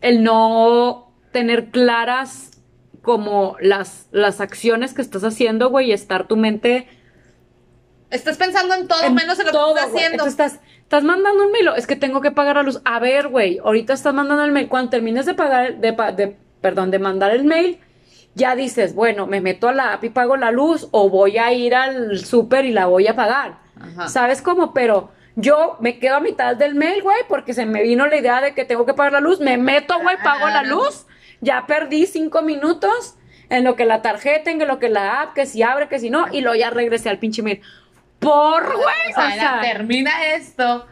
el 0.00 0.22
no 0.22 1.12
tener 1.32 1.70
claras 1.70 2.50
como 3.02 3.56
las, 3.60 4.08
las 4.12 4.40
acciones 4.40 4.92
que 4.94 5.02
estás 5.02 5.24
haciendo, 5.24 5.70
güey, 5.70 5.88
y 5.90 5.92
estar 5.92 6.26
tu 6.28 6.36
mente 6.36 6.86
Estás 8.10 8.36
pensando 8.38 8.74
en 8.74 8.88
todo 8.88 9.08
menos 9.12 9.38
en 9.38 9.46
lo 9.46 9.52
todo, 9.52 9.66
que 9.74 9.78
estás 9.80 9.92
güey. 9.92 10.04
haciendo. 10.04 10.24
Entonces, 10.24 10.54
estás, 10.56 10.68
estás 10.82 11.04
mandando 11.04 11.44
un 11.44 11.52
mail, 11.52 11.68
es 11.76 11.86
que 11.86 11.94
tengo 11.94 12.20
que 12.20 12.32
pagar 12.32 12.56
la 12.56 12.62
luz. 12.64 12.80
A 12.84 12.98
ver, 12.98 13.28
güey, 13.28 13.58
ahorita 13.58 13.92
estás 13.92 14.12
mandando 14.12 14.42
el 14.44 14.50
mail. 14.50 14.68
Cuando 14.68 14.90
termines 14.90 15.26
de 15.26 15.34
pagar, 15.34 15.76
de, 15.76 15.92
pa- 15.92 16.10
de- 16.10 16.36
perdón, 16.60 16.90
de 16.90 16.98
mandar 16.98 17.30
el 17.30 17.44
mail, 17.44 17.78
ya 18.34 18.56
dices, 18.56 18.96
bueno, 18.96 19.28
me 19.28 19.40
meto 19.40 19.68
a 19.68 19.72
la 19.72 19.92
app 19.92 20.02
y 20.02 20.08
pago 20.10 20.36
la 20.36 20.50
luz 20.50 20.88
o 20.90 21.08
voy 21.08 21.38
a 21.38 21.52
ir 21.52 21.72
al 21.76 22.18
súper 22.18 22.64
y 22.64 22.72
la 22.72 22.86
voy 22.86 23.06
a 23.06 23.14
pagar. 23.14 23.58
Ajá. 23.80 24.08
¿Sabes 24.08 24.42
cómo? 24.42 24.74
Pero 24.74 25.12
yo 25.36 25.76
me 25.80 25.98
quedo 25.98 26.16
a 26.16 26.20
mitad 26.20 26.56
del 26.56 26.74
mail, 26.74 27.02
güey, 27.02 27.18
porque 27.28 27.54
se 27.54 27.66
me 27.66 27.82
vino 27.82 28.06
la 28.06 28.16
idea 28.16 28.40
de 28.40 28.54
que 28.54 28.64
tengo 28.64 28.84
que 28.86 28.94
pagar 28.94 29.12
la 29.12 29.20
luz. 29.20 29.40
Me 29.40 29.56
meto, 29.56 29.98
güey, 30.00 30.16
pago 30.22 30.48
la 30.48 30.62
luz. 30.62 31.06
Ya 31.40 31.64
perdí 31.66 32.06
cinco 32.06 32.42
minutos 32.42 33.16
en 33.48 33.64
lo 33.64 33.74
que 33.76 33.84
la 33.84 34.02
tarjeta, 34.02 34.50
en 34.50 34.66
lo 34.66 34.78
que 34.78 34.88
la 34.88 35.22
app, 35.22 35.34
que 35.34 35.46
si 35.46 35.62
abre, 35.62 35.88
que 35.88 35.98
si 35.98 36.10
no, 36.10 36.26
y 36.30 36.40
luego 36.40 36.56
ya 36.56 36.70
regresé 36.70 37.08
al 37.08 37.18
pinche 37.18 37.42
mail. 37.42 37.60
Por, 38.18 38.64
güey, 38.64 39.10
O 39.10 39.14
sea, 39.14 39.28
o 39.28 39.32
sea, 39.32 39.60
termina 39.62 40.10
esto. 40.34 40.86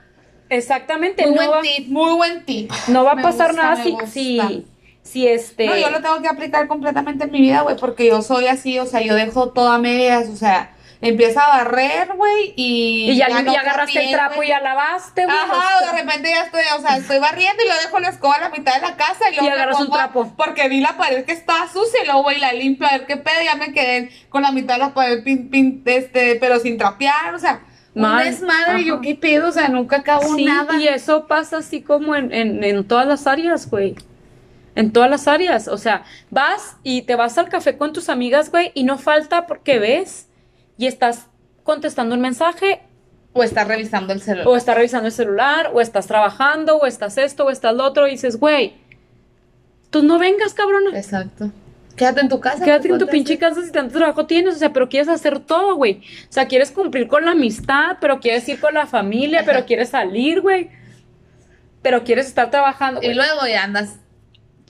exactamente, 0.48 1.27
Muy 1.27 1.35
no 1.37 1.40
va, 1.51 1.59
buen 1.59 1.62
tip, 1.62 1.88
muy 1.88 2.12
buen 2.14 2.44
tip. 2.44 2.70
no 2.88 3.05
va 3.05 3.12
a 3.12 3.16
pasar 3.16 3.48
gusta, 3.48 3.62
nada 3.62 3.83
si, 3.85 3.96
si, 4.07 4.66
si 5.03 5.29
este... 5.29 5.66
No, 5.66 5.77
yo 5.77 5.90
lo 5.90 6.01
tengo 6.01 6.20
que 6.22 6.29
aplicar 6.29 6.66
completamente 6.68 7.24
en 7.24 7.31
mi 7.31 7.40
vida, 7.40 7.61
güey, 7.62 7.77
porque 7.77 8.07
yo 8.07 8.22
soy 8.22 8.46
así, 8.46 8.79
o 8.79 8.87
sea, 8.87 9.03
yo 9.03 9.14
dejo 9.14 9.51
todo 9.51 9.68
a 9.70 9.79
medias, 9.79 10.29
o 10.29 10.37
sea, 10.37 10.72
empiezo 11.01 11.41
a 11.41 11.49
barrer, 11.49 12.09
güey, 12.17 12.53
y... 12.57 13.11
y 13.13 13.17
ya, 13.17 13.29
no 13.29 13.53
ya 13.53 13.61
agarraste 13.61 13.93
trapié, 13.93 14.11
el 14.11 14.13
trapo 14.17 14.35
güey. 14.37 14.49
y 14.49 14.51
ya 14.51 14.61
lavaste, 14.61 15.25
güey. 15.25 15.37
Ajá, 15.37 15.77
o 15.77 15.79
sea, 15.85 15.93
de 15.93 16.03
repente 16.03 16.29
ya 16.31 16.43
estoy, 16.43 16.63
o 16.77 16.81
sea, 16.81 16.97
estoy 16.97 17.19
barriendo 17.21 17.63
y 17.65 17.69
lo 17.69 17.75
dejo 17.77 17.99
la 18.01 18.09
escoba 18.09 18.35
a 18.35 18.41
la 18.41 18.49
mitad 18.51 18.75
de 18.75 18.81
la 18.81 18.97
casa 18.97 19.31
y 19.31 19.35
luego 19.37 19.47
Y 19.47 19.51
agarras 19.51 19.81
un 19.81 19.91
trapo. 19.91 20.33
Porque 20.37 20.69
vi 20.69 20.81
la 20.81 20.97
pared 20.97 21.25
que 21.25 21.33
estaba 21.33 21.69
sucia 21.69 22.03
y 22.03 22.07
luego 22.07 22.23
voy 22.25 22.35
y 22.35 22.41
la 22.41 22.53
limpio 22.53 22.87
a 22.89 22.93
ver 22.93 23.07
qué 23.07 23.17
pedo, 23.17 23.43
ya 23.45 23.55
me 23.55 23.73
quedé 23.73 24.11
con 24.29 24.43
la 24.43 24.51
mitad 24.53 24.75
de 24.75 24.81
la 24.81 24.95
pared 24.95 25.23
pin, 25.23 25.49
pin, 25.49 25.83
este, 25.85 26.37
pero 26.37 26.59
sin 26.59 26.77
trapear, 26.79 27.35
o 27.35 27.39
sea, 27.39 27.61
un 27.95 28.03
Mal. 28.03 28.25
desmadre, 28.25 28.81
y 28.83 28.85
yo 28.87 28.95
Ajá. 28.95 29.03
qué 29.03 29.15
pedo, 29.15 29.49
o 29.49 29.53
sea, 29.53 29.69
nunca 29.69 29.97
acabo 29.99 30.35
Sí, 30.37 30.45
nada. 30.45 30.77
y 30.77 30.87
eso 30.89 31.27
pasa 31.27 31.59
así 31.59 31.81
como 31.83 32.15
en, 32.17 32.33
en, 32.33 32.63
en 32.63 32.87
todas 32.87 33.07
las 33.07 33.27
áreas, 33.27 33.69
güey. 33.71 33.95
En 34.75 34.93
todas 34.93 35.11
las 35.11 35.27
áreas. 35.27 35.67
O 35.67 35.77
sea, 35.79 36.05
vas 36.31 36.77
y 36.85 37.03
te 37.03 37.17
vas 37.17 37.37
al 37.39 37.49
café 37.49 37.77
con 37.77 37.93
tus 37.93 38.09
amigas, 38.09 38.51
güey, 38.51 38.71
y 38.75 38.85
no 38.85 38.99
falta 38.99 39.47
porque 39.47 39.79
ves 39.81 40.28
y 40.79 40.87
estás 40.87 41.27
contestando 41.64 42.14
un 42.14 42.23
mensaje 42.23 42.81
O 43.35 43.43
estás 43.43 43.69
revisando 43.69 44.14
el 44.14 44.23
celular. 44.23 44.49
o 44.49 44.57
estás 44.57 44.77
revisando 44.77 45.07
el 45.09 45.12
celular, 45.12 45.71
o 45.75 45.81
estás 45.83 46.07
trabajando, 46.07 46.79
o 46.79 46.87
estás 46.87 47.19
esto, 47.19 47.45
o 47.45 47.51
estás 47.51 47.75
lo 47.75 47.85
otro, 47.85 48.09
y 48.09 48.12
dices, 48.12 48.38
güey, 48.38 48.75
tú 49.91 50.03
no 50.03 50.19
vengas, 50.19 50.55
cabrona. 50.55 50.97
Exacto. 50.97 51.51
Quédate 51.97 52.21
en 52.21 52.29
tu 52.29 52.38
casa. 52.41 52.64
Quédate 52.64 52.88
en 52.88 52.99
tu 52.99 53.09
pinche 53.09 53.37
casa 53.38 53.61
si 53.62 53.73
tanto 53.73 53.99
trabajo 53.99 54.25
tienes, 54.25 54.55
o 54.55 54.59
sea, 54.59 54.73
pero 54.73 54.88
quieres 54.88 55.09
hacer 55.09 55.41
todo, 55.41 55.75
güey. 55.75 56.01
O 56.31 56.33
sea, 56.33 56.47
quieres 56.47 56.71
cumplir 56.71 57.09
con 57.09 57.25
la 57.25 57.33
amistad, 57.33 57.97
pero 58.01 58.21
quieres 58.21 58.49
ir 58.49 58.61
con 58.61 58.73
la 58.73 58.87
familia, 58.87 59.43
pero 59.45 59.67
quieres 59.67 59.91
salir, 59.91 60.41
güey. 60.41 60.71
Pero 61.83 62.05
quieres 62.05 62.29
estar 62.29 62.51
trabajando. 62.51 63.03
Y 63.03 63.14
luego 63.14 63.47
ya 63.49 63.64
andas 63.64 63.97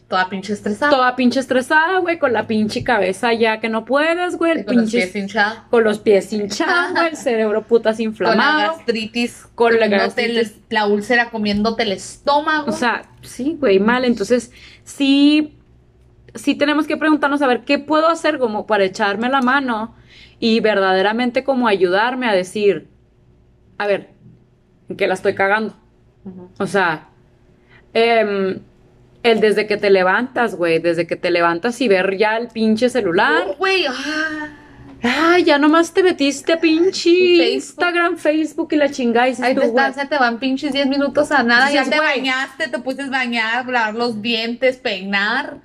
toda 0.08 0.28
pinche 0.30 0.52
estresada. 0.54 0.90
Toda 0.90 1.16
pinche 1.16 1.38
estresada, 1.40 1.98
güey, 1.98 2.18
con 2.18 2.32
la 2.32 2.46
pinche 2.46 2.82
cabeza 2.82 3.32
ya 3.34 3.60
que 3.60 3.68
no 3.68 3.84
puedes, 3.84 4.36
güey. 4.36 4.64
Con 4.64 4.76
los 4.76 4.84
pinche- 4.86 5.02
pies 5.02 5.16
hinchados. 5.16 5.58
con 5.70 5.84
los 5.84 5.98
pies 5.98 6.32
hinchados, 6.32 6.92
güey, 6.92 7.08
el 7.08 7.16
cerebro 7.16 7.62
putas 7.64 7.96
Con 7.96 8.04
la 8.04 8.08
inflamado. 8.08 8.76
gastritis. 8.76 9.46
Con 9.54 9.78
la 9.78 9.84
el- 9.86 9.90
gastritis. 9.90 10.56
la 10.70 10.86
úlcera 10.86 11.30
comiéndote 11.30 11.82
el 11.82 11.92
estómago. 11.92 12.68
O 12.68 12.72
sea, 12.72 13.02
sí, 13.22 13.56
güey, 13.60 13.78
mal. 13.80 14.04
Entonces, 14.06 14.50
sí, 14.84 15.58
sí 16.34 16.54
tenemos 16.54 16.86
que 16.86 16.96
preguntarnos 16.96 17.42
a 17.42 17.46
ver 17.46 17.64
qué 17.64 17.78
puedo 17.78 18.08
hacer 18.08 18.38
como 18.38 18.66
para 18.66 18.84
echarme 18.84 19.28
la 19.28 19.42
mano 19.42 19.94
y 20.40 20.60
verdaderamente 20.60 21.44
como 21.44 21.68
ayudarme 21.68 22.28
a 22.28 22.32
decir, 22.32 22.88
a 23.76 23.86
ver, 23.86 24.08
¿en 24.88 24.96
qué 24.96 25.06
la 25.06 25.14
estoy 25.14 25.34
cagando? 25.34 25.74
O 26.58 26.66
sea, 26.66 27.08
em, 27.92 28.60
el 29.22 29.40
desde 29.40 29.66
que 29.66 29.76
te 29.76 29.90
levantas, 29.90 30.54
güey, 30.54 30.78
desde 30.78 31.06
que 31.06 31.16
te 31.16 31.30
levantas 31.30 31.80
y 31.80 31.88
ver 31.88 32.16
ya 32.16 32.36
el 32.36 32.48
pinche 32.48 32.88
celular. 32.88 33.44
Oh, 33.48 33.54
Güey, 33.56 33.86
ah. 33.86 34.48
Ay, 35.00 35.44
ya 35.44 35.58
nomás 35.58 35.92
te 35.92 36.02
metiste 36.02 36.54
a 36.54 36.60
pinche 36.60 37.10
Facebook. 37.10 37.52
Instagram, 37.54 38.16
Facebook 38.16 38.68
y 38.72 38.76
la 38.76 38.88
dices 38.88 39.40
Ahí 39.40 39.54
tú, 39.54 39.60
te, 39.60 39.66
están, 39.68 39.94
se 39.94 40.06
te 40.06 40.18
van 40.18 40.38
pinches 40.40 40.72
10 40.72 40.88
minutos 40.88 41.30
a 41.30 41.42
nada. 41.44 41.70
Ya 41.70 41.84
te 41.84 41.98
bañaste, 42.00 42.66
te 42.68 42.78
pusiste 42.80 43.04
a 43.04 43.10
bañar, 43.10 43.66
lavar 43.68 43.94
los 43.94 44.20
dientes, 44.22 44.76
peinar. 44.78 45.58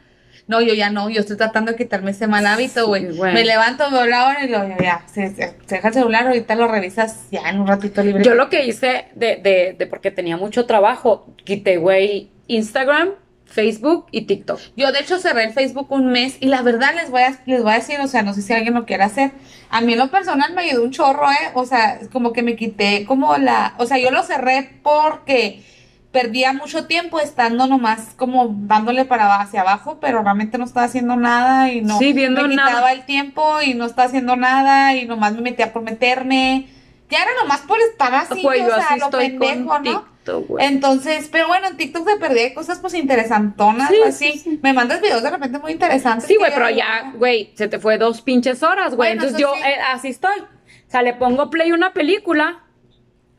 No, 0.45 0.61
yo 0.61 0.73
ya 0.73 0.89
no, 0.91 1.09
yo 1.09 1.21
estoy 1.21 1.37
tratando 1.37 1.71
de 1.71 1.77
quitarme 1.77 2.11
ese 2.11 2.27
mal 2.27 2.45
hábito, 2.45 2.85
güey. 2.85 3.05
Me 3.05 3.43
levanto, 3.45 3.89
la 3.89 4.27
hora 4.27 4.45
y 4.45 4.49
lo 4.49 4.67
ya, 4.79 5.03
se, 5.11 5.29
se- 5.33 5.55
se 5.65 5.75
deja 5.75 5.87
el 5.87 5.93
celular, 5.93 6.27
ahorita 6.27 6.53
lo 6.55 6.67
revisas 6.67 7.27
ya 7.31 7.49
en 7.49 7.61
un 7.61 7.65
ratito 7.67 8.03
libre. 8.03 8.23
Yo 8.23 8.35
lo 8.35 8.49
que 8.49 8.65
hice 8.65 9.05
de, 9.15 9.37
de, 9.37 9.75
de 9.79 9.87
porque 9.87 10.11
tenía 10.11 10.35
mucho 10.37 10.65
trabajo, 10.65 11.33
quité, 11.45 11.77
güey, 11.77 12.29
Instagram, 12.47 13.11
Facebook 13.53 14.07
y 14.11 14.21
TikTok. 14.21 14.59
Yo 14.75 14.91
de 14.91 14.99
hecho 14.99 15.19
cerré 15.19 15.43
el 15.43 15.53
Facebook 15.53 15.87
un 15.91 16.07
mes 16.11 16.37
y 16.39 16.47
la 16.47 16.63
verdad 16.63 16.93
les 16.95 17.11
voy 17.11 17.21
a, 17.21 17.39
les 17.45 17.61
voy 17.61 17.71
a 17.71 17.75
decir, 17.75 17.99
o 17.99 18.07
sea, 18.07 18.23
no 18.23 18.33
sé 18.33 18.41
si 18.41 18.51
alguien 18.51 18.73
lo 18.73 18.85
quiere 18.85 19.03
hacer. 19.03 19.31
A 19.69 19.81
mí 19.81 19.93
en 19.93 19.99
lo 19.99 20.09
personal 20.09 20.53
me 20.53 20.63
ayudó 20.63 20.83
un 20.83 20.91
chorro, 20.91 21.29
¿eh? 21.31 21.51
O 21.53 21.65
sea, 21.65 21.99
como 22.11 22.33
que 22.33 22.41
me 22.41 22.55
quité 22.55 23.05
como 23.05 23.37
la, 23.37 23.75
o 23.77 23.85
sea, 23.85 23.99
yo 23.99 24.09
lo 24.09 24.23
cerré 24.23 24.79
porque 24.81 25.63
perdía 26.11 26.53
mucho 26.53 26.85
tiempo 26.85 27.19
estando 27.19 27.67
nomás 27.67 28.13
como 28.15 28.47
dándole 28.51 29.05
para 29.05 29.39
hacia 29.39 29.61
abajo, 29.61 29.97
pero 29.99 30.21
realmente 30.23 30.57
no 30.57 30.65
estaba 30.65 30.85
haciendo 30.85 31.15
nada 31.15 31.71
y 31.71 31.81
no 31.81 31.97
Sí, 31.99 32.13
viendo 32.13 32.43
me 32.43 32.49
quitaba 32.49 32.71
nada. 32.71 32.91
el 32.91 33.05
tiempo 33.05 33.61
y 33.61 33.73
no 33.75 33.85
estaba 33.85 34.07
haciendo 34.07 34.35
nada 34.35 34.95
y 34.95 35.05
nomás 35.05 35.33
me 35.33 35.41
metía 35.41 35.73
por 35.73 35.81
meterme. 35.83 36.67
Ya 37.09 37.19
era 37.21 37.31
nomás 37.41 37.61
por 37.61 37.79
estar 37.79 38.13
así, 38.15 38.45
o 38.45 38.51
sea, 38.51 38.97
lo 38.97 39.05
estoy 39.05 39.37
pendejo, 39.37 39.69
con 39.69 39.83
¿no? 39.83 40.12
Güey. 40.25 40.65
Entonces, 40.65 41.27
pero 41.31 41.47
bueno, 41.47 41.67
en 41.67 41.77
TikTok 41.77 42.07
se 42.09 42.17
perdí 42.17 42.53
cosas 42.53 42.79
pues 42.79 42.93
interesantonas, 42.93 43.89
Sí, 43.89 43.95
así. 44.05 44.31
sí, 44.33 44.39
sí. 44.39 44.59
Me 44.63 44.73
mandas 44.73 45.01
videos 45.01 45.21
de 45.23 45.29
repente 45.29 45.59
muy 45.59 45.71
interesantes. 45.73 46.27
Sí, 46.27 46.35
güey, 46.37 46.51
pero 46.53 46.69
ya, 46.69 47.11
güey, 47.15 47.51
se 47.55 47.67
te 47.67 47.79
fue 47.79 47.97
dos 47.97 48.21
pinches 48.21 48.63
horas, 48.63 48.95
güey. 48.95 49.09
Bueno, 49.15 49.23
Entonces 49.23 49.39
yo 49.39 49.53
eh, 49.55 49.75
así 49.93 50.07
estoy. 50.09 50.39
O 50.39 50.91
sea, 50.93 51.01
le 51.01 51.13
pongo 51.13 51.49
play 51.49 51.71
una 51.71 51.93
película, 51.93 52.63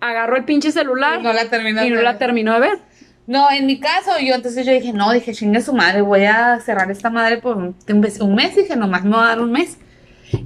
agarro 0.01 0.37
el 0.37 0.45
pinche 0.45 0.73
celular 0.73 1.21
Y 1.21 1.23
no 1.23 1.33
la 1.33 1.49
termino 1.49 1.81
y 1.83 1.85
de 1.85 1.91
no 1.91 1.97
ver. 1.97 2.05
la 2.05 2.19
termino 2.19 2.53
de 2.55 2.61
ver. 2.61 2.79
No, 3.27 3.51
en 3.51 3.65
mi 3.65 3.81
caso, 3.81 4.11
yo 4.21 4.35
entonces 4.35 4.67
yo 4.67 4.73
dije, 4.73 4.93
no, 4.93 5.11
dije, 5.13 5.33
chingue 5.33 5.63
su 5.63 5.73
madre, 5.73 6.03
voy 6.03 6.25
a 6.27 6.61
cerrar 6.61 6.91
esta 6.91 7.09
madre 7.09 7.39
por 7.39 7.57
un, 7.57 7.75
un 7.89 8.35
mes. 8.35 8.55
Dije, 8.55 8.77
nomás 8.77 9.05
me 9.05 9.17
va 9.17 9.25
a 9.25 9.29
dar 9.29 9.41
un 9.41 9.51
mes. 9.51 9.79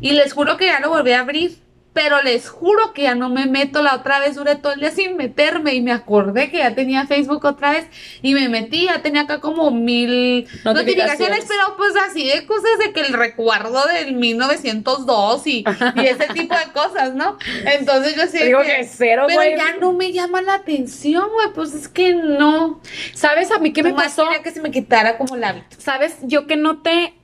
Y 0.01 0.13
les 0.13 0.33
juro 0.33 0.57
que 0.57 0.67
ya 0.67 0.79
lo 0.81 0.91
volví 0.91 1.11
a 1.13 1.21
abrir. 1.21 1.59
Pero 2.01 2.23
les 2.23 2.49
juro 2.49 2.93
que 2.93 3.03
ya 3.03 3.15
no 3.17 3.29
me 3.29 3.47
meto. 3.47 3.83
La 3.83 3.97
otra 3.97 4.21
vez 4.21 4.37
duré 4.37 4.55
todo 4.57 4.73
el 4.73 4.81
día 4.81 4.91
sin 4.93 5.17
meterme. 5.17 5.75
Y 5.75 5.81
me 5.81 5.91
acordé 5.93 6.49
que 6.51 6.59
ya 6.59 6.75
tenía 6.75 7.07
Facebook 7.07 7.45
otra 7.45 7.73
vez. 7.73 7.87
Y 8.23 8.35
me 8.35 8.49
metí, 8.49 8.85
ya 8.87 9.03
tenía 9.03 9.23
acá 9.23 9.41
como 9.41 9.71
mil 9.73 10.45
Notificaciones. 10.65 10.65
notificaciones. 10.65 11.45
Pero 11.49 11.77
pues 11.77 11.95
así 12.09 12.29
de 12.29 12.47
cosas 12.47 12.71
de 12.85 12.93
que 12.93 13.01
el 13.01 13.13
recuerdo 13.15 13.85
del 13.87 14.15
1902 14.15 15.47
y, 15.47 15.65
y 15.97 16.07
ese 16.07 16.27
tipo 16.35 16.55
de 16.55 16.73
cosas, 16.73 17.15
¿no? 17.15 17.37
Entonces 17.65 18.15
yo 18.17 18.27
sí. 18.27 18.39
Digo 18.45 18.61
que- 18.63 18.69
que 18.69 18.85
cero, 18.85 19.25
pero 19.27 19.41
güey. 19.41 19.57
ya 19.57 19.77
no 19.81 19.93
me 19.93 20.13
llama 20.13 20.41
la 20.43 20.55
atención, 20.55 21.29
güey. 21.33 21.49
Pues 21.55 21.75
es 21.75 21.89
que 21.89 22.15
no. 22.15 22.81
¿Sabes 23.15 23.51
a 23.51 23.59
mí 23.59 23.73
qué 23.73 23.83
me 23.83 23.91
Nomás 23.91 24.15
pasó? 24.17 24.29
que 24.43 24.51
se 24.51 24.61
me 24.61 24.71
quitara 24.71 25.19
como 25.19 25.35
el 25.35 25.43
hábito. 25.45 25.77
¿Sabes? 25.79 26.17
Yo 26.23 26.47
que 26.47 26.57
noté, 26.57 27.15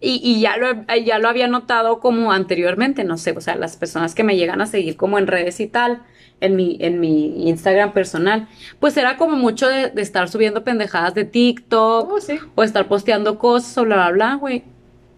y, 0.00 0.20
y 0.22 0.40
ya, 0.40 0.56
lo, 0.56 0.68
ya 1.04 1.18
lo 1.18 1.28
había 1.28 1.48
notado 1.48 1.98
como 2.00 2.32
anteriormente, 2.32 3.04
no 3.04 3.18
sé, 3.18 3.32
o 3.32 3.40
sea, 3.40 3.56
las 3.56 3.76
personas 3.76 4.14
que 4.14 4.22
me 4.24 4.36
llegan 4.36 4.60
a 4.60 4.66
seguir 4.66 4.96
como 4.96 5.18
en 5.18 5.26
redes 5.26 5.58
y 5.60 5.66
tal, 5.66 6.02
en 6.40 6.54
mi, 6.54 6.76
en 6.80 7.00
mi 7.00 7.48
Instagram 7.48 7.92
personal, 7.92 8.46
pues 8.78 8.96
era 8.96 9.16
como 9.16 9.34
mucho 9.36 9.68
de, 9.68 9.90
de 9.90 10.02
estar 10.02 10.28
subiendo 10.28 10.62
pendejadas 10.62 11.14
de 11.14 11.24
TikTok 11.24 12.10
Oh, 12.12 12.20
sí. 12.20 12.38
o 12.54 12.62
estar 12.62 12.86
posteando 12.86 13.38
cosas 13.38 13.76
o 13.78 13.82
bla, 13.82 13.96
bla, 13.96 14.10
bla, 14.12 14.34
güey. 14.36 14.62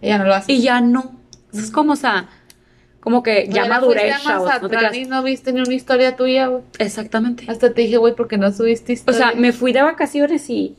Ella 0.00 0.16
no 0.18 0.24
lo 0.24 0.34
hace. 0.34 0.50
Y 0.50 0.62
ya 0.62 0.80
no. 0.80 1.20
Es 1.52 1.70
como, 1.70 1.92
o 1.92 1.96
sea, 1.96 2.30
como 3.00 3.22
que 3.22 3.48
ya 3.50 3.66
maduré, 3.66 4.14
chavos, 4.22 4.50
no 4.62 4.68
te 4.70 4.76
creas. 4.78 4.96
y 4.96 5.04
no 5.04 5.22
viste 5.22 5.52
ni 5.52 5.60
una 5.60 5.74
historia 5.74 6.16
tuya, 6.16 6.46
güey. 6.46 6.62
Exactamente. 6.78 7.44
Hasta 7.48 7.74
te 7.74 7.82
dije, 7.82 7.98
güey, 7.98 8.14
¿por 8.14 8.26
qué 8.28 8.38
no 8.38 8.50
subiste 8.50 8.92
O 8.92 8.94
historia? 8.94 9.18
sea, 9.18 9.32
me 9.34 9.52
fui 9.52 9.72
de 9.72 9.82
vacaciones 9.82 10.48
y... 10.48 10.74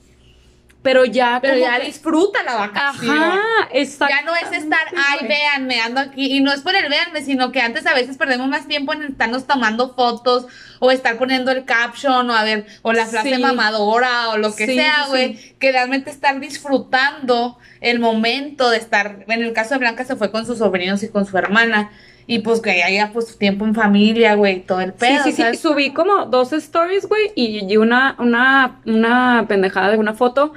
Pero 0.84 1.06
ya 1.06 1.38
Pero 1.42 1.58
ya 1.58 1.80
que- 1.80 1.86
disfruta 1.86 2.42
la 2.42 2.56
vacación. 2.56 3.16
Ajá, 3.16 3.40
exacto. 3.72 4.16
Ya 4.18 4.26
no 4.26 4.36
es 4.36 4.52
estar, 4.64 4.80
ay, 4.98 5.28
véanme, 5.28 5.80
ando 5.80 6.00
aquí. 6.02 6.36
Y 6.36 6.40
no 6.40 6.52
es 6.52 6.62
por 6.62 6.76
el 6.76 6.90
véanme, 6.90 7.22
sino 7.22 7.52
que 7.52 7.62
antes 7.62 7.86
a 7.86 7.94
veces 7.94 8.18
perdemos 8.18 8.48
más 8.48 8.68
tiempo 8.68 8.92
en 8.94 9.04
estarnos 9.04 9.46
tomando 9.46 9.94
fotos 9.94 10.48
o 10.80 10.90
estar 10.90 11.20
poniendo 11.20 11.52
el 11.52 11.66
caption 11.66 12.28
o 12.28 12.34
a 12.36 12.44
ver, 12.44 12.66
o 12.82 12.94
la 12.94 13.06
frase 13.06 13.36
Sí. 13.36 13.40
mamadora 13.42 14.30
o 14.30 14.38
lo 14.38 14.56
que 14.56 14.66
Sí, 14.66 14.74
sea, 14.76 15.06
güey. 15.10 15.38
sí. 15.38 15.56
Que 15.60 15.72
realmente 15.72 16.10
estar 16.10 16.40
disfrutando 16.40 17.60
el 17.82 18.00
momento 18.00 18.70
de 18.72 18.78
estar. 18.78 19.24
En 19.28 19.44
el 19.44 19.54
caso 19.54 19.76
de 19.76 19.80
Blanca 19.80 20.04
se 20.04 20.16
fue 20.16 20.32
con 20.32 20.46
sus 20.48 20.58
sobrinos 20.58 21.04
y 21.04 21.10
con 21.10 21.26
su 21.28 21.38
hermana. 21.38 21.92
Y 22.28 22.40
pues 22.40 22.62
que 22.62 22.82
haya 22.84 23.12
pues 23.14 23.38
tiempo 23.38 23.66
en 23.66 23.76
familia, 23.76 24.36
güey, 24.36 24.62
todo 24.62 24.80
el 24.82 24.94
pedo. 24.94 25.24
sí, 25.24 25.32
sí, 25.32 25.44
sí. 25.52 25.58
Subí 25.58 25.92
como 25.92 26.26
dos 26.26 26.54
stories, 26.54 27.06
güey, 27.08 27.32
y, 27.36 27.66
y 27.72 27.78
una, 27.78 28.16
una, 28.20 28.80
una 28.86 29.46
pendejada 29.48 29.92
de 29.92 29.98
una 29.98 30.14
foto. 30.14 30.54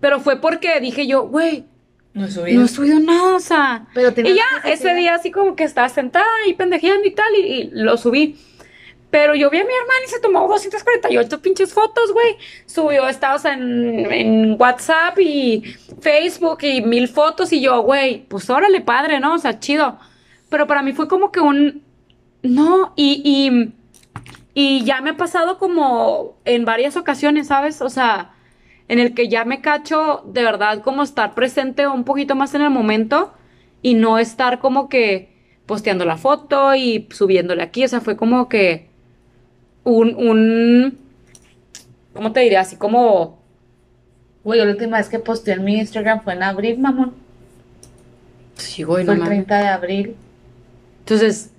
Pero 0.00 0.20
fue 0.20 0.40
porque 0.40 0.80
dije 0.80 1.06
yo, 1.06 1.22
güey, 1.28 1.64
No 2.14 2.28
subí. 2.28 2.54
no 2.54 2.64
he 2.64 2.68
subido 2.68 2.98
nada, 3.00 3.36
o 3.36 3.40
sea. 3.40 3.86
Pero 3.94 4.12
tenía 4.12 4.32
y 4.32 4.36
ya, 4.36 4.44
ese 4.70 4.94
día 4.94 5.14
así 5.14 5.30
como 5.30 5.54
que 5.56 5.64
estaba 5.64 5.88
sentada 5.88 6.26
y 6.46 6.54
pendejeando 6.54 7.06
y 7.06 7.10
tal, 7.14 7.26
y, 7.36 7.40
y 7.40 7.70
lo 7.72 7.96
subí. 7.96 8.36
Pero 9.10 9.34
yo 9.34 9.50
vi 9.50 9.58
a 9.58 9.64
mi 9.64 9.72
hermana 9.72 10.00
y 10.06 10.08
se 10.08 10.20
tomó 10.20 10.46
248 10.46 11.42
pinches 11.42 11.74
fotos, 11.74 12.12
güey. 12.12 12.36
Subió 12.66 13.08
estados 13.08 13.44
en, 13.44 14.10
en 14.12 14.56
WhatsApp 14.56 15.18
y 15.18 15.64
Facebook 16.00 16.58
y 16.62 16.80
mil 16.80 17.08
fotos. 17.08 17.52
Y 17.52 17.60
yo, 17.60 17.82
güey, 17.82 18.24
pues 18.28 18.48
órale, 18.48 18.80
padre, 18.80 19.18
¿no? 19.18 19.34
O 19.34 19.38
sea, 19.38 19.58
chido. 19.58 19.98
Pero 20.48 20.68
para 20.68 20.82
mí 20.82 20.92
fue 20.92 21.08
como 21.08 21.32
que 21.32 21.40
un. 21.40 21.82
No, 22.42 22.92
y, 22.94 23.20
y, 23.24 23.72
y 24.54 24.84
ya 24.84 25.00
me 25.00 25.10
ha 25.10 25.16
pasado 25.16 25.58
como 25.58 26.36
en 26.44 26.64
varias 26.64 26.96
ocasiones, 26.96 27.48
¿sabes? 27.48 27.82
O 27.82 27.90
sea, 27.90 28.30
en 28.90 28.98
el 28.98 29.14
que 29.14 29.28
ya 29.28 29.44
me 29.46 29.62
cacho 29.62 30.24
de 30.26 30.42
verdad 30.42 30.82
como 30.82 31.02
estar 31.04 31.34
presente 31.34 31.86
un 31.88 32.04
poquito 32.04 32.34
más 32.36 32.54
en 32.54 32.62
el 32.62 32.70
momento 32.70 33.32
y 33.82 33.94
no 33.94 34.18
estar 34.18 34.58
como 34.60 34.88
que 34.90 35.30
posteando 35.66 36.04
la 36.04 36.16
foto 36.18 36.74
y 36.74 37.08
subiéndole 37.12 37.62
aquí. 37.62 37.84
O 37.84 37.88
sea, 37.88 38.00
fue 38.02 38.16
como 38.16 38.48
que 38.50 38.90
un, 39.84 40.14
un, 40.16 40.98
¿cómo 42.14 42.32
te 42.32 42.40
diré? 42.40 42.56
Así 42.58 42.76
como, 42.76 43.38
Güey, 44.44 44.58
la 44.60 44.70
última 44.70 44.98
vez 44.98 45.08
que 45.08 45.18
posteé 45.18 45.54
en 45.54 45.64
mi 45.64 45.78
Instagram 45.78 46.22
fue 46.22 46.34
en 46.34 46.42
abril, 46.42 46.78
mamón. 46.78 47.14
sí, 48.56 48.82
güey, 48.84 49.04
Fue 49.04 49.12
no 49.12 49.12
el 49.12 49.18
mames. 49.18 49.44
30 49.46 49.58
de 49.58 49.68
abril. 49.68 50.16
Entonces, 51.00 51.52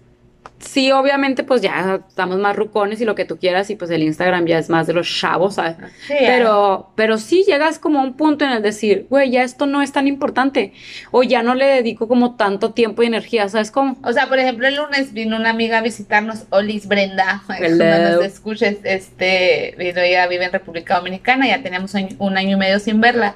sí, 0.62 0.91
obviamente, 0.91 1.43
pues 1.43 1.62
ya 1.62 2.02
estamos 2.08 2.38
más 2.38 2.56
rucones 2.56 3.02
y 3.02 3.06
lo 3.06 3.15
que 3.15 3.26
tú 3.26 3.38
quieras, 3.38 3.69
y 3.69 3.76
pues 3.76 3.91
el 3.91 4.04
Instagram 4.04 4.45
ya 4.45 4.58
es 4.58 4.69
más 4.69 4.88
de 4.88 4.93
los 4.93 5.08
chavos, 5.08 5.56
¿sabes? 5.56 5.76
Sí, 6.08 6.13
Pero, 6.19 6.91
pero 6.95 7.17
sí 7.17 7.43
llegas 7.45 7.80
como 7.80 8.00
a 8.00 8.04
un 8.04 8.15
punto 8.15 8.45
en 8.45 8.52
el 8.52 8.62
decir, 8.62 9.08
güey, 9.10 9.32
ya 9.32 9.43
esto 9.43 9.65
no 9.65 9.82
es 9.82 9.91
tan 9.91 10.08
importante, 10.08 10.74
o 11.12 11.24
ya 11.24 11.43
no 11.43 11.56
le 11.56 11.65
dedico 11.65 12.08
como 12.08 12.36
tanto 12.36 12.71
tiempo 12.71 13.04
y 13.04 13.08
energía, 13.08 13.50
¿sabes 13.50 13.71
cómo? 13.71 13.97
O 14.04 14.13
sea, 14.13 14.28
por 14.28 14.39
ejemplo, 14.39 14.67
el 14.67 14.76
lunes 14.76 15.13
vino 15.13 15.36
una 15.36 15.50
amiga 15.50 15.80
a 15.80 15.82
visitarnos, 15.82 16.45
Olis 16.50 16.88
Brenda, 16.88 17.43
Hello. 17.60 17.78
cuando 17.78 18.15
nos 18.17 18.26
escuches, 18.26 18.78
este, 18.84 19.76
vino, 19.78 20.02
ella 20.02 20.28
vive 20.28 20.45
en 20.45 20.52
República 20.52 20.97
Dominicana, 20.97 21.47
ya 21.47 21.62
teníamos 21.62 21.93
un 22.17 22.38
año 22.38 22.58
y 22.58 22.60
medio 22.60 22.80
sin 22.80 23.02
verla. 23.02 23.36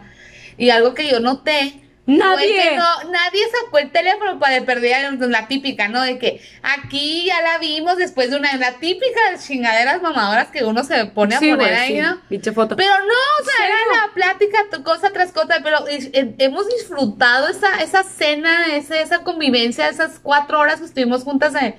Y 0.57 0.69
algo 0.69 0.93
que 0.93 1.09
yo 1.09 1.19
noté 1.19 1.84
Nadie. 2.07 2.53
que 2.61 2.75
no, 2.75 3.09
nadie 3.09 3.41
sacó 3.63 3.79
el 3.79 3.89
teléfono 3.91 4.37
para 4.39 4.53
de 4.55 4.61
perder 4.61 4.95
la 5.27 5.47
típica, 5.47 5.87
¿no? 5.87 6.01
De 6.03 6.19
que 6.19 6.39
aquí 6.61 7.25
ya 7.25 7.41
la 7.41 7.57
vimos 7.57 7.97
después 7.97 8.29
de 8.29 8.37
una, 8.37 8.55
la 8.57 8.73
típica 8.73 9.19
chingaderas 9.43 10.01
mamadoras 10.01 10.49
que 10.49 10.63
uno 10.63 10.83
se 10.83 11.05
pone 11.07 11.35
a 11.35 11.39
Sí, 11.39 11.49
poner 11.49 11.73
ahí, 11.73 11.95
sí, 11.95 12.01
¿no? 12.01 12.21
foto. 12.53 12.75
Pero 12.75 12.93
no, 12.99 13.41
o 13.41 13.43
sea, 13.45 13.65
era 13.65 13.75
la 14.07 14.13
plática, 14.13 14.57
cosa 14.83 15.11
tras 15.11 15.31
cosa, 15.31 15.61
pero 15.63 15.87
eh, 15.87 16.35
hemos 16.37 16.67
disfrutado 16.69 17.47
esa, 17.47 17.81
esa 17.81 18.03
cena, 18.03 18.75
ese- 18.75 19.01
esa 19.01 19.19
convivencia, 19.23 19.89
esas 19.89 20.19
cuatro 20.21 20.59
horas 20.59 20.79
que 20.79 20.85
estuvimos 20.85 21.23
juntas 21.23 21.55
eh, 21.55 21.75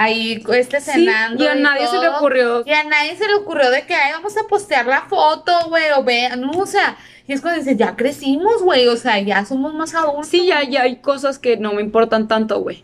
ahí 0.00 0.42
este, 0.54 0.80
Sí, 0.80 0.92
cenando. 0.92 1.44
y 1.44 1.46
a 1.46 1.54
nadie 1.54 1.86
se 1.86 1.98
le 1.98 2.08
ocurrió. 2.08 2.62
Y 2.66 2.72
a 2.72 2.84
nadie 2.84 3.16
se 3.16 3.26
le 3.26 3.34
ocurrió 3.34 3.70
de 3.70 3.82
que 3.86 3.94
ay, 3.94 4.12
vamos 4.12 4.36
a 4.36 4.46
postear 4.48 4.86
la 4.86 5.02
foto, 5.02 5.52
güey, 5.68 5.84
o 5.96 6.02
vean, 6.02 6.40
no, 6.40 6.50
o 6.52 6.66
sea, 6.66 6.96
y 7.26 7.32
es 7.32 7.40
cuando 7.40 7.60
dices, 7.60 7.76
ya 7.76 7.94
crecimos, 7.96 8.62
güey, 8.62 8.88
o 8.88 8.96
sea, 8.96 9.18
ya 9.20 9.44
somos 9.44 9.74
más 9.74 9.94
adultos. 9.94 10.26
Sí, 10.28 10.46
ya, 10.46 10.64
ya 10.64 10.82
hay 10.82 10.96
cosas 10.96 11.38
que 11.38 11.56
no 11.56 11.74
me 11.74 11.82
importan 11.82 12.26
tanto, 12.28 12.60
güey. 12.60 12.82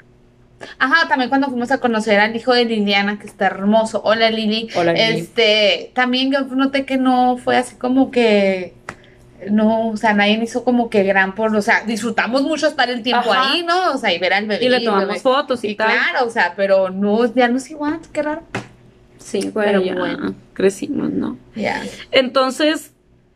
Ajá, 0.78 1.08
también 1.08 1.28
cuando 1.28 1.48
fuimos 1.48 1.70
a 1.70 1.78
conocer 1.78 2.18
al 2.20 2.34
hijo 2.34 2.52
de 2.54 2.64
Liliana, 2.64 3.18
que 3.18 3.26
está 3.26 3.46
hermoso. 3.46 4.00
Hola 4.04 4.30
Lili. 4.30 4.68
Hola, 4.74 4.92
Lili. 4.92 5.20
Este, 5.20 5.90
también 5.94 6.32
yo 6.32 6.42
noté 6.42 6.86
que 6.86 6.96
no 6.96 7.36
fue 7.38 7.56
así 7.56 7.76
como 7.76 8.10
que 8.10 8.74
no, 9.50 9.88
o 9.90 9.96
sea, 9.96 10.12
nadie 10.14 10.38
hizo 10.42 10.64
como 10.64 10.90
que 10.90 11.02
gran 11.04 11.34
por, 11.34 11.54
o 11.54 11.62
sea, 11.62 11.82
disfrutamos 11.84 12.42
mucho 12.42 12.66
estar 12.66 12.88
el 12.90 13.02
tiempo 13.02 13.32
Ajá. 13.32 13.52
ahí, 13.52 13.62
¿no? 13.62 13.92
O 13.92 13.98
sea, 13.98 14.12
y 14.12 14.18
ver 14.18 14.32
al 14.32 14.46
bebé. 14.46 14.64
Y 14.64 14.68
le 14.68 14.80
tomamos 14.80 15.08
bebé. 15.08 15.20
fotos 15.20 15.64
y, 15.64 15.68
Y 15.68 15.74
tal. 15.76 15.88
claro, 15.88 16.26
o 16.26 16.30
sea, 16.30 16.54
pero 16.56 16.90
no, 16.90 17.24
ya 17.34 17.48
no 17.48 17.56
es 17.58 17.70
igual, 17.70 18.00
qué 18.12 18.22
raro. 18.22 18.42
Sí, 19.18 19.50
Pero 19.52 19.80
ya 19.82 19.94
bueno. 19.94 20.34
crecimos, 20.52 21.10
¿no? 21.10 21.36
Ya. 21.56 21.82
Entonces, 22.12 22.92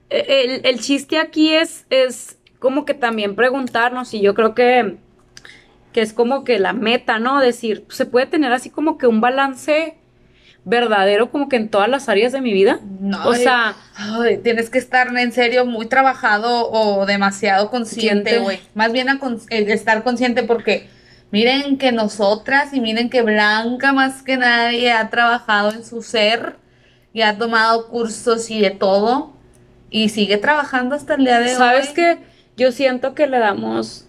e- 0.08 0.44
el, 0.44 0.60
el 0.64 0.80
chiste 0.80 1.18
aquí 1.18 1.52
es, 1.54 1.84
es 1.90 2.38
como 2.60 2.84
que 2.84 2.94
también 2.94 3.34
preguntarnos, 3.34 4.14
y 4.14 4.20
yo 4.20 4.34
creo 4.34 4.54
que, 4.54 4.98
que 5.92 6.00
es 6.02 6.12
como 6.12 6.44
que 6.44 6.58
la 6.60 6.72
meta, 6.72 7.18
¿no? 7.18 7.40
Decir, 7.40 7.84
se 7.88 8.06
puede 8.06 8.26
tener 8.26 8.52
así 8.52 8.70
como 8.70 8.98
que 8.98 9.06
un 9.08 9.20
balance 9.20 9.96
verdadero 10.64 11.30
como 11.30 11.48
que 11.48 11.56
en 11.56 11.68
todas 11.68 11.88
las 11.88 12.08
áreas 12.08 12.32
de 12.32 12.40
mi 12.40 12.52
vida. 12.52 12.80
No, 13.00 13.28
o 13.28 13.34
eh, 13.34 13.38
sea, 13.38 13.74
Ay, 13.96 14.38
tienes 14.38 14.70
que 14.70 14.78
estar 14.78 15.08
en 15.16 15.32
serio 15.32 15.64
muy 15.64 15.86
trabajado 15.86 16.70
o 16.70 17.06
demasiado 17.06 17.70
consciente, 17.70 18.38
güey. 18.40 18.60
Más 18.74 18.92
bien 18.92 19.08
a 19.08 19.18
con- 19.18 19.40
eh, 19.50 19.64
estar 19.68 20.02
consciente 20.02 20.42
porque 20.42 20.88
miren 21.30 21.78
que 21.78 21.92
nosotras 21.92 22.72
y 22.74 22.80
miren 22.80 23.08
que 23.10 23.22
Blanca 23.22 23.92
más 23.92 24.22
que 24.22 24.36
nadie 24.36 24.92
ha 24.92 25.08
trabajado 25.10 25.72
en 25.72 25.84
su 25.84 26.02
ser 26.02 26.56
y 27.12 27.22
ha 27.22 27.38
tomado 27.38 27.88
cursos 27.88 28.50
y 28.50 28.60
de 28.60 28.70
todo 28.70 29.32
y 29.88 30.10
sigue 30.10 30.36
trabajando 30.36 30.94
hasta 30.94 31.14
el 31.14 31.24
día 31.24 31.40
de 31.40 31.54
¿sabes 31.54 31.88
hoy. 31.88 31.94
qué? 31.94 32.18
Yo 32.56 32.70
siento 32.70 33.14
que 33.14 33.26
le 33.26 33.38
damos 33.38 34.06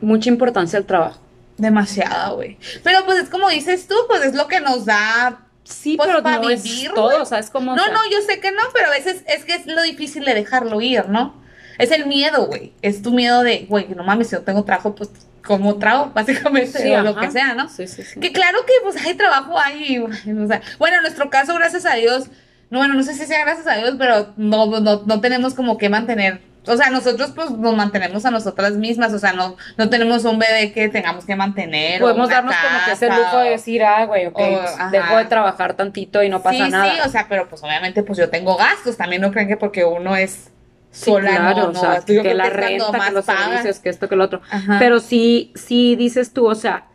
mucha 0.00 0.30
importancia 0.30 0.78
al 0.78 0.86
trabajo. 0.86 1.20
Demasiada, 1.58 2.30
güey. 2.30 2.56
Pero 2.82 3.04
pues 3.04 3.18
es 3.24 3.28
como 3.28 3.50
dices 3.50 3.86
tú, 3.86 3.94
pues 4.08 4.24
es 4.24 4.34
lo 4.34 4.48
que 4.48 4.60
nos 4.60 4.86
da 4.86 5.46
Sí, 5.70 5.96
Pues, 5.96 6.08
pero 6.08 6.22
para 6.22 6.38
no 6.38 6.50
es 6.50 6.62
vivir, 6.62 6.92
todo, 6.92 7.10
güey. 7.14 7.26
¿sabes 7.26 7.48
cómo? 7.50 7.72
O 7.72 7.76
No, 7.76 7.84
sea, 7.84 7.92
no, 7.92 8.00
yo 8.10 8.20
sé 8.26 8.40
que 8.40 8.52
no, 8.52 8.62
pero 8.74 8.88
a 8.88 8.90
veces 8.90 9.22
es 9.26 9.44
que 9.44 9.54
es 9.54 9.66
lo 9.66 9.82
difícil 9.82 10.24
de 10.24 10.34
dejarlo 10.34 10.80
ir, 10.80 11.08
¿no? 11.08 11.34
Es 11.78 11.90
el 11.92 12.06
miedo, 12.06 12.46
güey. 12.46 12.72
Es 12.82 13.00
tu 13.02 13.10
miedo 13.12 13.42
de, 13.42 13.66
güey, 13.68 13.88
no 13.88 14.04
mames, 14.04 14.28
si 14.28 14.34
no 14.34 14.42
tengo 14.42 14.64
trabajo, 14.64 14.94
pues 14.94 15.10
como 15.42 15.76
trabajo, 15.78 16.10
básicamente, 16.14 16.78
sí, 16.82 16.92
o 16.92 17.02
lo 17.02 17.16
que 17.16 17.30
sea, 17.30 17.54
¿no? 17.54 17.68
Sí, 17.68 17.86
sí, 17.86 18.02
sí. 18.02 18.20
Que 18.20 18.32
claro 18.32 18.58
que 18.66 18.72
pues 18.82 18.96
hay 19.04 19.14
trabajo 19.14 19.58
ahí, 19.58 19.98
o 20.44 20.46
sea, 20.46 20.60
bueno, 20.78 20.96
en 20.98 21.02
nuestro 21.02 21.30
caso, 21.30 21.54
gracias 21.54 21.86
a 21.86 21.94
Dios, 21.94 22.26
no, 22.68 22.78
bueno, 22.78 22.94
no 22.94 23.02
sé 23.02 23.14
si 23.14 23.24
sea 23.26 23.40
gracias 23.44 23.66
a 23.66 23.76
Dios, 23.76 23.94
pero 23.98 24.34
no, 24.36 24.66
no, 24.80 25.02
no 25.06 25.20
tenemos 25.20 25.54
como 25.54 25.78
que 25.78 25.88
mantener, 25.88 26.40
o 26.70 26.76
sea, 26.76 26.90
nosotros 26.90 27.32
pues 27.34 27.50
nos 27.50 27.74
mantenemos 27.76 28.24
a 28.24 28.30
nosotras 28.30 28.72
mismas, 28.74 29.12
o 29.12 29.18
sea, 29.18 29.32
no, 29.32 29.56
no 29.76 29.88
tenemos 29.90 30.24
un 30.24 30.38
bebé 30.38 30.72
que 30.72 30.88
tengamos 30.88 31.24
que 31.24 31.36
mantener. 31.36 32.00
Podemos 32.00 32.28
darnos 32.28 32.54
como 32.54 32.84
que 32.86 32.92
ese 32.92 33.08
lujo 33.08 33.38
de 33.38 33.50
decir, 33.50 33.82
ah, 33.84 34.04
güey, 34.06 34.26
ok, 34.26 34.38
o- 34.38 34.60
pues, 34.60 34.90
dejo 34.92 35.16
de 35.16 35.24
trabajar 35.26 35.74
tantito 35.74 36.22
y 36.22 36.28
no 36.28 36.42
pasa 36.42 36.64
sí, 36.66 36.70
nada. 36.70 36.92
Sí, 36.94 37.00
o 37.04 37.08
sea, 37.10 37.26
pero 37.28 37.48
pues 37.48 37.62
obviamente 37.62 38.02
pues 38.02 38.18
yo 38.18 38.30
tengo 38.30 38.56
gastos, 38.56 38.96
también 38.96 39.22
no 39.22 39.30
creen 39.30 39.48
que 39.48 39.56
porque 39.56 39.84
uno 39.84 40.16
es 40.16 40.50
Sí, 40.92 41.04
sola, 41.04 41.30
claro, 41.36 41.70
no, 41.72 41.78
o 41.80 41.82
sea, 41.82 42.00
que 42.04 42.34
la 42.34 42.50
renta, 42.50 42.98
que 43.06 43.12
los 43.12 43.24
servicios, 43.24 43.78
que 43.78 43.90
esto, 43.90 44.08
que 44.08 44.16
lo 44.16 44.24
otro. 44.24 44.40
Ajá. 44.50 44.76
Pero 44.80 44.98
sí, 44.98 45.52
sí 45.54 45.94
dices 45.94 46.32
tú, 46.32 46.46
o 46.48 46.54
sea, 46.56 46.88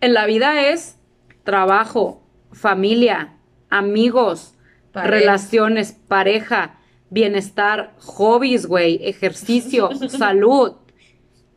en 0.00 0.14
la 0.14 0.24
vida 0.24 0.68
es 0.68 0.96
trabajo, 1.44 2.22
familia, 2.52 3.34
amigos, 3.68 4.54
Pareja. 4.92 5.10
relaciones, 5.10 5.92
pareja, 5.92 6.76
bienestar, 7.10 7.92
hobbies, 8.00 8.66
güey, 8.66 9.00
ejercicio, 9.02 9.90
salud. 10.08 10.72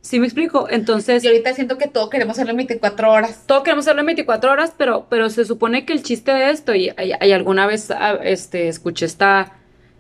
¿Sí 0.02 0.20
me 0.20 0.26
explico? 0.28 0.68
Entonces, 0.70 1.24
Y 1.24 1.28
ahorita 1.28 1.54
siento 1.54 1.78
que 1.78 1.88
todo 1.88 2.10
queremos 2.10 2.34
hacerlo 2.36 2.52
en 2.52 2.58
24 2.58 3.12
horas. 3.12 3.44
todo 3.46 3.64
queremos 3.64 3.84
hacerlo 3.86 4.02
en 4.02 4.06
24 4.08 4.52
horas, 4.52 4.74
pero, 4.78 5.08
pero 5.10 5.30
se 5.30 5.44
supone 5.44 5.86
que 5.86 5.92
el 5.94 6.02
chiste 6.04 6.32
de 6.32 6.50
esto, 6.52 6.74
y, 6.76 6.90
y- 6.90 7.26
y 7.28 7.32
alguna 7.34 7.68
vez 7.68 7.92
ah, 7.92 8.18
este, 8.24 8.70
escuché 8.70 9.06
esta, 9.06 9.58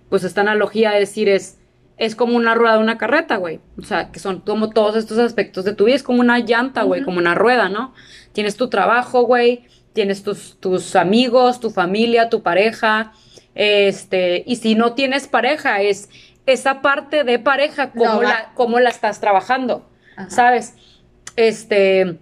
pues 0.09 0.23
esta 0.23 0.41
analogía 0.41 0.91
de 0.91 0.99
decir 0.99 1.27
es, 1.27 1.57
es 1.97 2.15
como 2.15 2.37
una 2.37 2.55
rueda 2.55 2.73
de 2.77 2.83
una 2.83 2.97
carreta, 2.97 3.35
güey. 3.37 3.59
O 3.77 3.81
sea, 3.83 4.11
que 4.11 4.19
son 4.19 4.39
como 4.41 4.69
todos 4.69 4.95
estos 4.95 5.17
aspectos 5.17 5.65
de 5.65 5.73
tu 5.73 5.85
vida, 5.85 5.95
es 5.97 6.03
como 6.03 6.21
una 6.21 6.39
llanta, 6.39 6.83
güey, 6.83 7.03
como 7.03 7.17
una 7.17 7.35
rueda, 7.35 7.67
¿no? 7.67 7.93
Tienes 8.31 8.55
tu 8.55 8.69
trabajo, 8.69 9.23
güey, 9.23 9.65
tienes 9.91 10.23
tus, 10.23 10.57
tus 10.61 10.95
amigos, 10.95 11.59
tu 11.59 11.69
familia, 11.69 12.29
tu 12.29 12.43
pareja, 12.43 13.11
este, 13.57 14.43
y 14.45 14.57
si 14.57 14.75
no 14.75 14.93
tienes 14.93 15.27
pareja, 15.27 15.81
es 15.81 16.09
esa 16.45 16.81
parte 16.81 17.23
de 17.23 17.39
pareja, 17.39 17.91
cómo, 17.91 18.13
No, 18.13 18.21
la, 18.21 18.51
cómo 18.53 18.79
la 18.79 18.89
estás 18.89 19.19
trabajando, 19.19 19.89
Ajá. 20.15 20.29
¿sabes? 20.29 20.75
Este, 21.35 22.19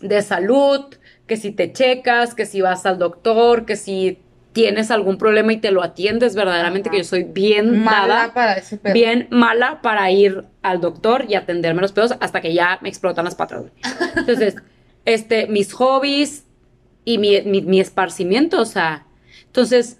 de 0.00 0.22
salud, 0.22 0.84
que 1.26 1.36
si 1.36 1.50
te 1.50 1.72
checas, 1.72 2.34
que 2.34 2.46
si 2.46 2.60
vas 2.60 2.86
al 2.86 2.98
doctor, 2.98 3.64
que 3.64 3.76
si 3.76 4.20
tienes 4.52 4.90
algún 4.90 5.18
problema 5.18 5.52
y 5.52 5.58
te 5.58 5.70
lo 5.70 5.82
atiendes 5.82 6.34
verdaderamente, 6.34 6.88
Ajá. 6.88 6.96
que 6.96 7.02
yo 7.02 7.08
soy 7.08 7.24
bien 7.24 7.82
Mala 7.82 8.06
dada, 8.14 8.34
para 8.34 8.54
ese 8.54 8.76
pedo. 8.76 8.92
bien 8.94 9.26
mala 9.30 9.80
para 9.82 10.10
ir 10.10 10.44
al 10.62 10.80
doctor 10.80 11.26
y 11.28 11.34
atenderme 11.34 11.80
los 11.82 11.92
pedos 11.92 12.14
hasta 12.20 12.40
que 12.40 12.52
ya 12.54 12.78
me 12.82 12.88
explotan 12.88 13.24
las 13.24 13.34
patas. 13.34 13.64
Entonces, 14.16 14.56
este, 15.04 15.46
mis 15.46 15.72
hobbies 15.72 16.44
y 17.04 17.18
mi, 17.18 17.40
mi, 17.42 17.62
mi 17.62 17.80
esparcimiento, 17.80 18.60
o 18.60 18.64
sea, 18.66 19.06
entonces, 19.46 19.98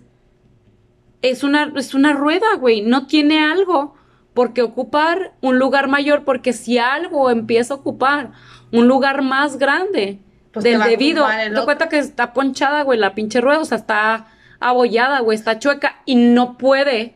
es 1.22 1.42
una, 1.42 1.72
es 1.76 1.94
una 1.94 2.12
rueda, 2.12 2.46
güey, 2.58 2.82
no 2.82 3.06
tiene 3.06 3.40
algo 3.40 3.94
por 4.34 4.52
qué 4.52 4.62
ocupar 4.62 5.32
un 5.40 5.58
lugar 5.58 5.88
mayor, 5.88 6.24
porque 6.24 6.52
si 6.52 6.78
algo 6.78 7.30
empieza 7.30 7.74
a 7.74 7.76
ocupar 7.78 8.32
un 8.70 8.86
lugar 8.86 9.22
más 9.22 9.58
grande 9.58 10.20
Pues 10.52 10.64
del 10.64 10.80
debido, 10.80 11.26
te 11.26 11.64
cuenta 11.64 11.88
que 11.88 11.98
está 11.98 12.32
ponchada, 12.32 12.82
güey, 12.82 12.98
la 12.98 13.14
pinche 13.14 13.40
rueda, 13.40 13.58
o 13.60 13.64
sea, 13.64 13.78
está 13.78 14.26
abollada, 14.60 15.20
güey, 15.20 15.36
está 15.36 15.58
chueca 15.58 16.02
y 16.04 16.14
no 16.14 16.56
puede 16.56 17.14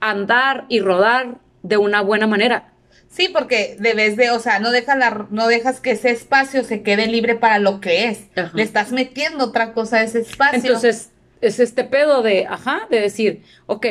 andar 0.00 0.64
y 0.68 0.80
rodar 0.80 1.38
de 1.62 1.76
una 1.76 2.00
buena 2.00 2.26
manera. 2.26 2.72
Sí, 3.08 3.28
porque 3.28 3.76
debes 3.78 4.16
de, 4.16 4.30
o 4.30 4.40
sea, 4.40 4.58
no 4.58 4.70
dejas 4.70 4.96
la, 4.96 5.26
no 5.30 5.46
dejas 5.46 5.80
que 5.80 5.90
ese 5.90 6.10
espacio 6.10 6.64
se 6.64 6.82
quede 6.82 7.06
libre 7.06 7.34
para 7.34 7.58
lo 7.58 7.80
que 7.80 8.08
es. 8.08 8.28
Ajá. 8.34 8.50
Le 8.54 8.62
estás 8.62 8.90
metiendo 8.90 9.44
otra 9.44 9.74
cosa 9.74 9.98
a 9.98 10.02
ese 10.02 10.20
espacio. 10.20 10.60
Entonces, 10.60 11.10
es 11.42 11.60
este 11.60 11.84
pedo 11.84 12.22
de, 12.22 12.46
ajá, 12.46 12.86
de 12.90 13.00
decir, 13.00 13.42
ok, 13.66 13.86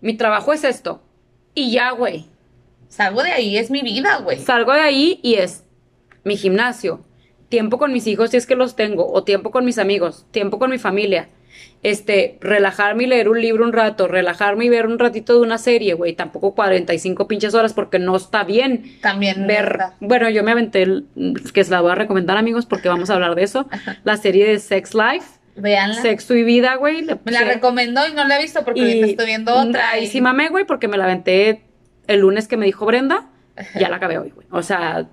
mi 0.00 0.14
trabajo 0.14 0.52
es 0.52 0.64
esto. 0.64 1.00
Y 1.54 1.70
ya, 1.70 1.92
güey. 1.92 2.26
salgo 2.88 3.22
de 3.22 3.30
ahí, 3.32 3.56
es 3.56 3.70
mi 3.70 3.82
vida, 3.82 4.18
güey. 4.18 4.38
Salgo 4.40 4.72
de 4.72 4.80
ahí 4.80 5.20
y 5.22 5.34
es 5.34 5.64
mi 6.24 6.36
gimnasio, 6.36 7.04
tiempo 7.48 7.78
con 7.78 7.92
mis 7.92 8.06
hijos 8.06 8.30
si 8.30 8.36
es 8.36 8.46
que 8.46 8.56
los 8.56 8.74
tengo, 8.76 9.06
o 9.12 9.22
tiempo 9.24 9.50
con 9.50 9.64
mis 9.64 9.78
amigos, 9.78 10.26
tiempo 10.32 10.58
con 10.58 10.70
mi 10.70 10.78
familia. 10.78 11.28
Este, 11.82 12.38
relajarme 12.40 13.04
y 13.04 13.06
leer 13.06 13.28
un 13.28 13.40
libro 13.40 13.64
un 13.64 13.72
rato, 13.72 14.08
relajarme 14.08 14.64
y 14.64 14.68
ver 14.70 14.86
un 14.86 14.98
ratito 14.98 15.34
de 15.34 15.40
una 15.40 15.58
serie, 15.58 15.94
güey. 15.94 16.14
Tampoco 16.14 16.54
45 16.54 17.28
pinches 17.28 17.54
horas 17.54 17.74
porque 17.74 17.98
no 17.98 18.16
está 18.16 18.42
bien 18.42 18.98
También 19.02 19.46
ver. 19.46 19.78
Bueno, 20.00 20.30
yo 20.30 20.42
me 20.42 20.52
aventé, 20.52 20.82
el- 20.82 21.06
que 21.52 21.62
se 21.62 21.70
la 21.70 21.80
voy 21.82 21.92
a 21.92 21.94
recomendar, 21.94 22.36
amigos, 22.38 22.64
porque 22.66 22.88
vamos 22.88 23.10
a 23.10 23.14
hablar 23.14 23.34
de 23.34 23.42
eso. 23.44 23.68
La 24.02 24.16
serie 24.16 24.46
de 24.48 24.58
Sex 24.58 24.94
Life, 24.94 25.26
Veanla. 25.56 26.00
Sexo 26.02 26.34
y 26.34 26.42
Vida, 26.42 26.74
güey. 26.76 27.02
Me 27.24 27.32
la 27.32 27.44
recomendó 27.44 28.06
y 28.08 28.12
no 28.12 28.24
la 28.24 28.38
he 28.38 28.42
visto 28.42 28.64
porque 28.64 28.80
ahorita 28.80 29.06
estoy 29.06 29.26
viendo 29.26 29.54
otra. 29.54 29.90
Ahí 29.90 30.04
y- 30.04 30.06
sí 30.08 30.20
mamé, 30.20 30.48
güey, 30.48 30.64
porque 30.64 30.88
me 30.88 30.96
la 30.96 31.04
aventé 31.04 31.62
el 32.06 32.20
lunes 32.20 32.48
que 32.48 32.56
me 32.56 32.66
dijo 32.66 32.84
Brenda. 32.86 33.28
Ya 33.78 33.88
la 33.88 33.96
acabé 33.96 34.18
hoy, 34.18 34.30
güey. 34.30 34.46
O 34.50 34.62
sea, 34.62 35.06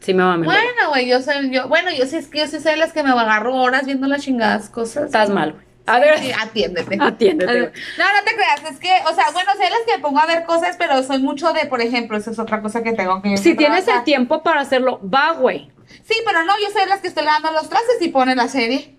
sí 0.00 0.14
me 0.14 0.22
mamé. 0.22 0.44
Bueno, 0.46 0.88
güey, 0.90 1.08
yo 1.08 1.20
soy, 1.20 1.50
yo, 1.50 1.66
bueno, 1.68 1.90
yo 1.90 2.06
sí 2.06 2.16
es 2.16 2.28
que 2.28 2.38
yo 2.38 2.46
sí 2.46 2.60
soy 2.60 2.72
de 2.72 2.76
las 2.78 2.92
que 2.92 3.02
me 3.02 3.10
agarro 3.10 3.56
horas 3.56 3.86
viendo 3.86 4.06
las 4.06 4.22
chingadas 4.22 4.68
cosas. 4.68 5.06
Estás 5.06 5.30
mal, 5.30 5.52
güey. 5.52 5.64
A 5.84 5.98
ver, 5.98 6.16
Sí, 6.20 6.30
atiéndete. 6.30 6.96
Atiéndete, 7.00 7.52
güey. 7.52 7.72
No, 7.98 8.04
no 8.04 8.24
te 8.24 8.34
creas, 8.36 8.72
es 8.72 8.78
que, 8.78 8.92
o 9.10 9.12
sea, 9.16 9.24
bueno, 9.32 9.50
soy 9.56 9.64
de 9.64 9.70
las 9.70 9.80
que 9.84 9.96
me 9.96 9.98
pongo 9.98 10.20
a 10.20 10.26
ver 10.26 10.44
cosas, 10.44 10.76
pero 10.78 11.02
soy 11.02 11.18
mucho 11.18 11.52
de, 11.52 11.66
por 11.66 11.80
ejemplo, 11.80 12.16
esa 12.16 12.30
es 12.30 12.38
otra 12.38 12.62
cosa 12.62 12.84
que 12.84 12.92
tengo 12.92 13.20
que 13.20 13.36
si 13.36 13.56
tienes 13.56 13.88
el 13.88 14.04
tiempo 14.04 14.44
para 14.44 14.60
hacerlo, 14.60 15.00
va, 15.12 15.32
güey. 15.32 15.72
Sí, 16.04 16.14
pero 16.24 16.44
no, 16.44 16.52
yo 16.60 16.70
soy 16.72 16.82
de 16.82 16.86
las 16.88 17.00
que 17.00 17.08
estoy 17.08 17.24
lavando 17.24 17.50
los 17.50 17.68
trastes 17.68 17.96
y 18.00 18.08
pone 18.10 18.36
la 18.36 18.46
serie. 18.46 18.94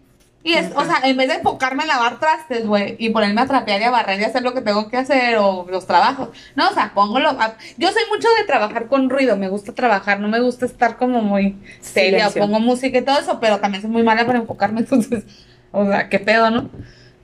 Y 0.45 0.55
es, 0.55 0.71
o 0.75 0.83
sea, 0.83 0.97
en 1.05 1.15
vez 1.15 1.29
de 1.29 1.35
enfocarme 1.35 1.83
en 1.83 1.87
lavar 1.89 2.19
trastes, 2.19 2.67
güey, 2.67 2.97
y 2.99 3.11
ponerme 3.11 3.39
a 3.41 3.45
trapear 3.47 3.79
y 3.79 3.85
a 3.85 3.91
barrer 3.91 4.19
y 4.19 4.25
hacer 4.25 4.41
lo 4.43 4.53
que 4.53 4.59
tengo 4.59 4.89
que 4.89 4.97
hacer 4.97 5.37
o 5.37 5.65
los 5.71 5.87
trabajos. 5.87 6.29
No, 6.55 6.67
o 6.69 6.73
sea, 6.73 6.91
pongo 6.93 7.19
lo. 7.19 7.29
a- 7.29 7.55
yo 7.77 7.89
soy 7.93 8.01
mucho 8.13 8.27
de 8.37 8.43
trabajar 8.43 8.87
con 8.87 9.09
ruido, 9.09 9.37
me 9.37 9.47
gusta 9.47 9.73
trabajar, 9.73 10.19
no 10.19 10.27
me 10.27 10.41
gusta 10.41 10.65
estar 10.65 10.97
como 10.97 11.21
muy 11.21 11.55
seria 11.79 12.27
o 12.27 12.31
pongo 12.33 12.59
música 12.59 12.97
y 12.97 13.01
todo 13.03 13.17
eso, 13.19 13.39
pero 13.39 13.59
también 13.59 13.81
soy 13.81 13.91
muy 13.91 14.03
mala 14.03 14.25
para 14.25 14.39
enfocarme, 14.39 14.79
entonces, 14.81 15.23
o 15.71 15.85
sea, 15.87 16.09
qué 16.09 16.19
pedo, 16.19 16.49
¿no? 16.51 16.69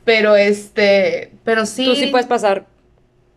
Pero 0.06 0.38
este, 0.38 1.34
pero 1.44 1.66
sí. 1.66 1.86
Tú 1.86 1.96
sí 1.96 2.08
puedes 2.08 2.26
pasar 2.28 2.68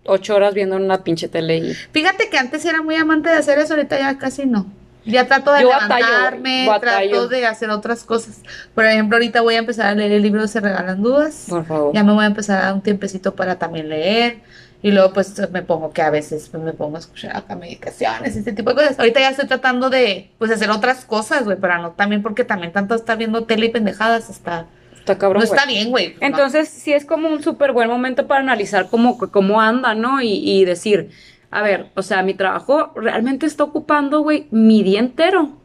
ocho 0.05 0.37
horas 0.37 0.55
viendo 0.55 0.76
una 0.76 1.03
pinche 1.05 1.28
tele 1.28 1.57
y... 1.59 1.74
Fíjate 1.93 2.28
que 2.28 2.39
antes 2.39 2.64
era 2.64 2.83
muy 2.83 2.95
amante 2.97 3.30
de 3.30 3.37
hacer 3.37 3.59
eso, 3.59 3.74
ahorita 3.74 3.99
ya 3.99 4.16
casi 4.18 4.47
no. 4.47 4.66
Ya 5.05 5.26
trato 5.26 5.53
de 5.53 5.62
Yo 5.62 5.68
levantarme, 5.68 6.66
batallo. 6.68 7.11
trato 7.11 7.28
de 7.28 7.46
hacer 7.46 7.70
otras 7.70 8.05
cosas. 8.05 8.40
Por 8.74 8.84
ejemplo, 8.84 9.16
ahorita 9.16 9.40
voy 9.40 9.55
a 9.57 9.59
empezar 9.59 9.86
a 9.86 9.94
leer 9.94 10.12
el 10.12 10.22
libro 10.22 10.42
de 10.42 10.48
Se 10.48 10.61
Regalan 10.61 11.03
Dudas. 11.03 11.46
Por 11.48 11.64
favor. 11.64 11.94
Ya 11.94 12.05
me 12.05 12.12
voy 12.12 12.24
a 12.24 12.28
empezar 12.28 12.59
a 12.61 12.62
dar 12.66 12.74
un 12.74 12.82
tiempecito 12.82 13.34
para 13.34 13.57
también 13.57 13.88
leer. 13.88 14.40
Y 14.84 14.90
luego 14.90 15.12
pues 15.12 15.40
me 15.50 15.62
pongo 15.62 15.92
que 15.92 16.03
a 16.03 16.11
veces 16.11 16.48
pues, 16.50 16.62
me 16.62 16.72
pongo 16.72 16.96
a 16.96 17.00
escuchar 17.00 17.36
acá 17.36 17.55
meditaciones, 17.55 18.34
este 18.34 18.53
tipo 18.53 18.70
de 18.70 18.76
cosas. 18.76 18.98
Ahorita 18.98 19.20
ya 19.20 19.30
estoy 19.30 19.46
tratando 19.46 19.90
de 19.90 20.30
pues 20.38 20.50
hacer 20.50 20.70
otras 20.70 21.05
cosas, 21.05 21.44
güey, 21.44 21.57
para 21.57 21.78
no 21.78 21.92
también 21.92 22.20
porque 22.20 22.42
también 22.42 22.72
tanto 22.72 22.96
estar 22.96 23.16
viendo 23.16 23.44
tele 23.44 23.66
y 23.66 23.68
pendejadas 23.68 24.28
está 24.28 24.66
Está 25.03 25.18
cabrón, 25.18 25.40
no 25.40 25.44
está 25.44 25.66
bien, 25.66 25.90
güey. 25.90 26.14
No. 26.20 26.28
Entonces, 26.28 26.68
sí 26.68 26.92
es 26.92 27.05
como 27.05 27.28
un 27.28 27.42
súper 27.42 27.72
buen 27.72 27.88
momento 27.88 28.28
para 28.28 28.40
analizar 28.40 28.88
cómo, 28.88 29.18
cómo 29.18 29.61
anda, 29.61 29.96
¿no? 29.96 30.22
Y, 30.22 30.28
y 30.28 30.64
decir, 30.64 31.11
a 31.53 31.62
ver, 31.62 31.92
o 31.96 32.03
sea, 32.03 32.22
mi 32.24 32.34
trabajo 32.34 32.92
realmente 32.96 33.46
está 33.46 33.64
ocupando, 33.64 34.22
güey, 34.22 34.48
mi 34.53 34.82
día 34.82 35.00
entero. 35.00 35.61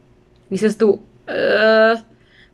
Dices 0.49 0.77
tú, 0.77 1.01
"Uh, 1.27 1.99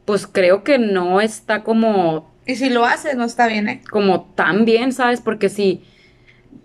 pues 0.06 0.28
creo 0.28 0.64
que 0.64 0.80
no 0.80 1.22
está 1.22 1.64
como 1.64 2.32
Y 2.46 2.56
si 2.56 2.70
lo 2.70 2.86
haces, 2.86 3.16
no 3.16 3.26
está 3.26 3.48
bien, 3.48 3.70
¿eh? 3.70 3.82
como 3.90 4.24
tan 4.36 4.66
bien, 4.66 4.94
¿sabes? 4.94 5.22
Porque 5.22 5.50
si 5.50 5.84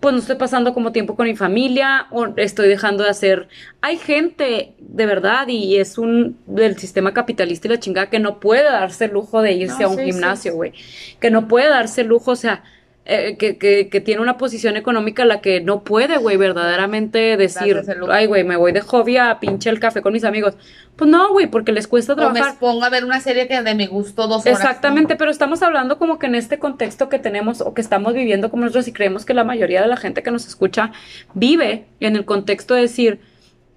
pues 0.00 0.12
no 0.14 0.20
estoy 0.20 0.36
pasando 0.36 0.74
como 0.74 0.92
tiempo 0.92 1.16
con 1.16 1.26
mi 1.26 1.34
familia 1.36 2.06
o 2.10 2.28
estoy 2.36 2.68
dejando 2.68 3.02
de 3.04 3.10
hacer. 3.10 3.48
Hay 3.80 3.98
gente 3.98 4.74
de 4.78 5.06
verdad 5.06 5.48
y 5.48 5.76
es 5.78 5.98
un 5.98 6.38
del 6.46 6.78
sistema 6.78 7.14
capitalista 7.14 7.66
y 7.66 7.70
la 7.72 7.80
chingada 7.80 8.10
que 8.10 8.20
no 8.20 8.38
puede 8.40 8.64
darse 8.64 9.06
el 9.06 9.12
lujo 9.12 9.42
de 9.42 9.52
irse 9.52 9.82
No, 9.82 9.88
a 9.88 9.88
un 9.88 9.98
sí, 9.98 10.04
gimnasio, 10.04 10.54
güey. 10.54 10.72
Que 11.20 11.30
no 11.30 11.48
puede 11.48 11.68
darse 11.68 12.02
el 12.02 12.08
lujo, 12.08 12.32
o 12.32 12.36
sea, 12.36 12.62
eh, 13.10 13.38
que, 13.38 13.56
que, 13.56 13.88
que 13.88 14.02
tiene 14.02 14.20
una 14.20 14.36
posición 14.36 14.76
económica 14.76 15.24
la 15.24 15.40
que 15.40 15.62
no 15.62 15.82
puede, 15.82 16.18
güey, 16.18 16.36
verdaderamente 16.36 17.38
decir, 17.38 17.82
ay, 18.10 18.26
güey, 18.26 18.44
me 18.44 18.56
voy 18.56 18.72
de 18.72 18.82
hobby 18.82 19.16
a 19.16 19.40
pinche 19.40 19.70
el 19.70 19.80
café 19.80 20.02
con 20.02 20.12
mis 20.12 20.24
amigos. 20.24 20.56
Pues 20.94 21.10
no, 21.10 21.32
güey, 21.32 21.46
porque 21.46 21.72
les 21.72 21.88
cuesta 21.88 22.12
O 22.12 22.16
me 22.16 22.22
trabajar. 22.22 22.58
pongo 22.58 22.84
a 22.84 22.90
ver 22.90 23.06
una 23.06 23.18
serie 23.20 23.48
que 23.48 23.62
de 23.62 23.74
mi 23.74 23.86
gusto 23.86 24.26
dos 24.28 24.44
horas. 24.44 24.60
Exactamente, 24.60 25.16
pero 25.16 25.30
estamos 25.30 25.62
hablando 25.62 25.96
como 25.96 26.18
que 26.18 26.26
en 26.26 26.34
este 26.34 26.58
contexto 26.58 27.08
que 27.08 27.18
tenemos 27.18 27.62
o 27.62 27.72
que 27.72 27.80
estamos 27.80 28.12
viviendo 28.12 28.50
como 28.50 28.64
nosotros 28.64 28.88
y 28.88 28.92
creemos 28.92 29.24
que 29.24 29.32
la 29.32 29.44
mayoría 29.44 29.80
de 29.80 29.88
la 29.88 29.96
gente 29.96 30.22
que 30.22 30.30
nos 30.30 30.46
escucha 30.46 30.92
vive 31.32 31.86
en 32.00 32.14
el 32.14 32.26
contexto 32.26 32.74
de 32.74 32.82
decir, 32.82 33.20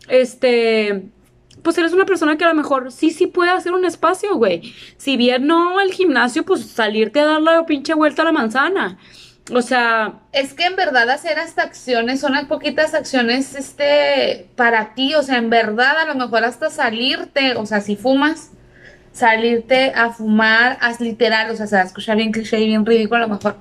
este, 0.09 1.03
pues 1.63 1.77
eres 1.77 1.93
una 1.93 2.05
persona 2.05 2.37
que 2.37 2.43
a 2.43 2.49
lo 2.49 2.55
mejor 2.55 2.91
sí, 2.91 3.11
sí 3.11 3.27
puede 3.27 3.51
hacer 3.51 3.71
un 3.71 3.85
espacio, 3.85 4.35
güey. 4.35 4.73
Si 4.97 5.15
bien 5.15 5.47
no 5.47 5.79
el 5.79 5.93
gimnasio, 5.93 6.43
pues 6.43 6.65
salirte 6.65 7.21
a 7.21 7.25
dar 7.25 7.41
la 7.41 7.65
pinche 7.65 7.93
vuelta 7.93 8.23
a 8.23 8.25
la 8.25 8.31
manzana. 8.33 8.97
O 9.49 9.61
sea, 9.61 10.19
Es 10.31 10.53
que 10.53 10.65
en 10.65 10.75
verdad 10.75 11.09
hacer 11.09 11.39
hasta 11.39 11.63
acciones 11.63 12.19
son 12.19 12.33
unas 12.33 12.45
poquitas 12.45 12.93
acciones 12.93 13.55
este 13.55 14.47
para 14.55 14.93
ti, 14.93 15.15
o 15.15 15.23
sea, 15.23 15.37
en 15.37 15.49
verdad 15.49 15.97
a 15.97 16.05
lo 16.05 16.15
mejor 16.15 16.45
hasta 16.45 16.69
salirte, 16.69 17.55
o 17.55 17.65
sea, 17.65 17.81
si 17.81 17.95
fumas, 17.95 18.51
salirte 19.11 19.91
a 19.95 20.11
fumar, 20.11 20.77
haz 20.79 21.01
literal, 21.01 21.49
o 21.49 21.55
sea, 21.55 21.67
se 21.67 21.75
va 21.75 21.81
a 21.81 21.85
escuchar 21.85 22.17
bien 22.17 22.31
cliché 22.31 22.59
y 22.59 22.67
bien 22.67 22.85
ridículo, 22.85 23.23
a 23.23 23.27
lo 23.27 23.33
mejor 23.33 23.57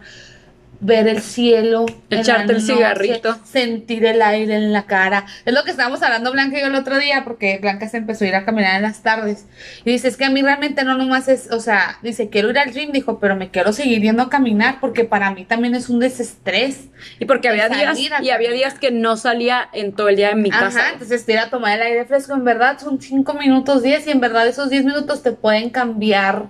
ver 0.81 1.09
el 1.09 1.21
cielo, 1.21 1.85
Echarte 2.09 2.55
el 2.55 2.63
cigarrito. 2.63 3.37
sentir 3.45 4.05
el 4.07 4.23
aire 4.23 4.55
en 4.57 4.73
la 4.73 4.87
cara. 4.87 5.27
Es 5.45 5.53
lo 5.53 5.63
que 5.63 5.71
estábamos 5.71 6.03
hablando 6.03 6.33
Blanca 6.33 6.59
y 6.59 6.63
yo 6.63 6.69
el 6.69 6.75
otro 6.75 6.99
día, 6.99 7.23
porque 7.25 7.59
Blanca 7.61 7.89
se 7.89 7.99
empezó 7.99 8.25
a 8.25 8.29
ir 8.29 8.35
a 8.35 8.45
caminar 8.47 8.77
en 8.77 8.83
las 8.83 9.03
tardes. 9.03 9.45
Y 9.85 9.91
dice, 9.91 10.09
es 10.09 10.17
que 10.17 10.25
a 10.25 10.31
mí 10.31 10.41
realmente 10.41 10.83
no 10.85 10.97
nomás 10.97 11.29
es, 11.29 11.51
o 11.51 11.61
sea, 11.61 11.99
dice, 12.03 12.31
quiero 12.31 12.49
ir 12.51 12.59
al 12.59 12.73
gym, 12.73 12.93
dijo, 12.93 13.21
pero 13.21 13.37
me 13.37 13.51
quiero 13.51 13.73
seguir 13.73 14.01
yendo 14.01 14.23
a 14.23 14.31
caminar 14.31 14.79
porque 14.81 15.05
para 15.05 15.31
mí 15.33 15.45
también 15.45 15.75
es 15.75 15.91
un 15.91 16.01
desestrés. 16.01 16.89
y 17.19 17.27
porque 17.27 17.49
había 17.49 17.69
días, 17.69 17.99
y 18.23 18.31
había 18.31 18.51
días 18.51 18.79
que 18.79 18.91
no 18.91 19.19
salía 19.19 19.69
en 19.73 19.93
todo 19.93 20.09
el 20.09 20.17
día 20.17 20.31
en 20.31 20.41
mi 20.41 20.51
casa. 20.51 20.81
Ajá, 20.81 20.93
entonces 20.95 21.27
te 21.27 21.33
ir 21.33 21.39
a 21.39 21.51
tomar 21.51 21.77
el 21.77 21.83
aire 21.83 22.07
fresco, 22.07 22.35
en 22.35 22.45
verdad 22.45 22.79
son 22.79 23.01
5 23.01 23.35
minutos, 23.35 23.83
10 23.83 24.07
y 24.07 24.11
en 24.13 24.21
verdad 24.21 24.47
esos 24.47 24.71
10 24.71 24.85
minutos 24.85 25.23
te 25.23 25.33
pueden 25.33 25.69
cambiar 25.69 26.49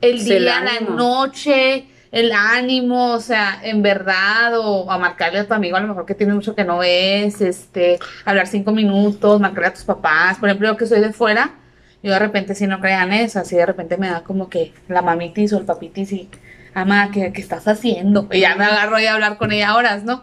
el 0.00 0.24
día, 0.24 0.60
la 0.60 0.80
noche, 0.80 1.86
el 2.14 2.30
ánimo, 2.30 3.10
o 3.10 3.20
sea, 3.20 3.58
en 3.60 3.82
verdad, 3.82 4.56
o 4.56 4.88
a 4.88 4.98
marcarle 4.98 5.40
a 5.40 5.48
tu 5.48 5.52
amigo 5.52 5.76
a 5.76 5.80
lo 5.80 5.88
mejor 5.88 6.06
que 6.06 6.14
tiene 6.14 6.32
mucho 6.32 6.54
que 6.54 6.62
no 6.62 6.78
ves, 6.78 7.40
este, 7.40 7.98
hablar 8.24 8.46
5 8.46 8.70
minutos, 8.70 9.40
marcarle 9.40 9.66
a 9.66 9.74
tus 9.74 9.82
papás, 9.82 10.38
por 10.38 10.48
ejemplo, 10.48 10.68
yo 10.68 10.76
que 10.76 10.86
soy 10.86 11.00
de 11.00 11.12
fuera, 11.12 11.56
yo 12.04 12.12
de 12.12 12.18
repente 12.20 12.54
si 12.54 12.68
no 12.68 12.80
crean 12.80 13.12
eso, 13.12 13.40
así 13.40 13.56
de 13.56 13.66
repente 13.66 13.96
me 13.96 14.08
da 14.08 14.22
como 14.22 14.48
que 14.48 14.72
la 14.86 15.02
mamitis 15.02 15.52
o 15.54 15.58
el 15.58 15.64
papitis 15.64 16.12
y, 16.12 16.30
ama, 16.72 17.10
¿qué, 17.10 17.32
qué 17.32 17.40
estás 17.40 17.66
haciendo? 17.66 18.28
Y 18.30 18.42
ya 18.42 18.54
me 18.54 18.64
agarro 18.64 19.00
y 19.00 19.06
a 19.06 19.14
hablar 19.14 19.36
con 19.36 19.50
ella 19.50 19.74
horas, 19.74 20.04
¿no? 20.04 20.22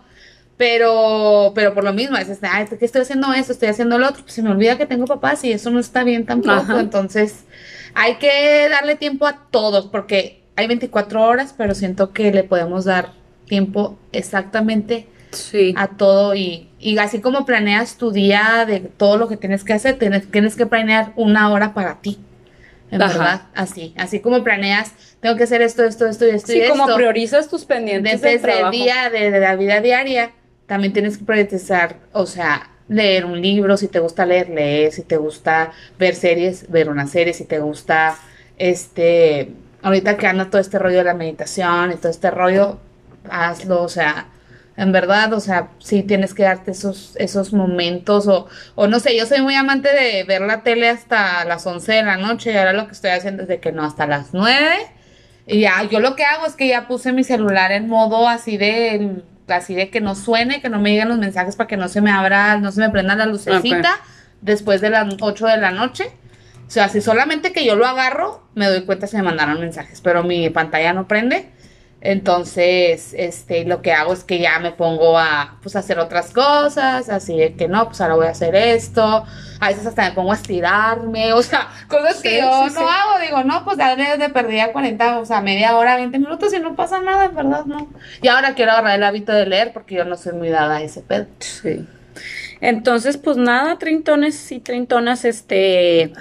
Pero, 0.56 1.52
pero 1.56 1.74
por 1.74 1.84
lo 1.84 1.92
mismo, 1.92 2.16
es 2.16 2.30
este, 2.30 2.48
ay, 2.48 2.68
¿qué 2.80 2.86
estoy 2.86 3.02
haciendo 3.02 3.34
esto? 3.34 3.52
Estoy 3.52 3.68
haciendo 3.68 3.98
lo 3.98 4.08
otro. 4.08 4.22
Pues 4.22 4.36
se 4.36 4.44
me 4.44 4.52
olvida 4.52 4.78
que 4.78 4.86
tengo 4.86 5.08
papás 5.08 5.44
y 5.44 5.52
eso 5.52 5.72
no 5.72 5.80
está 5.80 6.04
bien 6.04 6.26
tampoco. 6.26 6.54
Ajá. 6.54 6.80
Entonces, 6.80 7.46
hay 7.96 8.16
que 8.16 8.70
darle 8.70 8.96
tiempo 8.96 9.26
a 9.26 9.48
todos 9.50 9.88
porque 9.88 10.41
hay 10.56 10.68
24 10.68 11.24
horas, 11.24 11.54
pero 11.58 11.74
siento 11.76 12.12
que 12.14 12.32
le 12.32 12.44
podemos 12.44 12.86
dar 12.86 13.14
tiempo 13.48 13.98
exactamente 14.12 15.08
Sí. 15.32 15.74
a 15.78 15.88
todo 15.88 16.36
y, 16.36 16.68
y 16.78 16.98
así 16.98 17.22
como 17.22 17.46
planeas 17.46 17.96
tu 17.98 18.12
día 18.12 18.66
de 18.68 18.82
todo 18.82 19.18
lo 19.18 19.30
que 19.30 19.38
tienes 19.38 19.64
que 19.64 19.72
hacer, 19.72 19.98
tienes, 19.98 20.30
tienes 20.30 20.56
que 20.58 20.66
planear 20.66 21.14
una 21.16 21.50
hora 21.52 21.74
para 21.74 22.02
ti. 22.02 22.20
En 22.92 23.02
Ajá. 23.02 23.18
verdad, 23.18 23.42
así, 23.56 23.94
así 23.98 24.20
como 24.20 24.44
planeas, 24.44 24.92
tengo 25.22 25.38
que 25.38 25.44
hacer 25.44 25.62
esto, 25.62 25.86
esto, 25.86 26.06
esto 26.08 26.28
y 26.28 26.32
esto 26.32 26.52
y 26.52 26.62
Sí, 26.64 26.68
como 26.68 26.84
esto 26.84 26.98
priorizas 26.98 27.48
tus 27.48 27.64
pendientes 27.64 28.22
desde 28.22 28.36
el 28.36 28.42
trabajo. 28.42 28.72
día 28.72 29.10
de, 29.10 29.32
de 29.32 29.40
la 29.40 29.56
vida 29.56 29.80
diaria, 29.80 30.32
también 30.66 30.92
tienes 30.92 31.18
que 31.18 31.24
priorizar, 31.24 31.96
o 32.12 32.26
sea, 32.26 32.70
leer 32.90 33.24
un 33.24 33.42
libro, 33.42 33.78
si 33.78 33.88
te 33.88 34.00
gusta 34.00 34.26
leer, 34.26 34.50
leer, 34.50 34.92
si 34.92 35.04
te 35.04 35.16
gusta 35.16 35.72
ver 35.98 36.14
series, 36.16 36.70
ver 36.70 36.90
una 36.90 37.08
serie, 37.08 37.32
si 37.34 37.46
te 37.46 37.60
gusta, 37.60 38.18
este, 38.58 39.54
ahorita 39.82 40.18
que 40.18 40.28
anda 40.28 40.50
todo 40.50 40.62
este 40.62 40.80
rollo 40.80 40.98
de 40.98 41.04
la 41.04 41.14
meditación 41.14 41.92
y 41.92 41.96
todo 41.96 42.12
este 42.12 42.32
rollo, 42.32 42.80
hazlo, 43.30 43.84
o 43.84 43.90
sea, 43.90 44.28
en 44.78 44.92
verdad, 44.92 45.34
o 45.34 45.40
sea, 45.40 45.70
sí 45.80 46.04
tienes 46.04 46.34
que 46.34 46.44
darte 46.44 46.72
esos, 46.72 47.16
esos 47.18 47.54
momentos, 47.54 48.28
o, 48.28 48.48
o 48.76 48.88
no 48.88 49.00
sé, 49.00 49.16
yo 49.18 49.26
soy 49.26 49.42
muy 49.42 49.56
amante 49.56 49.90
de 49.94 50.24
ver 50.24 50.42
la 50.42 50.64
tele 50.64 50.90
hasta 50.90 51.46
las 51.46 51.66
11 51.66 51.92
de 51.92 52.04
la 52.04 52.18
noche, 52.18 52.52
y 52.52 52.58
ahora 52.58 52.74
lo 52.74 52.88
que 52.88 52.94
estoy 52.94 53.12
haciendo 53.12 53.44
es 53.44 53.48
de 53.48 53.60
que 53.60 53.72
no, 53.72 53.84
hasta 53.84 54.08
las 54.08 54.34
9, 54.34 54.76
y 55.48 55.62
ya, 55.62 55.84
yo 55.84 56.00
lo 56.00 56.16
que 56.16 56.24
hago 56.24 56.46
es 56.46 56.56
que 56.56 56.68
ya 56.68 56.88
puse 56.88 57.12
mi 57.12 57.24
celular 57.24 57.72
en 57.72 57.88
modo 57.90 58.28
así 58.28 58.58
de, 58.58 59.22
así 59.48 59.76
de 59.76 59.90
que 59.90 60.00
no 60.00 60.16
suene, 60.16 60.62
que 60.62 60.70
no 60.70 60.80
me 60.80 60.92
lleguen 60.92 61.10
los 61.10 61.18
mensajes 61.18 61.56
para 61.56 61.68
que 61.68 61.78
no 61.78 61.90
se 61.90 62.02
me 62.02 62.12
abra, 62.12 62.58
no 62.58 62.72
se 62.72 62.80
me 62.80 62.90
prenda 62.90 63.16
la 63.16 63.26
lucecita 63.26 64.00
después 64.42 64.82
de 64.82 64.90
las 64.90 65.14
8 65.20 65.48
de 65.48 65.58
la 65.58 65.72
noche. 65.72 66.06
O 66.72 66.74
sea, 66.74 66.88
si 66.88 67.02
solamente 67.02 67.52
que 67.52 67.66
yo 67.66 67.76
lo 67.76 67.86
agarro, 67.86 68.44
me 68.56 68.66
doy 68.68 68.86
cuenta 68.86 69.06
si 69.06 69.18
me 69.18 69.24
mandaron 69.24 69.60
mensajes, 69.60 70.00
pero 70.00 70.24
mi 70.24 70.50
pantalla 70.50 70.94
no 70.94 71.06
prende. 71.06 71.50
Entonces, 72.00 73.14
este, 73.18 73.66
lo 73.66 73.82
que 73.82 73.92
hago 73.92 74.14
es 74.14 74.24
que 74.24 74.40
ya 74.40 74.58
me 74.60 74.72
pongo 74.72 75.20
a, 75.20 75.60
pues, 75.62 75.76
hacer 75.76 76.00
otras 76.00 76.32
cosas, 76.32 77.10
así 77.10 77.38
de 77.38 77.56
que 77.56 77.68
no, 77.68 77.88
pues 77.88 78.00
ahora 78.00 78.16
voy 78.16 78.28
a 78.28 78.30
hacer 78.30 78.56
esto. 78.56 79.26
A 79.60 79.68
veces 79.68 79.86
hasta 79.86 80.04
me 80.08 80.12
pongo 80.14 80.32
a 80.32 80.36
estirarme, 80.36 81.34
o 81.34 81.42
sea, 81.44 81.68
cosas 81.90 82.22
que 82.22 82.30
Sí, 82.30 82.38
yo 82.40 82.70
sí, 82.70 82.74
no 82.74 82.80
sí. 82.80 82.86
hago. 82.88 83.20
Digo, 83.20 83.44
no, 83.44 83.66
pues 83.66 83.78
darle 83.78 84.16
de 84.18 84.30
perdida 84.30 84.72
40, 84.72 85.20
o 85.20 85.26
sea, 85.26 85.42
media 85.42 85.76
hora, 85.76 85.98
20 85.98 86.20
minutos 86.20 86.54
y 86.54 86.60
no 86.62 86.78
pasa 86.78 87.02
nada, 87.02 87.26
en 87.26 87.36
verdad, 87.36 87.66
no. 87.66 87.90
Y 88.22 88.30
ahora 88.30 88.56
quiero 88.56 88.72
agarrar 88.72 88.96
el 88.96 89.04
hábito 89.04 89.34
de 89.34 89.46
leer 89.46 89.74
porque 89.74 89.96
yo 89.96 90.06
no 90.06 90.16
soy 90.16 90.32
muy 90.36 90.48
dada 90.48 90.78
a 90.78 90.82
ese 90.84 91.02
pedo. 91.02 91.28
Sí. 91.40 91.86
Entonces, 92.62 93.18
pues 93.18 93.38
nada, 93.38 93.78
trintones 93.78 94.52
y 94.52 94.60
trintonas, 94.60 95.26
este, 95.26 96.14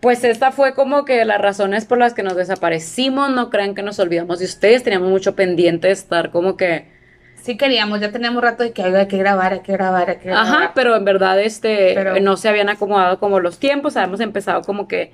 pues 0.00 0.24
esta 0.24 0.50
fue 0.52 0.74
como 0.74 1.04
que 1.04 1.24
las 1.24 1.40
razones 1.40 1.84
por 1.84 1.98
las 1.98 2.14
que 2.14 2.22
nos 2.22 2.36
desaparecimos, 2.36 3.30
no 3.30 3.50
crean 3.50 3.74
que 3.74 3.82
nos 3.82 3.98
olvidamos 3.98 4.38
de 4.38 4.46
ustedes, 4.46 4.82
teníamos 4.82 5.10
mucho 5.10 5.34
pendiente 5.34 5.88
de 5.88 5.92
estar 5.92 6.30
como 6.30 6.56
que, 6.56 6.98
Sí 7.42 7.56
queríamos, 7.56 8.00
ya 8.00 8.12
teníamos 8.12 8.42
rato 8.42 8.62
de 8.62 8.72
que 8.72 8.82
"Ay, 8.82 8.94
hay 8.94 9.08
que 9.08 9.16
grabar, 9.16 9.54
hay 9.54 9.60
que 9.60 9.72
grabar, 9.72 10.10
hay 10.10 10.16
que 10.18 10.26
grabar. 10.28 10.46
ajá, 10.46 10.72
pero 10.74 10.94
en 10.94 11.06
verdad, 11.06 11.40
este, 11.40 11.92
Pero- 11.94 12.20
no 12.20 12.36
se 12.36 12.50
habían 12.50 12.68
acomodado 12.68 13.18
como 13.18 13.40
los 13.40 13.58
tiempos, 13.58 13.96
habíamos 13.96 14.20
empezado 14.20 14.60
como 14.60 14.86
que 14.88 15.10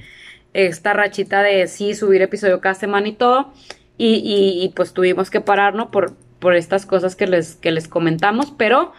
esta 0.52 0.92
rachita 0.92 1.42
de 1.44 1.68
sí 1.68 1.94
subir 1.94 2.22
episodio 2.22 2.60
cada 2.60 2.74
semana 2.74 3.06
y 3.06 3.12
todo, 3.12 3.52
y, 3.96 4.14
y, 4.16 4.64
y, 4.64 4.68
pues 4.70 4.92
tuvimos 4.92 5.30
que 5.30 5.40
pararnos 5.40 5.88
por, 5.90 6.14
por 6.40 6.56
estas 6.56 6.84
cosas 6.84 7.14
que 7.14 7.28
les, 7.28 7.54
que 7.54 7.70
les 7.70 7.86
comentamos, 7.86 8.52
pero 8.58 8.92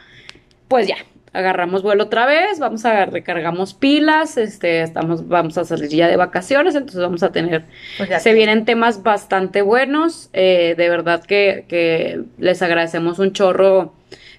pues 0.70 0.88
ya, 0.88 0.96
agarramos 1.34 1.84
vuelo 1.84 2.06
otra 2.06 2.26
vez, 2.26 2.60
vamos 2.60 2.86
a 2.86 3.06
recargamos 3.06 3.74
pilas, 3.74 4.38
este, 4.38 4.82
estamos, 4.82 5.28
vamos 5.28 5.58
a 5.58 5.66
salir 5.66 5.90
ya 5.90 6.08
de 6.08 6.16
vacaciones, 6.18 6.76
entonces 6.76 7.02
vamos 7.02 7.24
a 7.24 7.32
tener, 7.32 7.66
Pues 7.98 8.10
se 8.22 8.30
que- 8.30 8.36
vienen 8.36 8.66
temas 8.66 9.04
bastante 9.04 9.62
buenos, 9.62 10.30
eh, 10.34 10.76
de 10.78 10.90
verdad 10.90 11.24
que, 11.24 11.66
que 11.68 12.22
les 12.38 12.62
agradecemos 12.62 13.20
un 13.20 13.34
chorro 13.34 13.94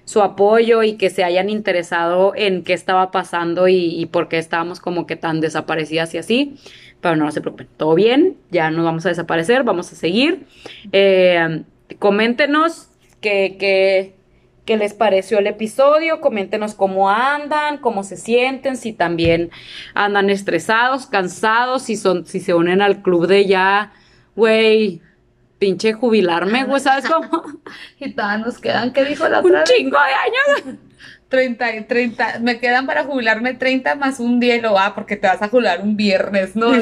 su 0.05 0.23
apoyo 0.23 0.81
y 0.81 0.93
que 0.93 1.11
se 1.11 1.23
hayan 1.23 1.51
interesado 1.51 2.33
en 2.35 2.63
qué 2.63 2.73
estaba 2.73 3.11
pasando 3.11 3.67
y, 3.67 3.75
y 4.01 4.07
por 4.07 4.27
qué 4.27 4.39
estábamos 4.39 4.79
como 4.79 5.05
que 5.05 5.15
tan 5.15 5.39
desaparecidas 5.39 6.15
y 6.15 6.17
así. 6.17 6.55
Pero 6.99 7.15
no, 7.15 7.25
no 7.25 7.31
se 7.31 7.41
preocupen, 7.41 7.67
todo 7.77 7.93
bien, 7.93 8.35
ya 8.49 8.71
no 8.71 8.83
vamos 8.83 9.05
a 9.05 9.09
desaparecer, 9.09 9.63
vamos 9.63 9.93
a 9.93 9.95
seguir. 9.95 10.47
Eh, 10.91 11.61
coméntenos 11.99 12.89
qué, 13.21 13.55
qué, 13.59 14.15
qué 14.69 14.77
les 14.77 14.93
pareció 14.93 15.39
el 15.39 15.47
episodio, 15.47 16.21
coméntenos 16.21 16.75
cómo 16.75 17.09
andan, 17.09 17.79
cómo 17.79 18.03
se 18.03 18.17
sienten, 18.17 18.77
si 18.77 18.93
también 18.93 19.49
andan 19.95 20.29
estresados, 20.29 21.07
cansados, 21.07 21.81
si 21.81 21.95
son, 21.95 22.27
si 22.27 22.39
se 22.39 22.53
unen 22.53 22.79
al 22.83 23.01
club 23.01 23.25
de 23.25 23.47
ya, 23.47 23.93
güey, 24.35 25.01
pinche 25.57 25.93
jubilarme, 25.93 26.65
güey, 26.65 26.79
¿sabes 26.81 27.09
cómo? 27.09 27.41
Y 27.99 28.11
todavía 28.11 28.45
nos 28.45 28.59
quedan, 28.59 28.93
¿qué 28.93 29.05
dijo 29.05 29.27
la 29.27 29.39
Un 29.39 29.47
otra 29.47 29.61
vez? 29.61 29.71
chingo 29.71 29.97
de 29.97 30.63
años. 30.67 30.77
30, 31.29 31.75
y 31.75 31.81
30, 31.83 32.39
me 32.41 32.59
quedan 32.59 32.87
para 32.87 33.03
jubilarme 33.03 33.53
30 33.53 33.95
más 33.95 34.19
un 34.19 34.39
día 34.39 34.55
y 34.55 34.61
lo 34.61 34.73
va 34.73 34.95
porque 34.95 35.15
te 35.15 35.27
vas 35.27 35.41
a 35.41 35.47
jubilar 35.47 35.81
un 35.81 35.95
viernes, 35.95 36.55
¿no? 36.55 36.71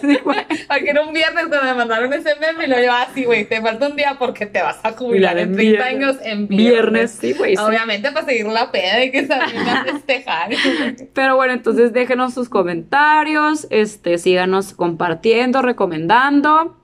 Sí. 0.00 0.18
Porque 0.22 0.90
era 0.90 1.02
un 1.02 1.12
viernes 1.12 1.46
cuando 1.48 1.66
me 1.66 1.74
mandaron 1.74 2.12
ese 2.12 2.34
meme 2.36 2.66
y 2.66 2.68
lo 2.68 2.76
llevaba 2.76 3.02
así, 3.02 3.24
güey, 3.24 3.46
te 3.46 3.60
falta 3.60 3.88
un 3.88 3.96
día 3.96 4.16
porque 4.18 4.46
te 4.46 4.62
vas 4.62 4.78
a 4.82 4.92
jubilar 4.92 5.38
en 5.38 5.54
30 5.54 5.62
viernes. 5.62 5.86
años 5.86 6.16
en 6.22 6.48
viernes. 6.48 6.72
Viernes, 6.72 7.10
sí, 7.20 7.32
güey. 7.32 7.56
sí. 7.56 7.62
Obviamente 7.62 8.12
para 8.12 8.26
seguir 8.26 8.46
la 8.46 8.70
peda 8.70 9.04
y 9.04 9.10
que 9.10 9.26
salgan 9.26 9.68
a 9.68 9.84
festejar. 9.84 10.50
Pero 11.14 11.36
bueno, 11.36 11.52
entonces 11.54 11.92
déjenos 11.92 12.34
sus 12.34 12.48
comentarios, 12.48 13.66
este, 13.70 14.18
síganos 14.18 14.74
compartiendo, 14.74 15.62
recomendando. 15.62 16.76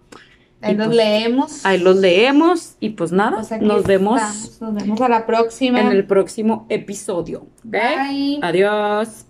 Ahí 0.62 0.74
Y 0.74 0.76
nos 0.76 0.86
pues, 0.88 0.96
leemos. 0.96 1.66
Ahí 1.66 1.78
los 1.78 1.96
leemos 1.96 2.74
y 2.80 2.90
pues 2.90 3.12
nada, 3.12 3.36
Pues 3.48 3.60
nos 3.62 3.84
vemos 3.84 4.20
estamos. 4.20 4.60
Nos 4.60 4.74
vemos 4.74 5.00
a 5.00 5.08
la 5.08 5.26
próxima. 5.26 5.80
en 5.80 5.88
el 5.88 6.06
próximo 6.06 6.66
episodio. 6.68 7.40
¿ok? 7.40 7.48
Bye. 7.64 8.38
Adiós. 8.42 9.24